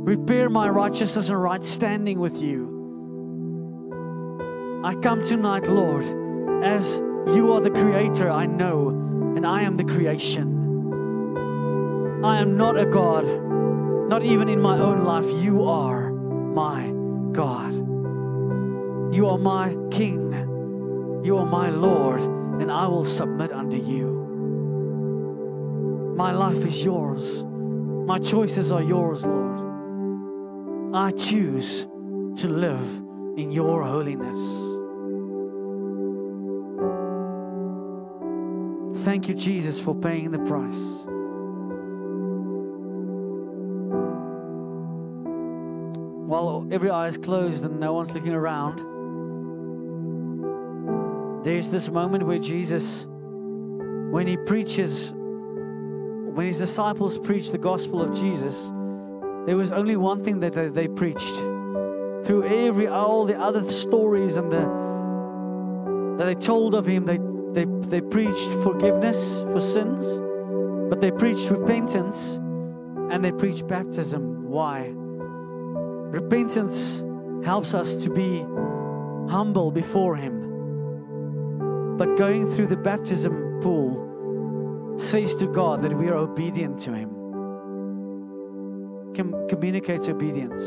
Repair 0.05 0.49
my 0.49 0.70
righteousness 0.70 1.30
and 1.30 1.41
right 1.41 1.63
standing 1.63 2.20
with 2.20 2.41
you. 2.41 2.74
I 4.84 4.93
come 4.95 5.24
tonight, 5.24 5.68
Lord, 5.68 6.05
as 6.63 6.97
you 7.36 7.53
are 7.53 7.61
the 7.61 7.72
creator, 7.72 8.30
I 8.30 8.45
know, 8.45 8.89
and 9.36 9.47
I 9.47 9.63
am 9.63 9.78
the 9.78 9.84
creation. 9.84 10.55
I 12.24 12.39
am 12.39 12.57
not 12.57 12.78
a 12.78 12.86
God, 12.86 13.26
not 14.09 14.24
even 14.24 14.49
in 14.49 14.59
my 14.61 14.80
own 14.80 15.03
life. 15.03 15.26
You 15.43 15.63
are 15.66 16.11
my 16.11 16.91
God. 17.32 17.74
You 19.13 19.28
are 19.28 19.38
my 19.38 19.76
King. 19.91 20.34
You 21.24 21.38
are 21.38 21.45
my 21.45 21.70
Lord, 21.70 22.22
and 22.22 22.72
I 22.72 22.88
will 22.88 23.05
submit 23.05 23.51
unto 23.51 23.78
you. 23.78 24.24
My 26.16 26.32
life 26.32 26.66
is 26.66 26.84
yours. 26.84 27.43
My 27.43 28.20
choices 28.20 28.72
are 28.72 28.82
yours, 28.82 29.26
Lord. 29.26 30.95
I 30.95 31.11
choose 31.11 31.88
to 32.38 32.47
live 32.47 32.88
in 33.38 33.51
your 33.51 33.84
holiness. 33.84 34.39
Thank 39.03 39.28
you, 39.28 39.36
Jesus, 39.36 39.80
for 39.80 39.93
paying 39.93 40.32
the 40.32 40.39
price. 40.39 41.05
Every 46.72 46.89
eye 46.89 47.07
is 47.07 47.18
closed 47.18 47.63
and 47.63 47.80
no 47.80 47.93
one's 47.93 48.11
looking 48.11 48.34
around, 48.34 48.80
there's 51.43 51.70
this 51.70 51.89
moment 51.89 52.26
where 52.26 52.39
Jesus, 52.39 53.05
when 54.11 54.26
he 54.26 54.36
preaches, 54.36 55.11
when 55.11 56.47
his 56.47 56.57
disciples 56.57 57.18
preached 57.18 57.51
the 57.51 57.57
gospel 57.57 58.01
of 58.01 58.13
Jesus, 58.13 58.72
there 59.45 59.55
was 59.55 59.72
only 59.72 59.95
one 59.95 60.24
thing 60.24 60.39
that 60.39 60.74
they 60.74 60.88
preached. 60.88 61.36
Through 62.26 62.45
every 62.68 62.88
all 62.88 63.26
the 63.26 63.36
other 63.36 63.72
stories 63.72 64.38
and 64.38 64.51
the 64.51 64.86
that 66.18 66.26
they 66.26 66.36
told 66.36 66.74
of 66.76 66.86
him, 66.86 67.05
they, 67.05 67.20
they, 67.51 67.66
they 67.88 68.01
preached 68.01 68.49
forgiveness 68.63 69.43
for 69.51 69.59
sins, 69.59 70.20
but 70.89 71.01
they 71.01 71.11
preached 71.11 71.49
repentance 71.49 72.39
and 73.11 73.24
they 73.24 73.32
preached 73.32 73.68
baptism. 73.68 74.47
Why? 74.47 74.93
Repentance 76.12 77.03
helps 77.45 77.74
us 77.74 77.95
to 78.03 78.10
be 78.10 78.45
humble 79.32 79.72
before 79.72 80.16
Him. 80.16 81.97
But 81.97 82.18
going 82.18 82.53
through 82.53 82.68
the 82.68 82.78
baptism 82.78 83.60
pool 83.62 84.95
says 84.97 85.36
to 85.36 85.47
God 85.47 85.82
that 85.84 85.93
we 85.97 86.08
are 86.08 86.16
obedient 86.16 86.80
to 86.82 86.93
Him. 86.93 87.10
Com- 89.16 89.47
communicates 89.47 90.08
obedience. 90.10 90.64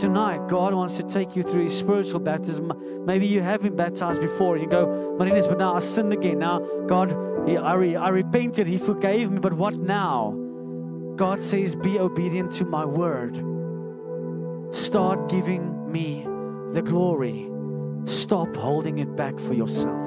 tonight, 0.00 0.46
God 0.48 0.74
wants 0.74 0.96
to 0.96 1.02
take 1.02 1.34
you 1.34 1.42
through 1.42 1.64
His 1.64 1.76
spiritual 1.76 2.20
baptism. 2.20 2.72
Maybe 3.06 3.26
you 3.26 3.40
have 3.40 3.62
been 3.62 3.76
baptized 3.76 4.20
before 4.20 4.58
you 4.58 4.66
go, 4.66 5.16
Marinus, 5.18 5.46
but 5.46 5.58
now 5.58 5.74
I 5.74 5.80
sinned 5.80 6.12
again. 6.12 6.38
Now, 6.38 6.60
God, 6.86 7.12
I, 7.12 7.74
re- 7.74 7.96
I 7.96 8.08
repented. 8.10 8.66
He 8.66 8.78
forgave 8.78 9.30
me, 9.30 9.38
but 9.38 9.54
what 9.54 9.74
now? 9.74 10.45
God 11.16 11.42
says, 11.42 11.74
Be 11.74 11.98
obedient 11.98 12.52
to 12.54 12.66
my 12.66 12.84
word. 12.84 13.36
Start 14.74 15.30
giving 15.30 15.90
me 15.90 16.26
the 16.72 16.82
glory. 16.82 17.48
Stop 18.04 18.54
holding 18.54 18.98
it 18.98 19.16
back 19.16 19.40
for 19.40 19.54
yourself. 19.54 20.06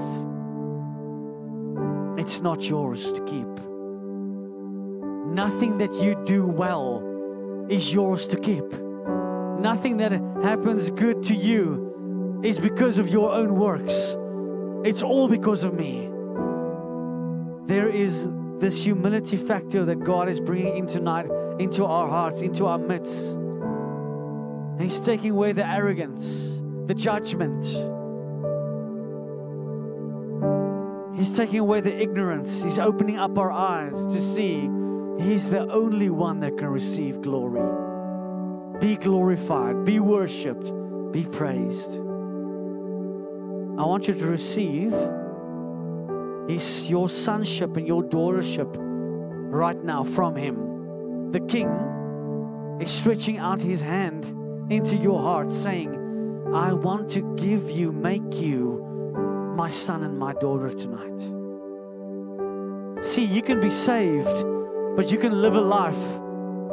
It's 2.19 2.41
not 2.41 2.63
yours 2.63 3.11
to 3.13 3.23
keep. 3.23 3.47
Nothing 5.33 5.79
that 5.79 5.93
you 5.95 6.21
do 6.25 6.45
well 6.45 7.67
is 7.69 7.91
yours 7.91 8.27
to 8.27 8.39
keep. 8.39 8.71
Nothing 9.59 9.97
that 9.97 10.11
happens 10.43 10.91
good 10.91 11.23
to 11.23 11.35
you 11.35 12.39
is 12.43 12.59
because 12.59 12.99
of 12.99 13.09
your 13.09 13.33
own 13.33 13.55
works. 13.55 14.15
It's 14.83 15.01
all 15.01 15.27
because 15.27 15.63
of 15.63 15.73
me. 15.73 16.09
There 17.65 17.89
is 17.89 18.29
this 18.59 18.83
humility 18.83 19.37
factor 19.37 19.85
that 19.85 20.03
God 20.03 20.27
is 20.29 20.39
bringing 20.39 20.77
in 20.77 20.87
tonight 20.87 21.27
into 21.59 21.85
our 21.85 22.07
hearts, 22.07 22.41
into 22.41 22.65
our 22.65 22.77
midst. 22.77 23.35
And 23.35 24.81
He's 24.81 24.99
taking 24.99 25.31
away 25.31 25.53
the 25.53 25.65
arrogance, 25.65 26.61
the 26.85 26.93
judgment. 26.93 27.65
He's 31.17 31.35
taking 31.35 31.59
away 31.59 31.81
the 31.81 31.95
ignorance. 31.95 32.61
He's 32.61 32.79
opening 32.79 33.17
up 33.17 33.37
our 33.37 33.51
eyes 33.51 34.05
to 34.05 34.21
see 34.21 34.69
He's 35.19 35.49
the 35.49 35.69
only 35.69 36.09
one 36.09 36.39
that 36.39 36.57
can 36.57 36.67
receive 36.67 37.21
glory. 37.21 37.59
Be 38.79 38.95
glorified, 38.95 39.83
be 39.83 39.99
worshiped, 39.99 40.71
be 41.11 41.25
praised. 41.25 41.97
I 43.77 43.83
want 43.83 44.07
you 44.07 44.13
to 44.13 44.25
receive 44.25 44.93
his, 46.49 46.89
your 46.89 47.07
sonship 47.07 47.77
and 47.77 47.87
your 47.87 48.03
daughtership 48.03 48.75
right 49.51 49.81
now 49.83 50.03
from 50.03 50.35
Him. 50.35 51.31
The 51.31 51.41
King 51.41 51.69
is 52.81 52.89
stretching 52.89 53.37
out 53.37 53.61
His 53.61 53.81
hand 53.81 54.25
into 54.71 54.95
your 54.95 55.21
heart, 55.21 55.53
saying, 55.53 55.93
I 56.53 56.73
want 56.73 57.11
to 57.11 57.35
give 57.35 57.69
you, 57.69 57.91
make 57.91 58.33
you 58.33 58.83
my 59.55 59.69
son 59.69 60.03
and 60.03 60.17
my 60.17 60.33
daughter 60.33 60.69
tonight. 60.69 61.21
See, 63.05 63.25
you 63.25 63.43
can 63.43 63.61
be 63.61 63.69
saved, 63.69 64.43
but 64.95 65.11
you 65.11 65.19
can 65.19 65.43
live 65.43 65.55
a 65.55 65.61
life 65.61 66.19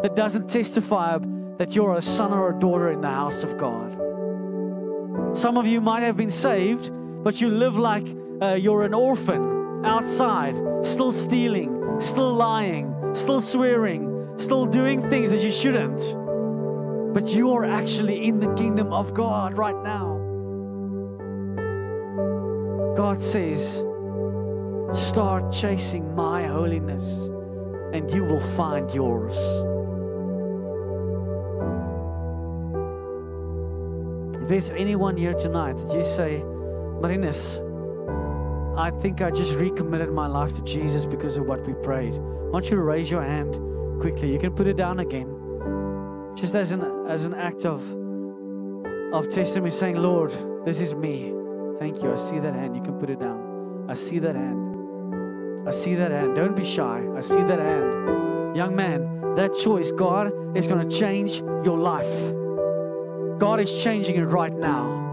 that 0.02 0.16
doesn't 0.16 0.48
testify 0.48 1.18
that 1.58 1.74
you're 1.74 1.96
a 1.96 2.02
son 2.02 2.32
or 2.32 2.56
a 2.56 2.58
daughter 2.58 2.90
in 2.92 3.02
the 3.02 3.10
house 3.10 3.42
of 3.44 3.58
God. 3.58 3.92
Some 5.36 5.58
of 5.58 5.66
you 5.66 5.82
might 5.82 6.02
have 6.02 6.16
been 6.16 6.30
saved, 6.30 6.90
but 7.22 7.42
you 7.42 7.50
live 7.50 7.76
like 7.76 8.06
uh, 8.40 8.54
you're 8.54 8.82
an 8.82 8.94
orphan 8.94 9.55
outside, 9.84 10.56
still 10.82 11.12
stealing, 11.12 12.00
still 12.00 12.34
lying, 12.34 12.94
still 13.14 13.40
swearing, 13.40 14.34
still 14.36 14.66
doing 14.66 15.08
things 15.08 15.30
that 15.30 15.42
you 15.42 15.50
shouldn't. 15.50 16.16
But 17.14 17.28
you 17.28 17.52
are 17.52 17.64
actually 17.64 18.26
in 18.26 18.40
the 18.40 18.52
kingdom 18.54 18.92
of 18.92 19.14
God 19.14 19.56
right 19.56 19.82
now. 19.82 20.16
God 22.96 23.22
says, 23.22 23.82
Start 24.94 25.52
chasing 25.52 26.14
my 26.14 26.44
holiness, 26.46 27.28
and 27.92 28.10
you 28.10 28.24
will 28.24 28.40
find 28.54 28.90
yours. 28.94 29.34
If 34.42 34.48
there's 34.48 34.70
anyone 34.70 35.16
here 35.16 35.34
tonight 35.34 35.76
that 35.78 35.92
you 35.92 36.04
say, 36.04 36.42
Marinus, 37.00 37.60
I 38.76 38.90
think 38.90 39.22
I 39.22 39.30
just 39.30 39.54
recommitted 39.54 40.12
my 40.12 40.26
life 40.26 40.54
to 40.56 40.62
Jesus 40.62 41.06
because 41.06 41.38
of 41.38 41.46
what 41.46 41.66
we 41.66 41.72
prayed. 41.72 42.12
I 42.12 42.50
want 42.50 42.70
you 42.70 42.76
raise 42.76 43.10
your 43.10 43.22
hand 43.22 43.54
quickly. 44.02 44.30
You 44.30 44.38
can 44.38 44.54
put 44.54 44.66
it 44.66 44.76
down 44.76 45.00
again. 45.00 45.32
Just 46.36 46.54
as 46.54 46.72
an 46.72 46.84
as 47.08 47.24
an 47.24 47.32
act 47.32 47.64
of 47.64 47.80
of 49.14 49.30
testimony 49.30 49.70
saying, 49.70 49.96
Lord, 49.96 50.30
this 50.66 50.80
is 50.80 50.94
me. 50.94 51.32
Thank 51.78 52.02
you. 52.02 52.12
I 52.12 52.16
see 52.16 52.38
that 52.38 52.54
hand. 52.54 52.76
You 52.76 52.82
can 52.82 52.98
put 52.98 53.08
it 53.08 53.18
down. 53.18 53.86
I 53.88 53.94
see 53.94 54.18
that 54.18 54.34
hand. 54.34 55.66
I 55.66 55.70
see 55.70 55.94
that 55.94 56.10
hand. 56.10 56.36
Don't 56.36 56.54
be 56.54 56.64
shy. 56.64 57.02
I 57.16 57.20
see 57.20 57.42
that 57.42 57.58
hand. 57.58 58.56
Young 58.56 58.76
man, 58.76 59.34
that 59.36 59.54
choice, 59.54 59.90
God 59.90 60.32
is 60.56 60.68
going 60.68 60.86
to 60.86 60.98
change 60.98 61.38
your 61.64 61.78
life. 61.78 62.14
God 63.38 63.58
is 63.58 63.82
changing 63.82 64.16
it 64.16 64.24
right 64.24 64.52
now. 64.52 65.05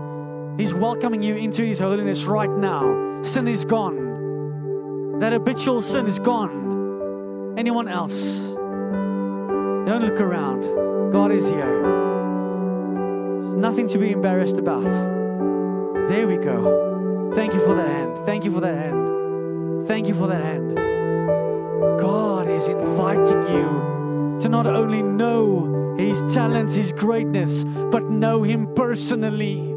He's 0.58 0.74
welcoming 0.74 1.22
you 1.24 1.36
into 1.36 1.64
His 1.64 1.80
holiness 1.80 2.24
right 2.24 2.50
now. 2.50 3.22
Sin 3.24 3.48
is 3.48 3.66
gone. 3.66 5.20
That 5.20 5.34
habitual 5.34 5.82
sin 5.82 6.06
is 6.08 6.20
gone. 6.20 7.56
Anyone 7.58 7.88
else? 7.88 8.38
Don't 9.86 10.04
look 10.06 10.20
around. 10.20 11.12
God 11.12 11.32
is 11.32 11.50
here. 11.50 11.82
There's 13.42 13.56
nothing 13.56 13.88
to 13.90 13.98
be 13.98 14.12
embarrassed 14.12 14.58
about. 14.58 14.84
There 16.10 16.28
we 16.28 16.38
go. 16.38 17.32
Thank 17.36 17.54
you 17.54 17.60
for 17.66 17.76
that 17.76 17.88
hand. 17.88 18.26
Thank 18.26 18.44
you 18.44 18.52
for 18.52 18.62
that 18.62 18.76
hand. 18.76 19.88
Thank 19.88 20.08
you 20.08 20.14
for 20.14 20.28
that 20.28 20.44
hand. 20.44 20.76
God 22.00 22.50
is 22.50 22.68
inviting 22.68 23.42
you 23.48 24.40
to 24.42 24.50
not 24.50 24.68
only 24.68 25.02
know 25.02 25.74
his 25.98 26.22
talents, 26.34 26.74
His 26.74 26.92
greatness, 26.92 27.64
but 27.64 28.04
know 28.10 28.44
Him 28.44 28.68
personally. 28.76 29.73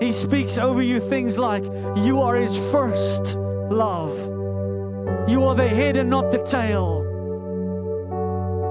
He 0.00 0.12
speaks 0.12 0.58
over 0.58 0.80
you 0.80 1.00
things 1.00 1.36
like, 1.36 1.64
You 1.96 2.20
are 2.22 2.36
His 2.36 2.56
first 2.70 3.36
love. 3.36 4.16
You 5.28 5.44
are 5.44 5.54
the 5.54 5.68
head 5.68 5.96
and 5.96 6.08
not 6.08 6.30
the 6.30 6.38
tail. 6.38 7.04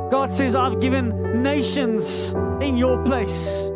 God 0.10 0.34
says, 0.34 0.56
I've 0.56 0.80
given 0.80 1.44
nations 1.44 2.30
in 2.62 2.78
your 2.78 3.04
place. 3.04 3.70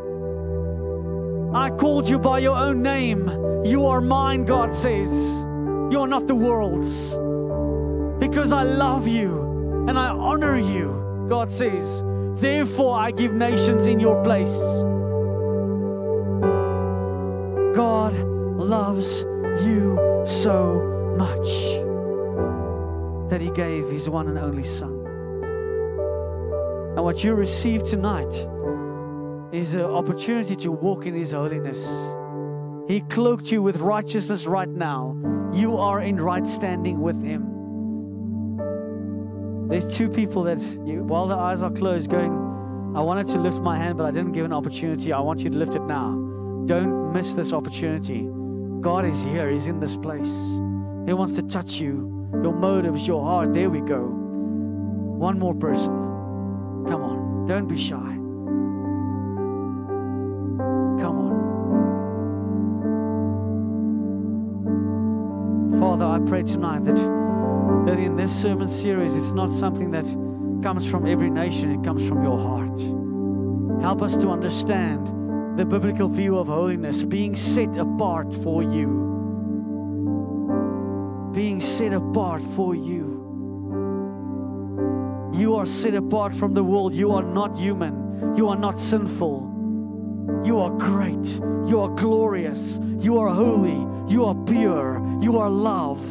I 1.54 1.70
called 1.70 2.08
you 2.08 2.18
by 2.18 2.40
your 2.40 2.56
own 2.58 2.82
name. 2.82 3.28
You 3.66 3.86
are 3.86 4.00
mine, 4.00 4.46
God 4.46 4.74
says. 4.74 5.10
You 5.92 6.00
are 6.00 6.08
not 6.08 6.28
the 6.28 6.36
world's. 6.36 7.18
Because 8.18 8.54
I 8.54 8.64
love 8.64 9.08
you 9.08 9.86
and 9.90 10.00
I 10.00 10.08
honor 10.08 10.58
you. 10.58 11.26
God 11.28 11.52
says, 11.52 12.04
Therefore, 12.36 12.98
I 12.98 13.12
give 13.12 13.34
nations 13.34 13.88
in 13.88 14.00
your 14.00 14.24
place. 14.24 14.58
God 17.76 18.14
loves 18.16 19.22
you 19.64 19.98
so 20.26 21.16
much 21.18 21.48
that 23.30 23.40
He 23.40 23.50
gave 23.52 23.90
His 23.90 24.10
one 24.10 24.28
and 24.28 24.38
only 24.38 24.64
Son. 24.64 24.92
And 26.96 27.04
what 27.04 27.24
you 27.24 27.34
receive 27.34 27.84
tonight 27.86 28.34
is 29.54 29.76
an 29.76 29.82
opportunity 29.82 30.56
to 30.58 30.72
walk 30.72 31.06
in 31.06 31.14
His 31.14 31.32
holiness. 31.32 31.90
He 32.90 33.02
cloaked 33.02 33.52
you 33.52 33.62
with 33.62 33.78
righteousness 33.78 34.46
right 34.46 34.68
now. 34.68 35.16
You 35.54 35.78
are 35.78 36.02
in 36.02 36.20
right 36.20 36.46
standing 36.46 37.00
with 37.00 37.22
Him. 37.24 37.48
There's 39.70 39.96
two 39.96 40.10
people 40.10 40.44
that, 40.44 40.60
you, 40.60 41.04
while 41.06 41.28
their 41.28 41.38
eyes 41.38 41.64
are 41.64 41.72
closed, 41.72 42.10
going, 42.10 42.34
I 42.94 43.00
wanted 43.00 43.28
to 43.30 43.40
lift 43.40 43.62
my 43.62 43.78
hand, 43.78 43.98
but 43.98 44.06
I 44.06 44.12
didn't 44.12 44.34
give 44.34 44.44
an 44.44 44.52
opportunity. 44.52 45.14
I 45.14 45.22
want 45.22 45.40
you 45.40 45.50
to 45.50 45.58
lift 45.58 45.76
it 45.76 45.84
now. 45.84 46.31
Don't 46.66 47.14
miss 47.14 47.34
this 47.34 47.54
opportunity. 47.54 48.28
God 48.82 49.06
is 49.06 49.22
here, 49.24 49.50
He's 49.50 49.68
in 49.68 49.80
this 49.80 49.98
place. 49.98 50.34
He 51.06 51.14
wants 51.14 51.36
to 51.36 51.42
touch 51.44 51.80
you, 51.80 52.30
your 52.44 52.54
motives, 52.54 53.08
your 53.08 53.24
heart. 53.24 53.54
There 53.54 53.70
we 53.70 53.82
go. 53.82 54.00
One 54.00 55.38
more 55.40 55.54
person. 55.54 55.94
Come 56.88 57.04
on. 57.04 57.46
Don't 57.46 57.68
be 57.68 57.78
shy. 57.78 57.98
Come 61.02 61.18
on. 65.74 65.80
Father, 65.80 66.06
I 66.06 66.20
pray 66.28 66.44
tonight 66.44 66.86
that 66.86 66.98
that 67.86 67.98
in 67.98 68.16
this 68.16 68.32
sermon 68.32 68.68
series, 68.68 69.16
it's 69.16 69.32
not 69.32 69.50
something 69.50 69.92
that 69.92 70.06
comes 70.62 70.86
from 70.86 71.08
every 71.08 71.30
nation, 71.30 71.72
it 71.72 71.84
comes 71.84 72.08
from 72.08 72.24
your 72.24 72.38
heart. 72.38 72.80
Help 73.82 74.02
us 74.04 74.16
to 74.18 74.30
understand 74.30 75.08
the 75.58 75.66
biblical 75.66 76.08
view 76.08 76.38
of 76.38 76.48
holiness, 76.48 77.04
being 77.04 77.36
set 77.36 77.78
apart 77.78 78.34
for 78.34 78.64
you. 78.64 79.10
Being 81.34 81.60
set 81.60 81.94
apart 81.94 82.42
for 82.42 82.76
you. 82.76 83.12
You 85.34 85.56
are 85.56 85.66
set 85.66 85.96
apart 85.96 86.34
from 86.34 86.54
the 86.54 86.64
world. 86.64 86.94
You 86.94 87.12
are 87.12 87.24
not 87.24 87.58
human. 87.58 88.36
You 88.36 88.50
are 88.50 88.58
not 88.58 88.80
sinful. 88.80 89.48
You 90.44 90.60
are 90.60 90.72
great. 90.72 91.40
You 91.66 91.80
are 91.82 91.90
glorious. 91.90 92.80
You 93.00 93.18
are 93.18 93.30
holy. 93.30 93.88
You 94.12 94.26
are 94.26 94.36
pure. 94.46 95.02
You 95.22 95.38
are 95.38 95.50
love. 95.50 96.02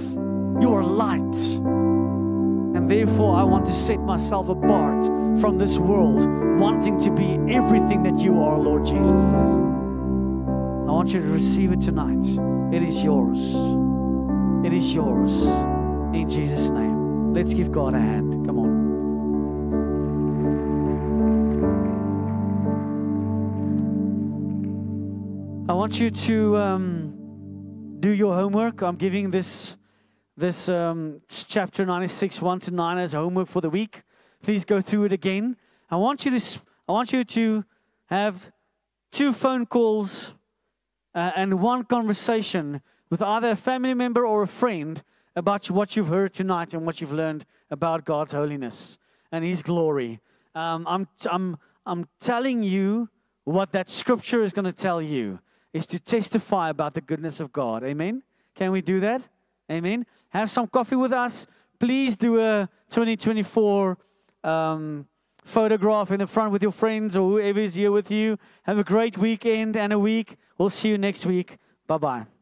You 0.61 0.74
are 0.74 0.82
light. 0.82 1.36
And 2.76 2.91
therefore, 2.91 3.36
I 3.36 3.43
want 3.43 3.66
to 3.66 3.72
set 3.72 4.01
myself 4.01 4.49
apart 4.49 5.07
from 5.41 5.59
this 5.59 5.78
world, 5.78 6.22
wanting 6.61 7.01
to 7.01 7.11
be 7.11 7.39
everything 7.53 8.03
that 8.03 8.19
you 8.19 8.43
are, 8.43 8.59
Lord 8.59 8.85
Jesus. 8.85 9.21
I 9.21 10.93
want 10.93 11.13
you 11.15 11.21
to 11.21 11.29
receive 11.29 11.73
it 11.73 11.81
tonight. 11.81 12.23
It 12.75 12.83
is 12.83 13.03
yours. 13.03 13.39
It 14.67 14.75
is 14.75 14.95
yours. 14.95 15.33
In 16.15 16.29
Jesus' 16.29 16.69
name. 16.69 17.33
Let's 17.33 17.55
give 17.55 17.73
God 17.73 17.95
a 17.95 17.99
hand. 17.99 18.45
Come 18.45 18.59
on. 18.59 18.91
I 25.71 25.73
want 25.73 25.99
you 25.99 26.11
to 26.11 26.57
um, 26.59 27.97
do 28.01 28.11
your 28.11 28.35
homework. 28.35 28.83
I'm 28.83 28.97
giving 28.97 29.31
this 29.31 29.79
this 30.37 30.69
um, 30.69 31.23
chapter 31.29 31.87
96, 31.87 32.43
1 32.43 32.61
to 32.61 32.71
9 32.71 32.99
as 32.99 33.13
homework 33.13 33.49
for 33.49 33.61
the 33.61 33.71
week. 33.71 34.03
Please 34.43 34.65
go 34.65 34.83
through 34.83 35.05
it 35.05 35.13
again. 35.13 35.57
I 35.93 35.97
want 35.97 36.24
you 36.24 36.38
to 36.38 36.61
I 36.88 36.93
want 36.93 37.12
you 37.12 37.24
to 37.24 37.64
have 38.07 38.53
two 39.11 39.32
phone 39.32 39.66
calls 39.66 40.34
uh, 41.14 41.32
and 41.34 41.61
one 41.61 41.84
conversation 41.84 42.80
with 43.11 43.20
either 43.22 43.51
a 43.51 43.57
family 43.57 43.95
member 43.95 44.24
or 44.24 44.43
a 44.43 44.47
friend 44.47 45.03
about 45.34 45.68
what 45.68 45.97
you've 45.97 46.09
heard 46.09 46.32
tonight 46.32 46.74
and 46.74 46.86
what 46.86 47.01
you've 47.01 47.12
learned 47.12 47.45
about 47.70 48.05
God's 48.05 48.32
holiness 48.32 48.99
and 49.32 49.45
His 49.45 49.62
glory. 49.62 50.20
Um, 50.55 50.86
I'm, 50.86 51.09
I'm, 51.28 51.57
I'm 51.86 52.07
telling 52.20 52.62
you 52.62 53.09
what 53.45 53.72
that 53.72 53.88
scripture 53.88 54.43
is 54.45 54.53
going 54.53 54.66
to 54.66 54.72
tell 54.72 55.03
you 55.03 55.41
is 55.72 55.86
to 55.86 55.99
testify 55.99 56.70
about 56.70 56.95
the 56.95 57.01
goodness 57.01 57.41
of 57.41 57.53
God. 57.53 57.82
Amen? 57.82 58.22
Can 58.55 58.70
we 58.70 58.80
do 58.80 59.01
that? 59.01 59.22
Amen? 59.70 60.07
Have 60.28 60.51
some 60.51 60.66
coffee 60.68 60.97
with 60.97 61.12
us. 61.12 61.47
Please 61.78 62.16
do 62.16 62.41
a 62.41 62.68
2024 62.91 63.99
um, 64.43 65.07
photograph 65.45 66.11
in 66.11 66.18
the 66.18 66.26
front 66.26 66.53
with 66.53 66.62
your 66.62 66.72
friends 66.72 67.16
or 67.16 67.30
whoever 67.30 67.61
is 67.61 67.74
here 67.74 67.93
with 67.93 68.11
you. 68.11 68.38
Have 68.64 68.78
a 68.78 68.84
great 68.84 69.18
weekend 69.18 69.76
and 69.76 69.93
a 69.93 69.99
week. 69.99 70.36
We'll 70.59 70.70
see 70.70 70.88
you 70.88 70.99
next 70.99 71.26
week. 71.26 71.59
Bye 71.86 71.99
bye. 71.99 72.39